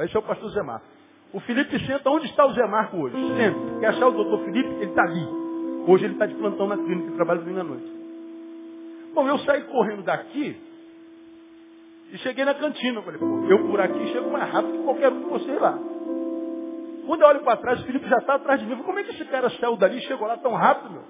Esse 0.00 0.16
é 0.16 0.18
o 0.18 0.22
pastor 0.22 0.50
Zé 0.50 0.62
Marcos. 0.62 0.88
O 1.32 1.40
Felipe 1.40 1.78
senta 1.86 2.10
onde 2.10 2.26
está 2.26 2.46
o 2.46 2.52
Zé 2.52 2.66
Marcos 2.66 2.98
hoje? 2.98 3.16
Sempre. 3.36 3.80
Quer 3.80 3.86
achar 3.88 4.08
o 4.08 4.12
doutor 4.12 4.44
Felipe? 4.44 4.68
Ele 4.68 4.84
está 4.84 5.02
ali. 5.02 5.26
Hoje 5.88 6.04
ele 6.04 6.14
está 6.14 6.26
de 6.26 6.34
plantão 6.34 6.66
na 6.66 6.76
clínica, 6.76 7.12
trabalha 7.16 7.40
domingo 7.40 7.60
à 7.60 7.64
noite. 7.64 7.92
Bom, 9.14 9.26
eu 9.26 9.38
saí 9.40 9.62
correndo 9.64 10.02
daqui 10.02 10.60
e 12.12 12.18
cheguei 12.18 12.44
na 12.44 12.54
cantina. 12.54 12.98
Eu 12.98 13.02
falei, 13.02 13.18
pô, 13.18 13.44
eu 13.48 13.66
por 13.66 13.80
aqui 13.80 14.06
chego 14.12 14.30
mais 14.30 14.50
rápido 14.52 14.72
que 14.72 14.84
qualquer 14.84 15.12
um 15.12 15.20
de 15.20 15.26
vocês 15.26 15.60
lá. 15.60 15.78
Quando 17.06 17.20
eu 17.20 17.28
olho 17.28 17.40
para 17.40 17.56
trás, 17.58 17.80
o 17.80 17.84
Felipe 17.84 18.08
já 18.08 18.18
está 18.18 18.34
atrás 18.34 18.60
de 18.60 18.66
mim. 18.66 18.82
Como 18.82 18.98
é 18.98 19.04
que 19.04 19.10
esse 19.12 19.24
cara 19.26 19.48
saiu 19.50 19.76
dali 19.76 19.98
e 19.98 20.02
chegou 20.02 20.26
lá 20.26 20.36
tão 20.36 20.54
rápido, 20.54 20.90
meu? 20.90 21.02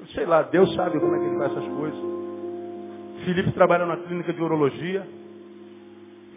Eu 0.00 0.06
sei 0.08 0.26
lá, 0.26 0.42
Deus 0.42 0.72
sabe 0.74 1.00
como 1.00 1.14
é 1.16 1.18
que 1.18 1.24
ele 1.24 1.38
faz 1.38 1.52
essas 1.52 1.68
coisas. 1.68 1.98
Felipe 3.24 3.50
trabalha 3.52 3.86
na 3.86 3.96
clínica 3.96 4.32
de 4.32 4.40
urologia, 4.40 5.06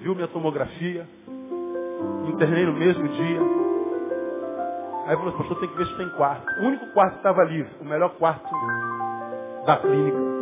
viu 0.01 0.15
minha 0.15 0.27
tomografia, 0.27 1.07
internei 2.27 2.65
no 2.65 2.73
mesmo 2.73 3.07
dia. 3.07 3.41
Aí 5.05 5.15
falou, 5.15 5.33
pastor, 5.33 5.59
tem 5.59 5.69
que 5.69 5.77
ver 5.77 5.87
se 5.87 5.97
tem 5.97 6.09
quarto. 6.11 6.47
O 6.61 6.67
único 6.67 6.87
quarto 6.93 7.11
que 7.13 7.17
estava 7.17 7.43
livre, 7.43 7.71
o 7.81 7.85
melhor 7.85 8.09
quarto 8.15 8.49
da 9.65 9.77
clínica. 9.77 10.38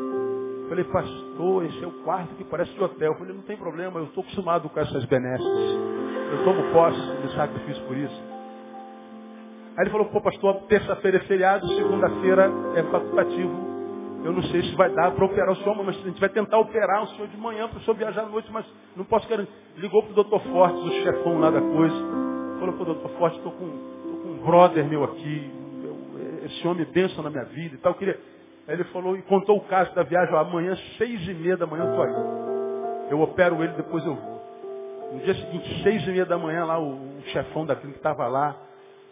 Falei, 0.70 0.84
pastor, 0.86 1.66
esse 1.66 1.84
é 1.84 1.88
o 1.88 1.92
quarto 2.04 2.36
que 2.36 2.44
parece 2.44 2.72
de 2.74 2.84
hotel. 2.84 3.16
Falei, 3.16 3.34
não 3.34 3.44
tem 3.44 3.58
problema, 3.58 4.00
eu 4.00 4.06
estou 4.06 4.22
acostumado 4.22 4.70
com 4.70 4.80
essas 4.80 5.06
benesses. 5.06 5.48
Eu 6.32 6.44
tomo 6.44 6.74
posse 6.74 7.00
do 7.00 7.30
sacrifício 7.32 7.84
por 7.86 7.98
isso. 7.98 8.24
Aí 9.78 9.84
ele 9.84 9.92
falou, 9.92 10.08
pô 10.08 10.20
pastor, 10.22 10.56
terça-feira 10.68 11.18
é 11.18 11.22
feriado, 11.22 11.68
segunda-feira 11.68 12.52
é 12.76 12.84
facultativo 12.84 13.68
eu 14.24 14.34
não 14.34 14.44
sei 14.44 14.62
se 14.64 14.76
vai 14.76 14.90
dar 14.90 15.12
para 15.12 15.26
operar 15.26 15.52
o 15.52 15.56
senhor, 15.56 15.76
mas 15.86 15.96
a 15.96 16.02
gente 16.02 16.20
vai 16.20 16.30
tentar 16.30 16.58
operar 16.60 17.04
o 17.04 17.08
senhor 17.08 17.28
de 17.28 17.38
manhã 17.38 17.68
para 17.70 17.78
o 17.78 17.82
senhor 17.82 17.96
viajar 17.96 18.24
à 18.24 18.26
noite, 18.26 18.52
mas 18.52 18.66
não 18.96 19.06
posso 19.06 19.28
querer. 19.28 19.48
Ligou 19.78 20.04
para 20.04 20.12
o 20.12 20.16
doutor 20.16 20.42
Fortes, 20.42 20.84
o 20.84 20.92
chefão 21.04 21.40
lá 21.40 21.50
da 21.50 21.62
coisa. 21.62 21.96
Falou 22.60 22.76
o 22.76 22.86
doutor 22.86 23.10
Fortes, 23.12 23.38
estou 23.38 23.54
com, 23.54 23.68
com 23.68 24.30
um 24.30 24.46
brother 24.46 24.86
meu 24.86 25.04
aqui, 25.04 25.52
eu, 25.84 26.46
esse 26.46 26.68
homem 26.68 26.86
benção 26.92 27.24
na 27.24 27.30
minha 27.30 27.46
vida 27.46 27.76
e 27.76 27.78
tal. 27.78 27.94
Eu 27.94 27.98
queria... 27.98 28.20
Aí 28.68 28.74
ele 28.76 28.84
falou 28.86 29.16
e 29.16 29.22
contou 29.24 29.58
o 29.58 29.62
caso 29.62 29.94
da 29.96 30.04
viagem, 30.04 30.36
amanhã, 30.36 30.76
seis 30.98 31.28
e 31.28 31.34
meia 31.34 31.56
da 31.56 31.66
manhã 31.66 31.86
eu 31.86 31.90
estou 31.90 32.04
aí. 32.04 33.12
Eu 33.12 33.22
opero 33.22 33.64
ele, 33.64 33.74
depois 33.74 34.06
eu 34.06 34.16
vou. 34.16 34.38
No 35.14 35.20
dia 35.20 35.34
seguinte, 35.34 35.84
seis 35.84 36.04
e 36.06 36.12
meia 36.12 36.26
da 36.26 36.38
manhã, 36.38 36.66
lá 36.66 36.78
o, 36.80 36.92
o 36.92 37.22
chefão 37.28 37.66
da 37.66 37.76
clínica 37.76 38.00
estava 38.00 38.28
lá, 38.28 38.56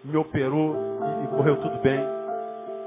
me 0.03 0.17
operou 0.17 0.75
e, 0.75 1.23
e 1.23 1.27
correu 1.29 1.57
tudo 1.57 1.79
bem 1.79 2.15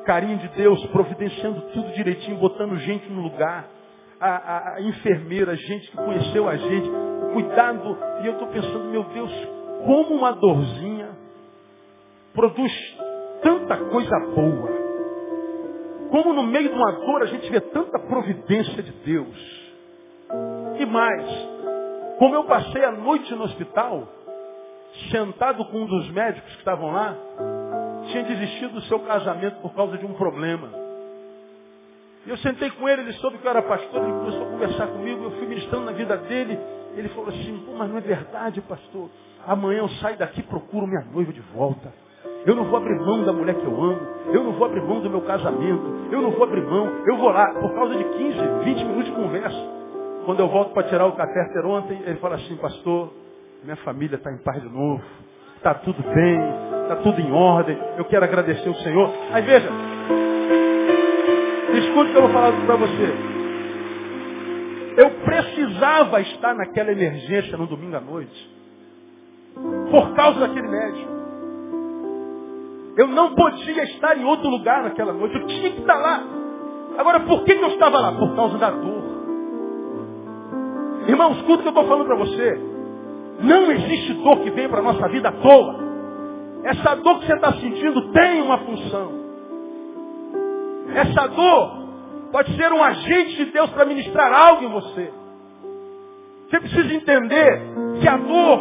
carinho 0.08 0.38
de 0.38 0.48
Deus, 0.48 0.82
providenciando 0.86 1.60
tudo 1.74 1.92
direitinho, 1.92 2.38
botando 2.38 2.74
gente 2.78 3.06
no 3.10 3.20
lugar. 3.20 3.68
A, 4.18 4.28
a, 4.30 4.74
a 4.76 4.80
enfermeira, 4.80 5.54
gente 5.54 5.90
que 5.90 5.96
conheceu 5.98 6.48
a 6.48 6.56
gente, 6.56 6.90
cuidado. 7.34 7.96
E 8.22 8.26
eu 8.26 8.32
estou 8.32 8.48
pensando, 8.48 8.84
meu 8.86 9.04
Deus, 9.04 9.30
como 9.84 10.14
uma 10.16 10.32
dorzinha 10.32 11.10
produz 12.32 12.72
tanta 13.42 13.76
coisa 13.76 14.18
boa. 14.34 14.77
Como 16.10 16.32
no 16.32 16.42
meio 16.42 16.68
de 16.68 16.74
uma 16.74 16.92
dor 16.92 17.22
a 17.22 17.26
gente 17.26 17.50
vê 17.50 17.60
tanta 17.60 17.98
providência 17.98 18.82
de 18.82 18.92
Deus. 18.92 19.68
E 20.78 20.86
mais, 20.86 21.24
como 22.18 22.34
eu 22.34 22.44
passei 22.44 22.84
a 22.84 22.92
noite 22.92 23.34
no 23.34 23.44
hospital, 23.44 24.08
sentado 25.10 25.64
com 25.66 25.78
um 25.78 25.86
dos 25.86 26.10
médicos 26.10 26.50
que 26.52 26.58
estavam 26.58 26.92
lá, 26.92 27.14
tinha 28.10 28.24
desistido 28.24 28.74
do 28.74 28.82
seu 28.82 29.00
casamento 29.00 29.60
por 29.60 29.74
causa 29.74 29.96
de 29.98 30.06
um 30.06 30.14
problema. 30.14 30.68
Eu 32.26 32.36
sentei 32.38 32.70
com 32.70 32.88
ele, 32.88 33.02
ele 33.02 33.12
soube 33.14 33.38
que 33.38 33.46
eu 33.46 33.50
era 33.50 33.62
pastor, 33.62 34.02
ele 34.02 34.12
começou 34.12 34.42
a 34.42 34.50
conversar 34.50 34.86
comigo, 34.88 35.24
eu 35.24 35.30
fui 35.32 35.46
ministrando 35.46 35.86
na 35.86 35.92
vida 35.92 36.16
dele. 36.16 36.58
Ele 36.94 37.08
falou 37.10 37.28
assim, 37.28 37.64
mas 37.76 37.88
não 37.88 37.98
é 37.98 38.00
verdade, 38.00 38.60
pastor. 38.62 39.08
Amanhã 39.46 39.78
eu 39.78 39.88
saio 40.00 40.18
daqui 40.18 40.40
e 40.40 40.42
procuro 40.42 40.86
minha 40.86 41.04
noiva 41.12 41.32
de 41.32 41.40
volta. 41.40 41.92
Eu 42.46 42.54
não 42.54 42.64
vou 42.64 42.78
abrir 42.78 42.98
mão 43.00 43.24
da 43.24 43.32
mulher 43.32 43.54
que 43.54 43.64
eu 43.64 43.82
amo. 43.82 44.00
Eu 44.32 44.44
não 44.44 44.52
vou 44.52 44.66
abrir 44.66 44.82
mão 44.82 45.00
do 45.00 45.10
meu 45.10 45.20
casamento. 45.22 46.08
Eu 46.10 46.22
não 46.22 46.30
vou 46.30 46.44
abrir 46.44 46.62
mão. 46.62 46.90
Eu 47.06 47.16
vou 47.16 47.30
lá, 47.30 47.52
por 47.54 47.74
causa 47.74 47.94
de 47.94 48.04
15, 48.04 48.38
20 48.64 48.84
minutos 48.84 49.04
de 49.06 49.12
conversa. 49.12 49.78
Quando 50.24 50.40
eu 50.40 50.48
volto 50.48 50.72
para 50.72 50.84
tirar 50.84 51.06
o 51.06 51.12
catéter 51.12 51.64
ontem, 51.66 52.02
ele 52.04 52.16
fala 52.16 52.36
assim, 52.36 52.56
pastor, 52.56 53.10
minha 53.64 53.76
família 53.76 54.16
está 54.16 54.32
em 54.32 54.38
paz 54.38 54.62
de 54.62 54.68
novo. 54.68 55.02
Está 55.56 55.74
tudo 55.74 56.02
bem, 56.14 56.40
está 56.82 56.96
tudo 56.96 57.20
em 57.20 57.32
ordem, 57.32 57.76
eu 57.96 58.04
quero 58.04 58.24
agradecer 58.24 58.68
o 58.68 58.74
Senhor. 58.76 59.10
Aí 59.32 59.42
veja, 59.42 59.68
escute 61.74 62.10
o 62.10 62.12
que 62.12 62.16
eu 62.16 62.22
vou 62.22 62.30
falar 62.30 62.52
para 62.64 62.76
você. 62.76 63.14
Eu 64.96 65.10
precisava 65.24 66.20
estar 66.20 66.54
naquela 66.54 66.92
emergência 66.92 67.58
no 67.58 67.66
domingo 67.66 67.96
à 67.96 68.00
noite, 68.00 68.50
por 69.90 70.14
causa 70.14 70.40
daquele 70.40 70.68
médico. 70.68 71.17
Eu 72.98 73.06
não 73.06 73.32
podia 73.32 73.84
estar 73.84 74.18
em 74.18 74.24
outro 74.24 74.50
lugar 74.50 74.82
naquela 74.82 75.12
noite, 75.12 75.36
eu 75.36 75.46
tinha 75.46 75.70
que 75.70 75.82
estar 75.82 75.94
lá. 75.94 76.20
Agora, 76.98 77.20
por 77.20 77.44
que, 77.44 77.54
que 77.54 77.64
eu 77.64 77.68
estava 77.68 77.96
lá? 78.00 78.10
Por 78.10 78.34
causa 78.34 78.58
da 78.58 78.70
dor. 78.70 79.04
Irmão, 81.06 81.30
escuta 81.30 81.54
o 81.54 81.62
que 81.62 81.68
eu 81.68 81.68
estou 81.68 81.86
falando 81.86 82.06
para 82.06 82.16
você. 82.16 82.60
Não 83.38 83.70
existe 83.70 84.14
dor 84.14 84.40
que 84.40 84.50
vem 84.50 84.68
para 84.68 84.80
a 84.80 84.82
nossa 84.82 85.08
vida 85.10 85.28
à 85.28 85.32
toa. 85.32 85.76
Essa 86.64 86.96
dor 86.96 87.20
que 87.20 87.26
você 87.26 87.34
está 87.34 87.52
sentindo 87.52 88.10
tem 88.10 88.42
uma 88.42 88.58
função. 88.58 89.12
Essa 90.92 91.28
dor 91.28 91.78
pode 92.32 92.56
ser 92.56 92.72
um 92.72 92.82
agente 92.82 93.36
de 93.36 93.44
Deus 93.52 93.70
para 93.70 93.84
ministrar 93.84 94.32
algo 94.32 94.64
em 94.64 94.72
você. 94.72 95.12
Você 96.50 96.58
precisa 96.58 96.94
entender 96.94 97.62
que 98.00 98.08
a 98.08 98.16
dor 98.16 98.58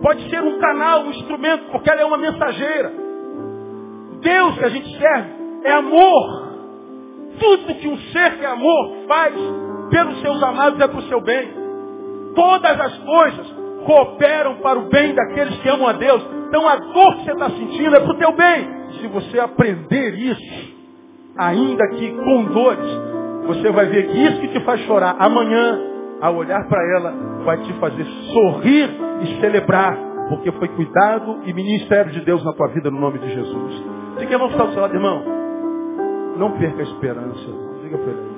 pode 0.00 0.30
ser 0.30 0.44
um 0.44 0.60
canal, 0.60 1.06
um 1.06 1.10
instrumento, 1.10 1.72
porque 1.72 1.90
ela 1.90 2.02
é 2.02 2.04
uma 2.04 2.18
mensageira. 2.18 3.01
Deus 4.22 4.58
que 4.58 4.64
a 4.64 4.68
gente 4.68 4.98
serve 4.98 5.30
é 5.64 5.72
amor. 5.72 6.52
Tudo 7.38 7.74
que 7.74 7.88
um 7.88 7.98
ser 7.98 8.38
que 8.38 8.44
é 8.44 8.48
amor 8.48 9.04
faz 9.08 9.34
pelos 9.90 10.20
seus 10.20 10.42
amados 10.42 10.80
é 10.80 10.86
para 10.86 10.98
o 10.98 11.02
seu 11.02 11.20
bem. 11.20 11.48
Todas 12.34 12.80
as 12.80 12.98
coisas 12.98 13.54
cooperam 13.84 14.56
para 14.56 14.78
o 14.78 14.88
bem 14.88 15.14
daqueles 15.14 15.58
que 15.60 15.68
amam 15.68 15.88
a 15.88 15.92
Deus. 15.92 16.22
Então 16.48 16.66
a 16.68 16.76
dor 16.76 17.16
que 17.16 17.24
você 17.24 17.32
está 17.32 17.50
sentindo 17.50 17.96
é 17.96 18.00
para 18.00 18.12
o 18.12 18.18
teu 18.18 18.32
bem. 18.32 18.68
Se 19.00 19.06
você 19.08 19.40
aprender 19.40 20.14
isso, 20.14 20.74
ainda 21.36 21.88
que 21.90 22.10
com 22.12 22.44
dores, 22.44 23.00
você 23.46 23.70
vai 23.70 23.86
ver 23.86 24.08
que 24.08 24.18
isso 24.18 24.40
que 24.40 24.48
te 24.48 24.60
faz 24.60 24.80
chorar 24.82 25.16
amanhã, 25.18 25.80
ao 26.20 26.36
olhar 26.36 26.68
para 26.68 26.80
ela, 26.96 27.12
vai 27.44 27.58
te 27.58 27.72
fazer 27.74 28.04
sorrir 28.32 28.90
e 29.22 29.40
celebrar, 29.40 29.96
porque 30.28 30.52
foi 30.52 30.68
cuidado 30.68 31.40
e 31.44 31.52
ministério 31.52 32.12
de 32.12 32.20
Deus 32.20 32.44
na 32.44 32.52
tua 32.52 32.68
vida 32.68 32.90
no 32.90 33.00
nome 33.00 33.18
de 33.18 33.34
Jesus. 33.34 34.01
Diga, 34.18 34.38
vamos 34.38 34.52
estar 34.52 34.66
do 34.66 34.72
seu 34.72 34.82
lado, 34.82 34.94
irmão. 34.94 35.24
Não 36.36 36.58
perca 36.58 36.80
a 36.80 36.82
esperança. 36.82 37.46
Diga 37.82 37.98
para 37.98 38.10
ele. 38.10 38.32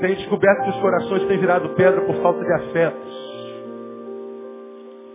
Tem 0.00 0.14
descoberto 0.14 0.62
que 0.64 0.70
os 0.70 0.80
corações 0.80 1.24
têm 1.26 1.38
virado 1.38 1.70
pedra 1.70 2.02
por 2.02 2.16
falta 2.16 2.44
de 2.44 2.52
afetos. 2.52 3.16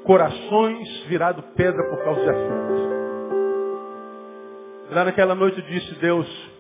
Corações 0.03 1.05
virado 1.07 1.43
pedra 1.55 1.83
por 1.89 2.03
causa 2.03 2.21
de 2.21 2.29
afetos. 2.29 2.81
Lá 4.89 5.05
naquela 5.05 5.35
noite 5.35 5.59
eu 5.59 5.65
disse, 5.65 5.95
Deus, 5.99 6.51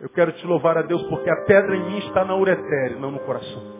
eu 0.00 0.08
quero 0.08 0.32
te 0.32 0.46
louvar 0.46 0.78
a 0.78 0.82
Deus 0.82 1.02
porque 1.04 1.30
a 1.30 1.44
pedra 1.44 1.76
em 1.76 1.84
mim 1.84 1.98
está 1.98 2.24
na 2.24 2.34
uretere, 2.34 2.96
não 2.98 3.10
no 3.10 3.20
coração. 3.20 3.77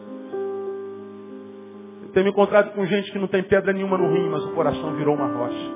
Tenho 2.19 2.25
me 2.25 2.31
encontrado 2.33 2.73
com 2.73 2.85
gente 2.85 3.13
que 3.13 3.19
não 3.19 3.29
tem 3.29 3.45
pedra 3.45 3.73
nenhuma 3.73 3.97
no 3.97 4.13
rim, 4.13 4.29
mas 4.29 4.45
o 4.45 4.53
coração 4.53 4.93
virou 4.97 5.15
uma 5.15 5.29
rocha. 5.29 5.71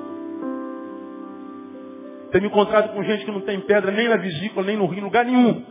Tenho 2.31 2.43
me 2.43 2.49
encontrado 2.49 2.93
com 2.93 3.01
gente 3.03 3.23
que 3.23 3.31
não 3.31 3.41
tem 3.41 3.61
pedra 3.61 3.91
nem 3.91 4.09
na 4.09 4.17
vesícula, 4.17 4.65
nem 4.65 4.75
no 4.75 4.85
rim, 4.87 4.99
lugar 4.99 5.23
nenhum 5.23 5.63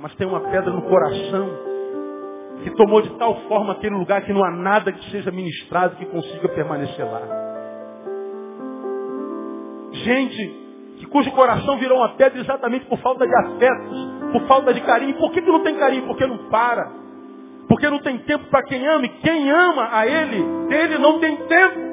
mas 0.00 0.14
tem 0.14 0.26
uma 0.26 0.40
pedra 0.40 0.70
no 0.70 0.82
coração 0.82 1.50
que 2.62 2.70
tomou 2.70 3.02
de 3.02 3.10
tal 3.18 3.34
forma 3.48 3.72
aquele 3.72 3.94
lugar 3.94 4.22
que 4.22 4.32
não 4.32 4.44
há 4.44 4.50
nada 4.50 4.92
que 4.92 5.10
seja 5.10 5.30
ministrado 5.30 5.96
que 5.96 6.06
consiga 6.06 6.48
permanecer 6.48 7.04
lá. 7.04 7.22
Gente 9.92 10.68
que 10.98 11.06
cujo 11.06 11.30
coração 11.32 11.78
virou 11.78 11.98
uma 11.98 12.10
pedra 12.16 12.40
exatamente 12.40 12.86
por 12.86 12.98
falta 12.98 13.26
de 13.26 13.34
afetos, 13.34 14.08
por 14.32 14.42
falta 14.46 14.74
de 14.74 14.80
carinho. 14.80 15.14
Por 15.14 15.30
que, 15.32 15.40
que 15.40 15.50
não 15.50 15.62
tem 15.62 15.76
carinho? 15.76 16.06
Porque 16.06 16.26
não 16.26 16.48
para. 16.48 17.07
Porque 17.68 17.90
não 17.90 17.98
tem 17.98 18.18
tempo 18.18 18.46
para 18.46 18.62
quem 18.64 18.86
ama. 18.86 19.04
E 19.04 19.08
quem 19.20 19.50
ama 19.50 19.90
a 19.92 20.06
ele, 20.06 20.42
dele 20.68 20.98
não 20.98 21.20
tem 21.20 21.36
tempo. 21.36 21.88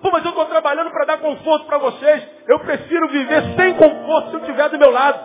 Pô, 0.00 0.10
mas 0.10 0.24
eu 0.24 0.30
estou 0.30 0.44
trabalhando 0.46 0.90
para 0.90 1.04
dar 1.04 1.18
conforto 1.18 1.66
para 1.66 1.78
vocês. 1.78 2.26
Eu 2.46 2.58
prefiro 2.60 3.08
viver 3.08 3.42
sem 3.56 3.74
conforto 3.74 4.30
se 4.30 4.36
eu 4.36 4.40
estiver 4.40 4.68
do 4.70 4.78
meu 4.78 4.90
lado. 4.90 5.18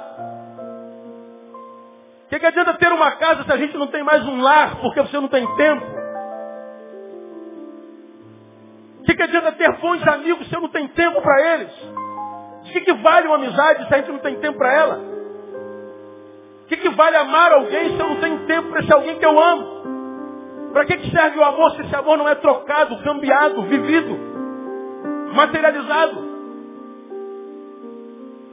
O 2.25 2.29
que, 2.29 2.39
que 2.39 2.45
adianta 2.45 2.73
ter 2.75 2.91
uma 2.91 3.11
casa 3.11 3.43
se 3.43 3.51
a 3.51 3.57
gente 3.57 3.75
não 3.75 3.87
tem 3.87 4.03
mais 4.03 4.25
um 4.25 4.41
lar 4.41 4.75
porque 4.81 5.01
você 5.01 5.19
não 5.19 5.27
tem 5.27 5.45
tempo? 5.55 5.85
O 8.99 9.03
que, 9.03 9.15
que 9.15 9.23
adianta 9.23 9.51
ter 9.53 9.71
bons 9.77 10.07
amigos 10.07 10.47
se 10.47 10.55
eu 10.55 10.61
não 10.61 10.69
tenho 10.69 10.89
tempo 10.89 11.21
para 11.21 11.41
eles? 11.53 11.71
De 12.63 12.71
que, 12.71 12.81
que 12.81 12.93
vale 12.93 13.27
uma 13.27 13.37
amizade 13.37 13.87
se 13.87 13.93
a 13.93 13.97
gente 13.97 14.11
não 14.11 14.19
tem 14.19 14.39
tempo 14.39 14.57
para 14.57 14.73
ela? 14.73 15.18
Que, 16.69 16.77
que 16.77 16.89
vale 16.89 17.17
amar 17.17 17.51
alguém 17.51 17.95
se 17.95 17.99
eu 17.99 18.07
não 18.07 18.15
tenho 18.21 18.45
tempo 18.45 18.69
para 18.69 18.79
esse 18.81 18.93
alguém 18.93 19.19
que 19.19 19.25
eu 19.25 19.39
amo? 19.39 19.79
Para 20.71 20.85
que, 20.85 20.97
que 20.97 21.11
serve 21.11 21.37
o 21.37 21.43
amor 21.43 21.71
se 21.71 21.81
esse 21.81 21.95
amor 21.95 22.17
não 22.17 22.29
é 22.29 22.35
trocado, 22.35 22.97
cambiado, 23.03 23.63
vivido, 23.63 24.17
materializado? 25.33 26.29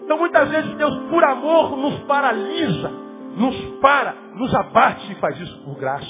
Então 0.03 0.19
muitas 0.19 0.49
vezes 0.49 0.75
Deus, 0.77 0.97
por 1.11 1.23
amor, 1.23 1.77
nos 1.77 1.99
paralisa 2.01 3.07
nos 3.37 3.55
para, 3.81 4.15
nos 4.35 4.53
abate 4.55 5.13
e 5.13 5.15
faz 5.17 5.39
isso 5.39 5.63
por 5.63 5.77
graça. 5.77 6.07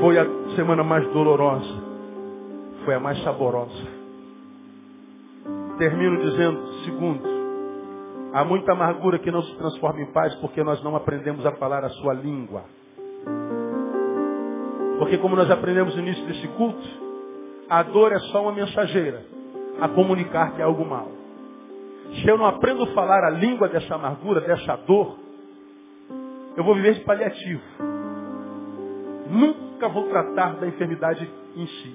Foi 0.00 0.18
a 0.18 0.26
semana 0.54 0.84
mais 0.84 1.06
dolorosa, 1.12 1.82
foi 2.84 2.94
a 2.94 3.00
mais 3.00 3.22
saborosa. 3.22 3.94
Termino 5.78 6.20
dizendo, 6.22 6.66
segundo, 6.84 7.33
há 8.34 8.44
muita 8.44 8.72
amargura 8.72 9.20
que 9.20 9.30
não 9.30 9.42
se 9.42 9.54
transforma 9.54 10.02
em 10.02 10.06
paz 10.06 10.34
porque 10.36 10.62
nós 10.64 10.82
não 10.82 10.96
aprendemos 10.96 11.46
a 11.46 11.52
falar 11.52 11.84
a 11.84 11.88
sua 11.90 12.12
língua. 12.12 12.64
Porque 14.98 15.18
como 15.18 15.36
nós 15.36 15.48
aprendemos 15.48 15.94
no 15.94 16.02
início 16.02 16.26
desse 16.26 16.48
culto, 16.48 16.82
a 17.70 17.84
dor 17.84 18.10
é 18.12 18.18
só 18.32 18.42
uma 18.42 18.52
mensageira 18.52 19.24
a 19.80 19.88
comunicar 19.88 20.52
que 20.54 20.60
é 20.60 20.64
algo 20.64 20.84
mal. 20.84 21.08
Se 22.20 22.28
eu 22.28 22.36
não 22.36 22.46
aprendo 22.46 22.82
a 22.82 22.86
falar 22.88 23.24
a 23.24 23.30
língua 23.30 23.68
dessa 23.68 23.94
amargura, 23.94 24.40
dessa 24.40 24.76
dor, 24.78 25.16
eu 26.56 26.64
vou 26.64 26.74
viver 26.74 26.94
de 26.94 27.00
paliativo. 27.00 27.62
Nunca 29.30 29.88
vou 29.88 30.08
tratar 30.08 30.56
da 30.56 30.66
enfermidade 30.66 31.28
em 31.56 31.66
si. 31.66 31.94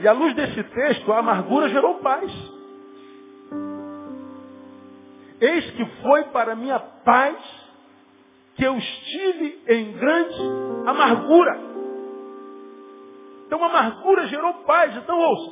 E 0.00 0.06
à 0.06 0.12
luz 0.12 0.34
desse 0.34 0.62
texto, 0.62 1.10
a 1.10 1.18
amargura 1.18 1.70
gerou 1.70 1.94
paz. 1.96 2.30
Eis 5.40 5.70
que 5.72 5.84
foi 6.02 6.24
para 6.24 6.54
minha 6.54 6.78
paz 6.78 7.36
que 8.56 8.64
eu 8.64 8.76
estive 8.76 9.62
em 9.68 9.92
grande 9.92 10.40
amargura. 10.86 11.60
Então 13.46 13.62
a 13.62 13.66
amargura 13.66 14.26
gerou 14.28 14.54
paz. 14.64 14.96
Então 14.96 15.18
ouça, 15.18 15.50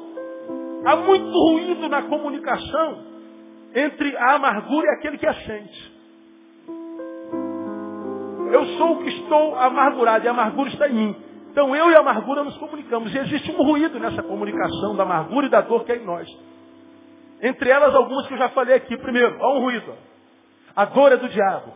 há 0.86 0.96
muito 0.96 1.30
ruído 1.30 1.88
na 1.88 2.02
comunicação 2.02 3.04
entre 3.74 4.16
a 4.16 4.34
amargura 4.34 4.86
e 4.86 4.90
aquele 4.98 5.18
que 5.18 5.26
a 5.26 5.34
sente. 5.34 5.92
Eu 8.52 8.64
sou 8.76 8.92
o 8.92 9.02
que 9.02 9.08
estou 9.08 9.56
amargurado 9.56 10.24
e 10.24 10.28
a 10.28 10.30
amargura 10.30 10.68
está 10.68 10.88
em 10.88 10.94
mim. 10.94 11.16
Então 11.50 11.74
eu 11.74 11.90
e 11.90 11.94
a 11.94 12.00
amargura 12.00 12.44
nos 12.44 12.56
comunicamos. 12.58 13.14
E 13.14 13.18
existe 13.18 13.50
um 13.50 13.62
ruído 13.62 13.98
nessa 13.98 14.22
comunicação 14.22 14.94
da 14.94 15.02
amargura 15.02 15.46
e 15.46 15.50
da 15.50 15.60
dor 15.60 15.84
que 15.84 15.92
é 15.92 15.96
em 15.96 16.04
nós. 16.04 16.28
Entre 17.42 17.68
elas 17.68 17.92
algumas 17.92 18.28
que 18.28 18.34
eu 18.34 18.38
já 18.38 18.48
falei 18.50 18.76
aqui. 18.76 18.96
Primeiro, 18.96 19.42
há 19.42 19.52
um 19.54 19.60
ruído. 19.62 19.92
A 20.76 20.84
dor 20.84 21.10
é 21.10 21.16
do 21.16 21.28
diabo. 21.28 21.72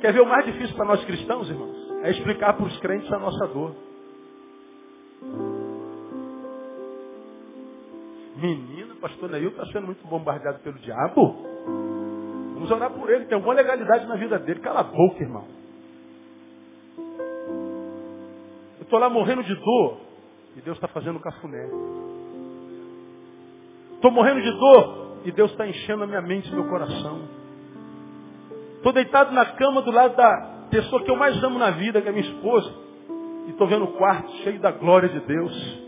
Quer 0.00 0.14
ver 0.14 0.22
o 0.22 0.26
mais 0.26 0.46
difícil 0.46 0.74
para 0.74 0.86
nós 0.86 1.04
cristãos, 1.04 1.48
irmãos? 1.48 1.76
É 2.04 2.10
explicar 2.10 2.54
para 2.54 2.64
os 2.64 2.78
crentes 2.78 3.12
a 3.12 3.18
nossa 3.18 3.46
dor. 3.48 3.74
Menino, 8.36 8.96
pastor 8.96 9.30
Neil 9.30 9.50
está 9.50 9.66
sendo 9.66 9.86
muito 9.86 10.06
bombardeado 10.06 10.60
pelo 10.60 10.78
diabo. 10.78 11.42
Vamos 12.54 12.70
orar 12.70 12.90
por 12.90 13.10
ele, 13.10 13.26
tem 13.26 13.34
alguma 13.34 13.54
legalidade 13.54 14.06
na 14.06 14.16
vida 14.16 14.38
dele. 14.38 14.60
Cala 14.60 14.80
a 14.80 14.84
boca, 14.84 15.22
irmão. 15.22 15.44
Eu 18.78 18.82
estou 18.82 18.98
lá 18.98 19.10
morrendo 19.10 19.42
de 19.42 19.54
dor 19.54 20.05
e 20.56 20.60
Deus 20.62 20.78
está 20.78 20.88
fazendo 20.88 21.20
cafuné. 21.20 21.68
Estou 23.94 24.10
morrendo 24.10 24.40
de 24.40 24.50
dor 24.52 25.18
e 25.24 25.30
Deus 25.30 25.50
está 25.50 25.66
enchendo 25.66 26.04
a 26.04 26.06
minha 26.06 26.22
mente 26.22 26.48
e 26.48 26.54
meu 26.54 26.66
coração. 26.68 27.20
Estou 28.76 28.92
deitado 28.92 29.32
na 29.32 29.44
cama 29.44 29.82
do 29.82 29.90
lado 29.90 30.16
da 30.16 30.68
pessoa 30.70 31.02
que 31.02 31.10
eu 31.10 31.16
mais 31.16 31.42
amo 31.44 31.58
na 31.58 31.70
vida, 31.72 32.00
que 32.00 32.08
é 32.08 32.12
minha 32.12 32.24
esposa. 32.24 32.72
E 33.46 33.50
estou 33.50 33.66
vendo 33.66 33.84
o 33.84 33.92
quarto 33.92 34.30
cheio 34.44 34.58
da 34.58 34.70
glória 34.70 35.08
de 35.08 35.20
Deus. 35.20 35.78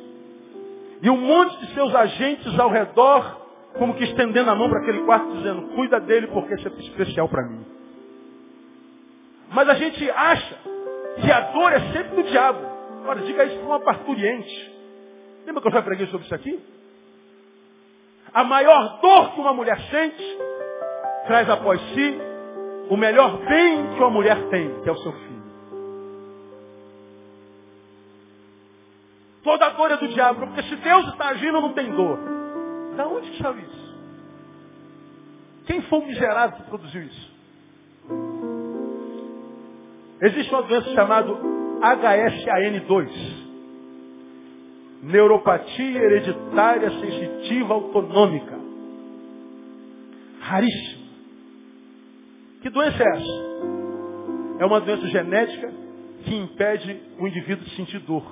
E 1.01 1.09
um 1.09 1.17
monte 1.17 1.59
de 1.59 1.75
seus 1.75 1.95
agentes 1.95 2.59
ao 2.59 2.71
redor, 2.71 3.41
como 3.79 3.95
que 3.95 4.05
estendendo 4.05 4.51
a 4.51 4.55
mão 4.55 4.69
para 4.69 4.81
aquele 4.81 5.05
quarto, 5.05 5.33
dizendo, 5.37 5.63
cuida 5.75 6.01
dele 6.01 6.27
porque 6.27 6.55
isso 6.55 6.69
é 6.69 6.73
especial 6.81 7.29
para 7.29 7.47
mim. 7.49 7.65
Mas 9.51 9.69
a 9.69 9.75
gente 9.75 10.11
acha 10.11 10.57
que 11.21 11.31
a 11.33 11.41
dor 11.53 11.73
é 11.73 11.81
sempre 11.93 12.23
do 12.23 12.29
diabo. 12.29 12.78
Agora, 13.09 13.25
diga 13.25 13.43
isso 13.47 13.57
para 13.57 13.67
uma 13.67 13.81
parturiente. 13.81 14.73
Lembra 15.47 15.63
que 15.63 15.69
eu 15.69 15.73
já 15.73 15.81
preguei 15.81 16.07
sobre 16.09 16.27
isso 16.27 16.35
aqui? 16.35 16.63
A 18.35 18.45
maior 18.45 19.01
dor 19.01 19.33
que 19.33 19.41
uma 19.41 19.55
mulher 19.55 19.81
sente 19.91 20.39
traz 21.27 21.49
após 21.49 21.81
si 21.95 22.19
o 22.91 22.99
melhor 22.99 23.39
bem 23.47 23.95
que 23.95 23.99
uma 23.99 24.11
mulher 24.11 24.51
tem, 24.51 24.83
que 24.83 24.89
é 24.91 24.93
o 24.93 24.99
seu 24.99 25.13
filho. 25.13 25.43
Toda 29.43 29.71
dor 29.71 29.91
é 29.91 29.97
do 29.97 30.09
diabo, 30.09 30.47
porque 30.47 30.65
se 30.65 30.77
Deus 30.77 31.09
está 31.09 31.29
agindo, 31.29 31.63
não 31.63 31.73
tem 31.73 31.91
dor. 31.91 32.19
Da 32.95 33.07
onde 33.07 33.31
que 33.31 33.43
saiu 33.43 33.59
isso? 33.59 33.99
Quem 35.65 35.81
foi 35.81 35.99
o 35.99 36.07
miserável 36.07 36.59
que 36.59 36.63
produziu 36.65 37.05
isso? 37.05 37.33
Existe 40.21 40.53
uma 40.53 40.63
doença 40.65 40.91
chamada 40.91 41.33
HSAN2. 41.81 43.09
Neuropatia 45.03 46.03
hereditária 46.03 46.91
sensitiva 46.91 47.75
autonômica. 47.75 48.59
Raríssima. 50.41 51.09
Que 52.63 52.71
doença 52.71 53.03
é 53.03 53.17
essa? 53.17 53.59
É 54.59 54.67
uma 54.67 54.81
doença 54.81 55.07
genética 55.07 55.73
que 56.25 56.35
impede 56.35 57.01
o 57.19 57.29
indivíduo 57.29 57.65
de 57.65 57.77
sentir 57.77 58.01
dor. 58.01 58.25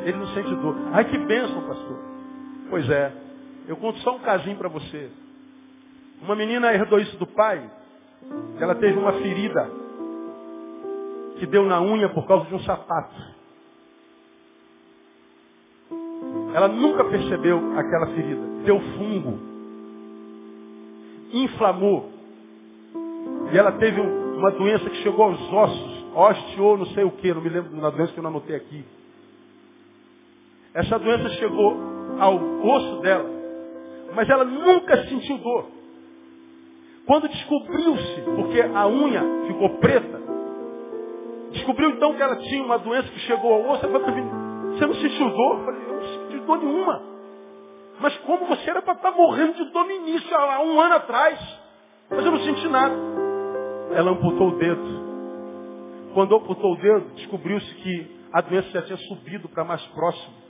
Ele 0.00 0.18
não 0.18 0.28
sente 0.28 0.54
dor. 0.56 0.76
Ai, 0.92 1.04
que 1.04 1.18
bênção, 1.18 1.66
pastor. 1.66 1.98
Pois 2.68 2.88
é. 2.90 3.12
Eu 3.66 3.76
conto 3.76 3.98
só 4.00 4.16
um 4.16 4.20
casinho 4.20 4.56
para 4.56 4.68
você. 4.68 5.10
Uma 6.20 6.36
menina 6.36 6.72
herdou 6.72 6.98
isso 6.98 7.16
do 7.16 7.26
pai. 7.26 7.70
Ela 8.60 8.74
teve 8.74 8.98
uma 8.98 9.14
ferida 9.14 9.83
que 11.38 11.46
deu 11.46 11.64
na 11.64 11.80
unha 11.80 12.08
por 12.08 12.26
causa 12.26 12.46
de 12.46 12.54
um 12.54 12.60
sapato. 12.60 13.14
Ela 16.54 16.68
nunca 16.68 17.04
percebeu 17.04 17.58
aquela 17.76 18.06
ferida. 18.08 18.40
Deu 18.64 18.80
fungo. 18.80 19.38
Inflamou. 21.32 22.10
E 23.52 23.58
ela 23.58 23.72
teve 23.72 24.00
uma 24.00 24.50
doença 24.52 24.88
que 24.88 25.02
chegou 25.02 25.24
aos 25.24 25.52
ossos. 25.52 26.04
Osteo, 26.14 26.76
não 26.76 26.86
sei 26.86 27.02
o 27.02 27.10
que, 27.10 27.34
não 27.34 27.42
me 27.42 27.48
lembro 27.48 27.80
da 27.80 27.90
doença 27.90 28.12
que 28.12 28.18
eu 28.18 28.22
não 28.22 28.30
anotei 28.30 28.54
aqui. 28.54 28.84
Essa 30.72 30.98
doença 30.98 31.28
chegou 31.30 31.76
ao 32.18 32.36
osso 32.36 33.00
dela, 33.00 33.28
mas 34.14 34.28
ela 34.28 34.44
nunca 34.44 34.96
sentiu 35.08 35.38
dor. 35.38 35.66
Quando 37.06 37.28
descobriu-se, 37.28 38.22
porque 38.36 38.60
a 38.60 38.86
unha 38.86 39.22
ficou 39.46 39.78
preta, 39.78 40.20
descobriu 41.54 41.90
então 41.90 42.14
que 42.14 42.22
ela 42.22 42.36
tinha 42.36 42.62
uma 42.62 42.78
doença 42.78 43.08
que 43.08 43.20
chegou 43.20 43.54
ao 43.54 43.70
osso, 43.70 43.86
ela 43.86 44.00
falou, 44.00 44.24
você 44.72 44.86
não 44.86 44.94
sentiu 44.94 45.30
dor? 45.30 45.58
Eu 45.58 45.64
falei, 45.64 45.82
eu 45.86 45.94
não 45.94 46.02
senti 46.02 46.46
dor 46.46 46.58
nenhuma. 46.58 47.02
Mas 48.00 48.16
como 48.18 48.46
você 48.46 48.70
era 48.70 48.82
para 48.82 48.94
estar 48.94 49.10
tá 49.10 49.16
morrendo 49.16 49.54
de 49.54 49.64
dor 49.70 49.84
no 49.84 49.92
início, 49.92 50.36
há 50.36 50.60
um 50.62 50.80
ano 50.80 50.94
atrás? 50.96 51.38
Mas 52.10 52.24
eu 52.24 52.32
não 52.32 52.40
senti 52.40 52.68
nada. 52.68 52.94
Ela 53.92 54.10
amputou 54.10 54.48
o 54.48 54.58
dedo. 54.58 55.04
Quando 56.12 56.36
amputou 56.36 56.72
o 56.72 56.76
dedo, 56.76 57.14
descobriu-se 57.14 57.74
que 57.76 58.20
a 58.32 58.40
doença 58.40 58.68
já 58.70 58.82
tinha 58.82 58.98
subido 58.98 59.48
para 59.48 59.64
mais 59.64 59.84
próximo 59.88 60.44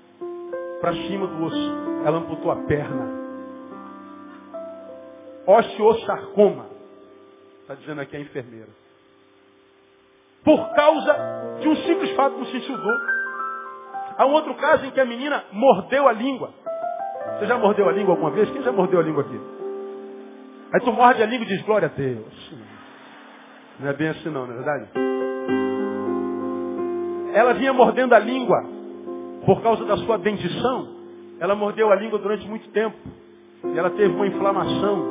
para 0.80 0.92
cima 0.92 1.26
do 1.26 1.44
osso. 1.44 1.72
Ela 2.04 2.18
amputou 2.18 2.50
a 2.50 2.56
perna. 2.56 3.24
Osteosarcoma. 5.46 6.66
Está 7.62 7.74
dizendo 7.74 8.00
aqui 8.00 8.16
a 8.16 8.20
enfermeira. 8.20 8.83
Por 10.44 10.74
causa 10.74 11.16
de 11.60 11.68
um 11.68 11.76
simples 11.76 12.10
fato 12.14 12.36
não 12.36 12.46
sentiu 12.46 12.76
dor. 12.76 13.00
Há 14.16 14.26
um 14.26 14.32
outro 14.32 14.54
caso 14.54 14.84
em 14.86 14.90
que 14.90 15.00
a 15.00 15.04
menina 15.04 15.44
mordeu 15.50 16.06
a 16.06 16.12
língua. 16.12 16.50
Você 17.38 17.46
já 17.46 17.56
mordeu 17.56 17.88
a 17.88 17.92
língua 17.92 18.12
alguma 18.12 18.30
vez? 18.30 18.50
Quem 18.50 18.62
já 18.62 18.70
mordeu 18.70 19.00
a 19.00 19.02
língua 19.02 19.22
aqui? 19.22 19.40
Aí 20.72 20.80
tu 20.80 20.92
morde 20.92 21.22
a 21.22 21.26
língua 21.26 21.44
e 21.44 21.48
diz, 21.48 21.62
glória 21.62 21.86
a 21.86 21.96
Deus. 21.96 22.52
Não 23.80 23.88
é 23.88 23.92
bem 23.92 24.08
assim 24.08 24.28
não, 24.28 24.46
não 24.46 24.52
é 24.52 24.56
verdade? 24.56 24.88
Ela 27.32 27.54
vinha 27.54 27.72
mordendo 27.72 28.14
a 28.14 28.18
língua 28.18 28.62
por 29.44 29.62
causa 29.62 29.84
da 29.84 29.96
sua 29.98 30.16
dentição, 30.18 30.88
ela 31.40 31.54
mordeu 31.54 31.90
a 31.90 31.96
língua 31.96 32.18
durante 32.18 32.46
muito 32.48 32.68
tempo. 32.70 32.96
E 33.64 33.78
ela 33.78 33.90
teve 33.90 34.14
uma 34.14 34.26
inflamação, 34.26 35.02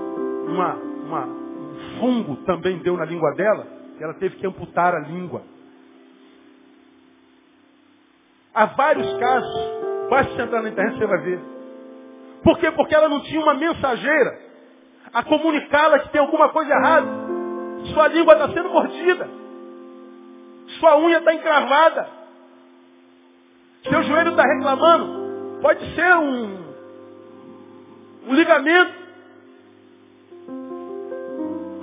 uma, 0.48 0.74
uma, 0.76 1.26
um 1.26 2.00
fungo 2.00 2.36
também 2.46 2.78
deu 2.80 2.96
na 2.96 3.06
língua 3.06 3.34
dela, 3.36 3.68
e 4.00 4.04
ela 4.04 4.14
teve 4.16 4.36
que 4.38 4.48
amputar 4.48 4.96
a 4.96 5.00
língua. 5.00 5.42
Há 8.54 8.66
vários 8.66 9.12
casos, 9.18 10.10
basta 10.10 10.42
entrar 10.42 10.62
na 10.62 10.70
internet 10.70 10.98
você 10.98 11.08
vai 11.08 11.22
ver. 11.22 11.40
Por 12.44 12.60
quê? 12.60 12.72
Porque 12.72 12.94
ela 12.94 13.10
não 13.10 13.22
tinha 13.22 13.42
uma 13.42 13.54
mensageira 13.54 14.44
a 15.14 15.24
comunicá-la 15.24 16.00
que 16.00 16.10
tem 16.10 16.20
alguma 16.20 16.50
coisa 16.50 16.74
errada. 16.74 17.08
Sua 17.94 18.08
língua 18.08 18.34
está 18.34 18.50
sendo 18.50 18.70
mordida. 18.70 19.30
Sua 20.80 20.98
unha 20.98 21.20
está 21.20 21.34
encravada. 21.34 22.10
Seu 23.88 24.02
joelho 24.04 24.32
está 24.32 24.44
reclamando. 24.44 25.60
Pode 25.62 25.96
ser 25.96 26.16
um, 26.18 26.74
um 28.28 28.34
ligamento. 28.34 28.94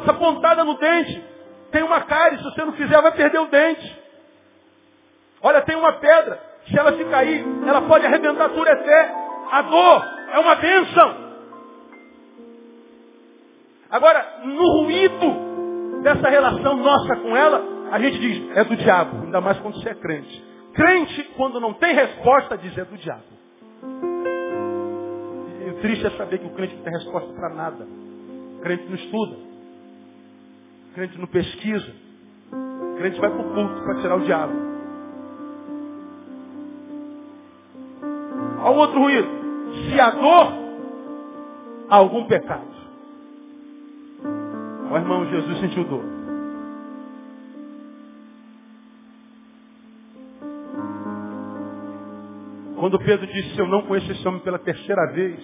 Essa 0.03 0.15
pontada 0.15 0.65
no 0.65 0.77
dente. 0.79 1.30
Tem 1.71 1.83
uma 1.83 2.01
cárie, 2.03 2.39
se 2.39 2.45
você 2.45 2.65
não 2.65 2.73
fizer, 2.73 3.01
vai 3.01 3.13
perder 3.13 3.39
o 3.39 3.47
dente. 3.47 4.01
Olha, 5.43 5.63
tem 5.63 5.77
uma 5.77 5.93
pedra. 5.95 6.41
Se 6.69 6.79
ela 6.79 6.97
se 6.97 7.05
cair, 7.05 7.45
ela 7.67 7.83
pode 7.83 8.07
arrebentar 8.07 8.49
tudo 8.51 8.69
até. 8.69 9.15
A 9.51 9.63
dor 9.63 10.05
é 10.33 10.39
uma 10.39 10.55
bênção. 10.57 11.31
Agora, 13.91 14.41
no 14.45 14.83
ruído 14.83 16.03
dessa 16.03 16.29
relação 16.29 16.77
nossa 16.77 17.17
com 17.17 17.37
ela, 17.37 17.63
a 17.91 17.99
gente 17.99 18.19
diz, 18.21 18.57
é 18.57 18.65
do 18.65 18.77
diabo, 18.77 19.25
ainda 19.25 19.41
mais 19.41 19.59
quando 19.59 19.81
você 19.81 19.91
é 19.91 19.95
crente. 19.95 20.45
Crente, 20.75 21.25
quando 21.37 21.61
não 21.61 21.75
tem 21.75 21.95
resposta, 21.95 22.57
diz 22.57 22.77
é 22.79 22.85
do 22.85 22.97
diabo. 22.97 23.25
E 25.67 25.71
o 25.71 25.75
triste 25.81 26.07
é 26.07 26.11
saber 26.11 26.39
que 26.39 26.47
o 26.47 26.55
crente 26.55 26.77
não 26.77 26.85
tem 26.85 26.93
resposta 26.93 27.33
para 27.33 27.55
nada. 27.55 27.85
O 27.85 28.61
crente 28.63 28.85
não 28.85 28.95
estuda 28.95 29.50
crente 30.95 31.19
não 31.19 31.27
pesquisa. 31.27 31.93
crente 32.99 33.21
vai 33.21 33.31
para 33.31 33.41
o 33.41 33.55
culto 33.55 33.83
para 33.83 33.95
tirar 33.97 34.17
o 34.17 34.25
diabo. 34.25 34.53
Olha 38.63 38.71
o 38.71 38.79
outro 38.79 39.01
ruído. 39.01 39.29
Se 39.89 40.01
há 40.01 40.11
dor, 40.11 40.53
há 41.89 41.97
algum 41.97 42.25
pecado. 42.27 42.69
O 44.91 44.97
irmão 44.97 45.25
Jesus 45.27 45.61
sentiu 45.61 45.85
dor. 45.85 46.05
Quando 52.77 52.99
Pedro 52.99 53.27
disse, 53.27 53.59
eu 53.59 53.69
não 53.69 53.83
conheço 53.83 54.11
esse 54.11 54.27
homem 54.27 54.41
pela 54.41 54.59
terceira 54.59 55.13
vez, 55.13 55.39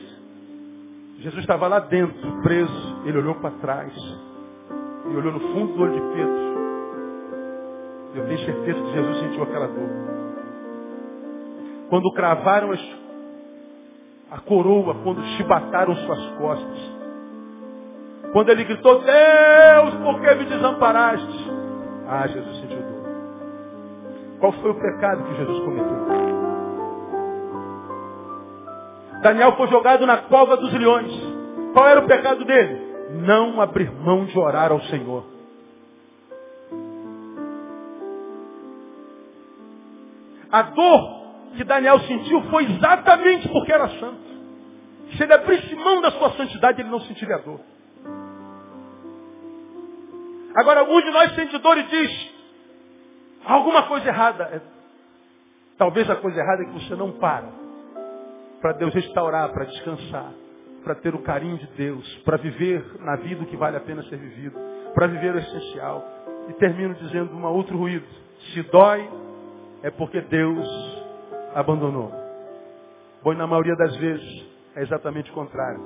Jesus 1.18 1.40
estava 1.40 1.68
lá 1.68 1.80
dentro, 1.80 2.42
preso. 2.42 3.02
Ele 3.04 3.18
olhou 3.18 3.34
para 3.36 3.50
trás. 3.58 3.92
E 5.10 5.16
olhou 5.16 5.32
no 5.32 5.40
fundo 5.40 5.72
do 5.74 5.82
olho 5.82 5.92
de 5.92 6.14
Pedro. 6.14 6.46
Eu 8.14 8.26
tenho 8.26 8.38
certeza 8.38 8.80
que 8.80 8.92
Jesus 8.92 9.18
sentiu 9.20 9.42
aquela 9.42 9.66
dor. 9.66 9.88
Quando 11.90 12.12
cravaram 12.12 12.72
a 14.30 14.40
coroa, 14.40 14.94
quando 15.04 15.22
chibataram 15.36 15.94
suas 15.94 16.26
costas. 16.38 16.96
Quando 18.32 18.48
ele 18.50 18.64
gritou, 18.64 19.00
Deus, 19.00 19.94
por 20.02 20.20
que 20.20 20.34
me 20.34 20.44
desamparaste? 20.46 21.50
Ah, 22.08 22.26
Jesus 22.26 22.56
sentiu 22.60 22.78
dor. 22.78 22.96
Qual 24.40 24.52
foi 24.52 24.70
o 24.70 24.74
pecado 24.74 25.24
que 25.24 25.36
Jesus 25.36 25.58
cometeu? 25.60 26.06
Daniel 29.22 29.56
foi 29.56 29.68
jogado 29.68 30.06
na 30.06 30.18
cova 30.18 30.56
dos 30.56 30.72
leões. 30.72 31.12
Qual 31.72 31.88
era 31.88 32.00
o 32.00 32.06
pecado 32.06 32.44
dele? 32.44 32.85
Não 33.10 33.60
abrir 33.60 33.90
mão 33.90 34.24
de 34.24 34.38
orar 34.38 34.72
ao 34.72 34.80
Senhor. 34.82 35.24
A 40.50 40.62
dor 40.62 41.16
que 41.56 41.64
Daniel 41.64 42.00
sentiu 42.00 42.42
foi 42.50 42.64
exatamente 42.64 43.48
porque 43.48 43.72
era 43.72 43.88
santo. 44.00 44.26
Se 45.16 45.22
ele 45.22 45.32
abrisse 45.32 45.74
mão 45.76 46.00
da 46.00 46.10
sua 46.12 46.32
santidade, 46.32 46.80
ele 46.80 46.90
não 46.90 47.00
sentiria 47.00 47.38
dor. 47.38 47.60
Agora, 50.56 50.80
algum 50.80 51.00
de 51.00 51.10
nós 51.10 51.34
sente 51.34 51.58
dor 51.58 51.76
e 51.78 51.82
diz, 51.84 52.30
alguma 53.44 53.84
coisa 53.84 54.08
errada. 54.08 54.44
É, 54.44 54.60
talvez 55.76 56.08
a 56.08 56.16
coisa 56.16 56.40
errada 56.40 56.62
é 56.62 56.66
que 56.66 56.72
você 56.72 56.94
não 56.94 57.12
para 57.12 57.66
para 58.60 58.72
Deus 58.72 58.92
restaurar, 58.94 59.52
para 59.52 59.64
descansar, 59.66 60.32
para 60.86 60.94
ter 60.94 61.16
o 61.16 61.18
carinho 61.18 61.58
de 61.58 61.66
Deus, 61.76 62.06
para 62.24 62.36
viver 62.36 62.80
na 63.00 63.16
vida 63.16 63.42
o 63.42 63.46
que 63.46 63.56
vale 63.56 63.76
a 63.76 63.80
pena 63.80 64.04
ser 64.04 64.18
vivido, 64.18 64.56
para 64.94 65.08
viver 65.08 65.34
o 65.34 65.38
essencial. 65.38 66.06
E 66.48 66.52
termino 66.52 66.94
dizendo 66.94 67.34
um 67.34 67.44
outro 67.44 67.76
ruído. 67.76 68.06
Se 68.52 68.62
dói, 68.62 69.10
é 69.82 69.90
porque 69.90 70.20
Deus 70.20 70.64
abandonou. 71.56 72.12
Bom, 73.20 73.34
na 73.34 73.48
maioria 73.48 73.74
das 73.74 73.96
vezes 73.96 74.46
é 74.76 74.82
exatamente 74.82 75.28
o 75.28 75.34
contrário. 75.34 75.80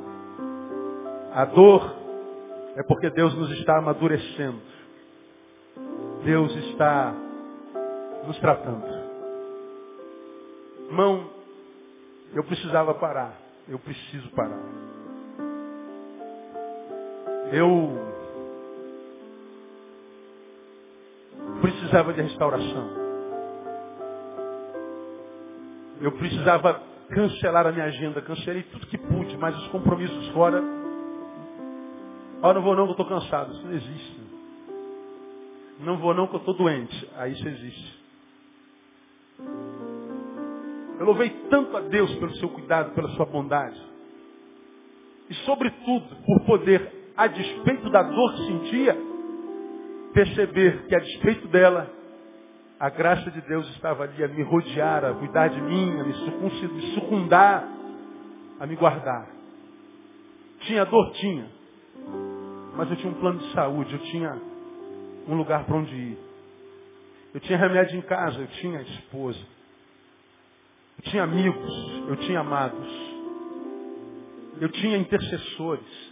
A 1.33 1.47
dor 1.47 1.97
é 2.77 2.83
porque 2.83 3.09
Deus 3.09 3.35
nos 3.35 3.51
está 3.53 3.79
amadurecendo. 3.79 4.61
Deus 6.25 6.55
está 6.57 7.15
nos 8.27 8.39
tratando. 8.39 8.85
Irmão, 10.91 11.31
eu 12.35 12.45
precisava 12.45 12.93
parar. 12.93 13.35
Eu 13.67 13.79
preciso 13.79 14.29
parar. 14.33 14.90
Eu 17.53 17.99
precisava 21.61 22.13
de 22.13 22.23
restauração. 22.23 22.91
Eu 26.01 26.13
precisava 26.13 26.81
cancelar 27.09 27.67
a 27.67 27.73
minha 27.73 27.87
agenda. 27.87 28.23
Cancelei 28.23 28.63
tudo 28.65 28.87
que 28.87 28.97
pude, 28.97 29.37
mas 29.37 29.57
os 29.57 29.69
compromissos 29.69 30.29
fora. 30.29 30.63
Ah, 32.43 32.55
não 32.55 32.63
vou 32.63 32.77
não, 32.77 32.85
que 32.85 32.91
eu 32.91 33.05
estou 33.05 33.07
cansado. 33.07 33.53
Isso 33.53 33.67
não 33.67 33.73
existe. 33.73 34.21
Não 35.81 35.99
vou 35.99 36.15
não, 36.15 36.27
que 36.29 36.35
eu 36.35 36.41
estou 36.41 36.55
doente. 36.55 37.11
Aí 37.17 37.33
isso 37.33 37.49
existe. 37.49 38.01
Eu 40.99 41.07
louvei 41.07 41.31
tanto 41.51 41.77
a 41.77 41.81
Deus 41.81 42.15
pelo 42.17 42.35
seu 42.37 42.49
cuidado, 42.51 42.95
pela 42.95 43.09
sua 43.11 43.27
bondade. 43.27 43.81
E 45.29 45.35
sobretudo, 45.47 46.17
por 46.27 46.41
poder, 46.45 47.00
a 47.21 47.27
despeito 47.27 47.91
da 47.91 48.03
dor 48.03 48.33
que 48.35 48.47
sentia, 48.47 48.97
perceber 50.15 50.87
que 50.87 50.97
a 50.97 50.99
despeito 51.01 51.49
dela, 51.49 51.87
a 52.79 52.89
graça 52.89 53.31
de 53.31 53.43
Deus 53.43 53.69
estava 53.75 54.05
ali 54.05 54.25
a 54.25 54.29
me 54.29 54.43
rodear, 54.43 55.05
a 55.05 55.13
cuidar 55.13 55.49
de 55.49 55.61
mim, 55.61 56.01
a 56.01 56.05
me 56.05 56.95
sucundar, 56.95 57.69
a 58.59 58.67
me 58.67 58.75
guardar. 58.75 59.29
Tinha 60.61 60.87
dor? 60.87 61.13
Tinha. 61.13 61.47
Mas 62.75 62.89
eu 62.89 62.97
tinha 62.97 63.13
um 63.13 63.21
plano 63.21 63.39
de 63.39 63.53
saúde, 63.53 63.93
eu 63.93 64.01
tinha 64.01 64.41
um 65.29 65.35
lugar 65.35 65.65
para 65.67 65.77
onde 65.77 65.95
ir. 65.95 66.19
Eu 67.35 67.41
tinha 67.41 67.59
remédio 67.59 67.99
em 67.99 68.03
casa, 68.03 68.41
eu 68.41 68.47
tinha 68.47 68.81
esposa. 68.81 69.41
Eu 70.97 71.11
tinha 71.11 71.25
amigos, 71.25 72.03
eu 72.09 72.17
tinha 72.17 72.41
amados, 72.41 72.89
eu 74.59 74.71
tinha 74.71 74.97
intercessores, 74.97 76.10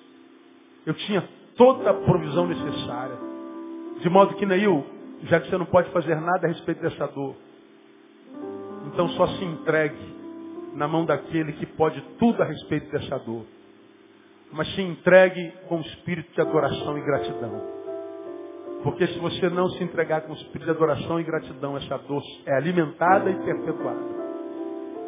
eu 0.87 0.95
tinha 0.95 1.29
toda 1.57 1.91
a 1.91 1.95
provisão 1.95 2.47
necessária. 2.47 3.17
De 4.01 4.09
modo 4.09 4.35
que, 4.35 4.47
Neil, 4.47 4.85
já 5.25 5.41
que 5.41 5.49
você 5.49 5.59
não 5.59 5.67
pode 5.67 5.91
fazer 5.91 6.15
nada 6.15 6.47
a 6.47 6.49
respeito 6.49 6.81
dessa 6.81 7.07
dor, 7.09 7.35
então 8.87 9.09
só 9.11 9.27
se 9.27 9.45
entregue 9.45 10.17
na 10.75 10.87
mão 10.87 11.05
daquele 11.05 11.53
que 11.53 11.67
pode 11.67 12.01
tudo 12.19 12.43
a 12.43 12.47
respeito 12.47 12.91
dessa 12.91 13.19
dor. 13.19 13.45
Mas 14.53 14.73
se 14.75 14.81
entregue 14.81 15.53
com 15.69 15.81
espírito 15.81 16.33
de 16.33 16.41
adoração 16.41 16.97
e 16.97 17.03
gratidão. 17.03 17.79
Porque 18.83 19.07
se 19.09 19.19
você 19.19 19.51
não 19.51 19.69
se 19.71 19.83
entregar 19.83 20.23
com 20.23 20.33
espírito 20.33 20.65
de 20.65 20.71
adoração 20.71 21.21
e 21.21 21.25
gratidão, 21.25 21.77
essa 21.77 21.99
dor 21.99 22.23
é 22.47 22.57
alimentada 22.57 23.29
e 23.31 23.35
perpetuada. 23.45 24.28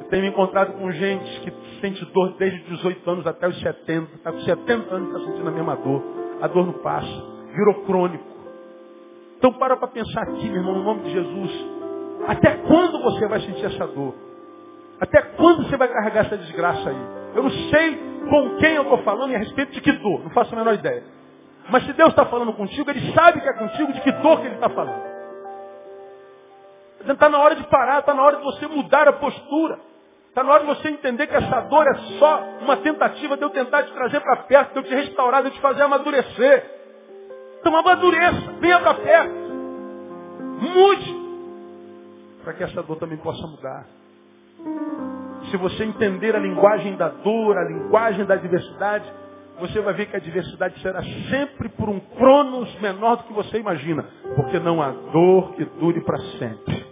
Tenho 0.09 0.23
me 0.23 0.29
encontrado 0.29 0.73
com 0.73 0.91
gente 0.91 1.41
que 1.41 1.53
sente 1.81 2.05
dor 2.07 2.35
desde 2.39 2.61
os 2.61 2.79
18 2.79 3.11
anos 3.11 3.27
até 3.27 3.47
os 3.49 3.59
70. 3.61 4.15
Está 4.15 4.33
com 4.33 4.41
70 4.41 4.95
anos 4.95 5.09
e 5.09 5.17
está 5.17 5.31
sentindo 5.31 5.49
a 5.49 5.53
mesma 5.53 5.77
dor. 5.77 6.03
A 6.41 6.47
dor 6.47 6.67
não 6.67 6.73
passa. 6.75 7.25
Virou 7.55 7.75
crônico. 7.85 8.25
Então 9.39 9.53
para 9.53 9.77
para 9.77 9.89
pensar 9.89 10.23
aqui, 10.23 10.49
meu 10.49 10.59
irmão, 10.59 10.75
no 10.75 10.85
nome 10.85 11.03
de 11.03 11.13
Jesus. 11.13 11.67
Até 12.27 12.57
quando 12.57 13.03
você 13.03 13.27
vai 13.27 13.41
sentir 13.41 13.67
essa 13.67 13.87
dor? 13.87 14.15
Até 15.01 15.23
quando 15.23 15.65
você 15.65 15.77
vai 15.77 15.89
carregar 15.89 16.27
essa 16.27 16.37
desgraça 16.37 16.91
aí? 16.91 17.07
Eu 17.35 17.43
não 17.45 17.51
sei 17.51 17.97
com 18.29 18.57
quem 18.59 18.75
eu 18.75 18.83
estou 18.83 18.99
falando 18.99 19.33
e 19.33 19.37
a 19.37 19.39
respeito 19.39 19.73
de 19.73 19.81
que 19.81 19.93
dor. 19.93 20.23
Não 20.23 20.31
faço 20.31 20.55
a 20.55 20.59
menor 20.59 20.75
ideia. 20.75 21.05
Mas 21.71 21.85
se 21.85 21.93
Deus 21.93 22.11
está 22.11 22.27
falando 22.27 22.53
contigo, 22.53 22.91
Ele 22.91 23.13
sabe 23.13 23.41
que 23.41 23.49
é 23.49 23.53
contigo 23.53 23.93
de 23.93 24.01
que 24.01 24.13
dor 24.13 24.41
que 24.41 24.47
Ele 24.47 24.57
está 24.57 24.69
falando. 24.69 25.11
Está 27.09 27.29
na 27.29 27.39
hora 27.39 27.55
de 27.55 27.65
parar, 27.65 28.01
está 28.01 28.13
na 28.13 28.23
hora 28.23 28.37
de 28.37 28.43
você 28.43 28.67
mudar 28.67 29.09
a 29.09 29.13
postura. 29.15 29.79
Está 30.31 30.45
na 30.45 30.53
hora 30.53 30.61
de 30.61 30.67
você 30.67 30.89
entender 30.91 31.27
que 31.27 31.35
essa 31.35 31.61
dor 31.63 31.85
é 31.89 31.95
só 32.21 32.41
uma 32.63 32.77
tentativa 32.77 33.37
de 33.37 33.43
eu 33.43 33.51
tentar 33.51 33.83
te 33.83 33.93
trazer 33.93 34.21
para 34.21 34.37
perto, 34.45 34.73
de 34.75 34.79
eu 34.79 34.83
te 34.85 34.95
restaurar, 34.95 35.43
de 35.43 35.49
eu 35.49 35.53
te 35.53 35.61
fazer 35.61 35.83
amadurecer. 35.83 36.71
Então 37.59 37.77
amadureça, 37.77 38.53
venha 38.61 38.79
para 38.79 38.95
perto. 38.95 39.35
Mude. 40.61 41.21
Para 42.45 42.53
que 42.53 42.63
essa 42.63 42.81
dor 42.81 42.97
também 42.99 43.19
possa 43.19 43.45
mudar. 43.45 43.87
Se 45.51 45.57
você 45.57 45.83
entender 45.83 46.37
a 46.37 46.39
linguagem 46.39 46.95
da 46.95 47.09
dor, 47.09 47.59
a 47.59 47.65
linguagem 47.65 48.25
da 48.25 48.37
diversidade, 48.37 49.13
você 49.59 49.81
vai 49.81 49.95
ver 49.95 50.07
que 50.07 50.17
a 50.17 50.21
diversidade 50.21 50.81
será 50.81 51.03
sempre 51.29 51.69
por 51.71 51.89
um 51.89 51.99
cronos 51.99 52.73
menor 52.81 53.17
do 53.17 53.25
que 53.25 53.33
você 53.33 53.59
imagina. 53.59 54.05
Porque 54.37 54.61
não 54.61 54.81
há 54.81 54.91
dor 54.91 55.55
que 55.55 55.65
dure 55.65 56.01
para 56.03 56.19
sempre. 56.39 56.87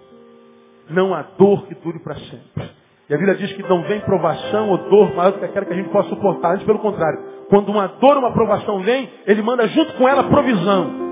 Não 0.90 1.14
há 1.14 1.22
dor 1.22 1.68
que 1.68 1.74
dure 1.76 2.00
para 2.00 2.16
sempre. 2.16 2.77
E 3.08 3.14
a 3.14 3.16
Bíblia 3.16 3.36
diz 3.36 3.50
que 3.54 3.62
não 3.62 3.82
vem 3.84 4.00
provação 4.00 4.68
ou 4.68 4.76
dor 4.90 5.14
maior 5.14 5.32
do 5.32 5.38
que 5.38 5.44
aquela 5.46 5.64
que 5.64 5.72
a 5.72 5.76
gente 5.76 5.88
possa 5.88 6.10
suportar. 6.10 6.54
Antes, 6.54 6.66
pelo 6.66 6.78
contrário. 6.78 7.18
Quando 7.48 7.70
uma 7.70 7.86
dor 7.86 8.16
ou 8.16 8.18
uma 8.18 8.32
provação 8.32 8.80
vem, 8.80 9.08
Ele 9.26 9.40
manda 9.40 9.66
junto 9.68 9.94
com 9.94 10.06
ela 10.06 10.24
provisão. 10.24 11.08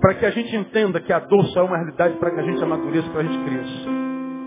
Para 0.00 0.14
que 0.14 0.26
a 0.26 0.30
gente 0.30 0.56
entenda 0.56 1.00
que 1.00 1.12
a 1.12 1.20
dor 1.20 1.44
só 1.46 1.60
é 1.60 1.62
uma 1.62 1.76
realidade 1.76 2.16
para 2.16 2.32
que 2.32 2.40
a 2.40 2.42
gente 2.42 2.62
amadureça, 2.62 3.08
para 3.10 3.22
que 3.22 3.28
a 3.28 3.32
gente 3.32 3.44
cresça. 3.44 3.90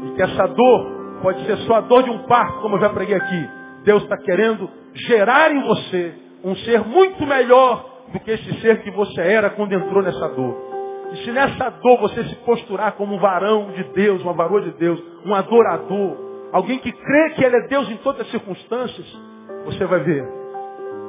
E 0.03 0.11
que 0.15 0.21
essa 0.21 0.47
dor 0.47 0.97
pode 1.21 1.45
ser 1.45 1.57
só 1.59 1.75
a 1.75 1.81
dor 1.81 2.03
de 2.03 2.09
um 2.09 2.19
parto, 2.23 2.59
como 2.59 2.75
eu 2.75 2.81
já 2.81 2.89
preguei 2.89 3.15
aqui. 3.15 3.49
Deus 3.85 4.03
está 4.03 4.17
querendo 4.17 4.69
gerar 4.93 5.51
em 5.51 5.61
você 5.63 6.13
um 6.43 6.53
ser 6.57 6.81
muito 6.85 7.25
melhor 7.25 8.03
do 8.11 8.19
que 8.19 8.31
esse 8.31 8.59
ser 8.59 8.81
que 8.83 8.91
você 8.91 9.21
era 9.21 9.49
quando 9.51 9.71
entrou 9.71 10.03
nessa 10.03 10.27
dor. 10.29 10.66
E 11.11 11.17
se 11.23 11.31
nessa 11.31 11.69
dor 11.69 11.99
você 11.99 12.23
se 12.25 12.35
posturar 12.37 12.93
como 12.93 13.15
um 13.15 13.19
varão 13.19 13.71
de 13.71 13.83
Deus, 13.93 14.21
uma 14.21 14.33
varoa 14.33 14.61
de 14.61 14.71
Deus, 14.71 15.01
um 15.25 15.33
adorador, 15.33 16.17
alguém 16.51 16.79
que 16.79 16.91
crê 16.91 17.29
que 17.31 17.43
Ele 17.43 17.55
é 17.55 17.67
Deus 17.67 17.89
em 17.89 17.97
todas 17.97 18.21
as 18.21 18.31
circunstâncias, 18.31 19.05
você 19.65 19.85
vai 19.85 19.99
ver. 20.01 20.27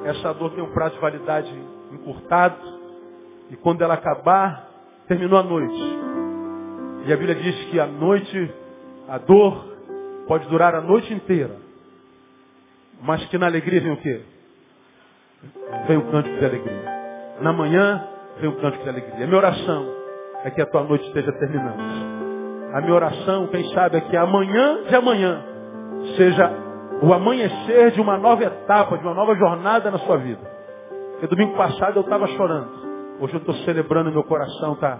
Essa 0.04 0.32
dor 0.34 0.50
tem 0.52 0.62
um 0.62 0.72
prazo 0.72 0.94
de 0.94 1.00
validade 1.00 1.52
encurtado. 1.92 2.78
E 3.50 3.56
quando 3.56 3.82
ela 3.82 3.94
acabar, 3.94 4.68
terminou 5.08 5.38
a 5.38 5.42
noite. 5.42 5.98
E 7.06 7.12
a 7.12 7.16
Bíblia 7.16 7.34
diz 7.34 7.64
que 7.70 7.80
a 7.80 7.86
noite, 7.86 8.54
a 9.08 9.18
dor 9.18 9.64
pode 10.26 10.46
durar 10.48 10.74
a 10.74 10.80
noite 10.80 11.12
inteira, 11.12 11.56
mas 13.00 13.24
que 13.26 13.38
na 13.38 13.46
alegria 13.46 13.80
vem 13.80 13.92
o 13.92 13.96
quê? 13.96 14.20
Vem 15.86 15.96
o 15.96 16.10
cântico 16.10 16.36
de 16.36 16.44
alegria. 16.44 16.84
Na 17.40 17.52
manhã 17.52 18.06
vem 18.40 18.50
o 18.50 18.56
cântico 18.56 18.84
de 18.84 18.90
alegria. 18.90 19.26
Minha 19.26 19.38
oração 19.38 19.86
é 20.44 20.50
que 20.50 20.60
a 20.60 20.66
tua 20.66 20.82
noite 20.84 21.06
esteja 21.06 21.32
terminando. 21.32 22.08
A 22.72 22.80
minha 22.80 22.94
oração, 22.94 23.46
quem 23.48 23.64
sabe, 23.72 23.98
é 23.98 24.00
que 24.02 24.16
amanhã 24.16 24.84
de 24.88 24.94
amanhã 24.94 25.42
seja 26.16 26.52
o 27.02 27.12
amanhecer 27.12 27.92
de 27.92 28.00
uma 28.00 28.18
nova 28.18 28.44
etapa, 28.44 28.98
de 28.98 29.04
uma 29.04 29.14
nova 29.14 29.34
jornada 29.34 29.90
na 29.90 29.98
sua 29.98 30.16
vida. 30.18 30.40
Porque 31.12 31.26
domingo 31.26 31.56
passado 31.56 31.96
eu 31.96 32.02
estava 32.02 32.26
chorando. 32.28 32.68
Hoje 33.20 33.34
eu 33.34 33.38
estou 33.38 33.54
celebrando, 33.56 34.12
meu 34.12 34.22
coração 34.22 34.74
está 34.74 34.98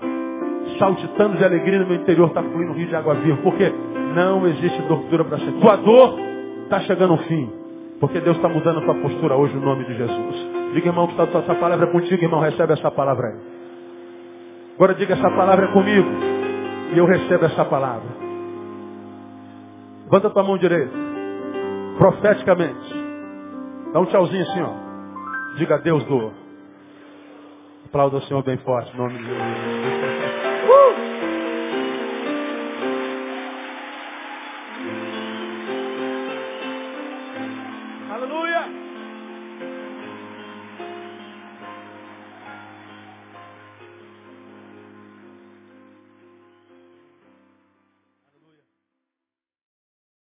saltitando 0.78 1.36
de 1.36 1.44
alegria 1.44 1.78
no 1.78 1.86
meu 1.86 1.96
interior, 1.96 2.28
está 2.28 2.42
fluindo 2.42 2.72
um 2.72 2.74
rio 2.74 2.88
de 2.88 2.96
água 2.96 3.14
viva. 3.14 3.38
Porque 3.42 3.72
não 4.14 4.46
existe 4.46 4.82
dor 4.82 5.02
dura 5.10 5.24
para 5.24 5.38
sempre. 5.38 5.60
Tua 5.60 5.76
dor 5.76 6.18
está 6.64 6.80
chegando 6.80 7.12
ao 7.12 7.18
fim. 7.18 7.52
Porque 8.00 8.20
Deus 8.20 8.36
está 8.36 8.48
mudando 8.48 8.78
a 8.78 8.82
tua 8.82 8.94
postura 8.94 9.36
hoje 9.36 9.54
no 9.54 9.60
nome 9.60 9.84
de 9.84 9.94
Jesus. 9.94 10.57
Diga, 10.72 10.88
irmão, 10.88 11.06
que 11.06 11.20
essa 11.20 11.54
palavra 11.54 11.86
é 11.86 11.92
contigo, 11.92 12.22
irmão, 12.22 12.40
recebe 12.40 12.72
essa 12.72 12.90
palavra 12.90 13.28
aí. 13.28 13.58
Agora 14.74 14.94
diga, 14.94 15.14
essa 15.14 15.30
palavra 15.30 15.66
é 15.66 15.72
comigo. 15.72 16.08
E 16.94 16.98
eu 16.98 17.06
recebo 17.06 17.44
essa 17.44 17.64
palavra. 17.64 18.08
Levanta 20.04 20.30
tua 20.30 20.42
mão 20.42 20.56
direita. 20.56 20.92
Profeticamente. 21.98 22.94
Dá 23.92 24.00
um 24.00 24.06
tchauzinho 24.06 24.42
assim, 24.42 24.62
ó. 24.62 25.56
Diga 25.56 25.78
Deus 25.78 26.04
do. 26.04 26.32
Aplauda 27.86 28.18
o 28.18 28.22
Senhor 28.22 28.42
bem 28.42 28.56
forte, 28.58 28.94
em 28.94 28.98
nome 28.98 29.18
de 29.18 29.24
Jesus. 29.24 30.07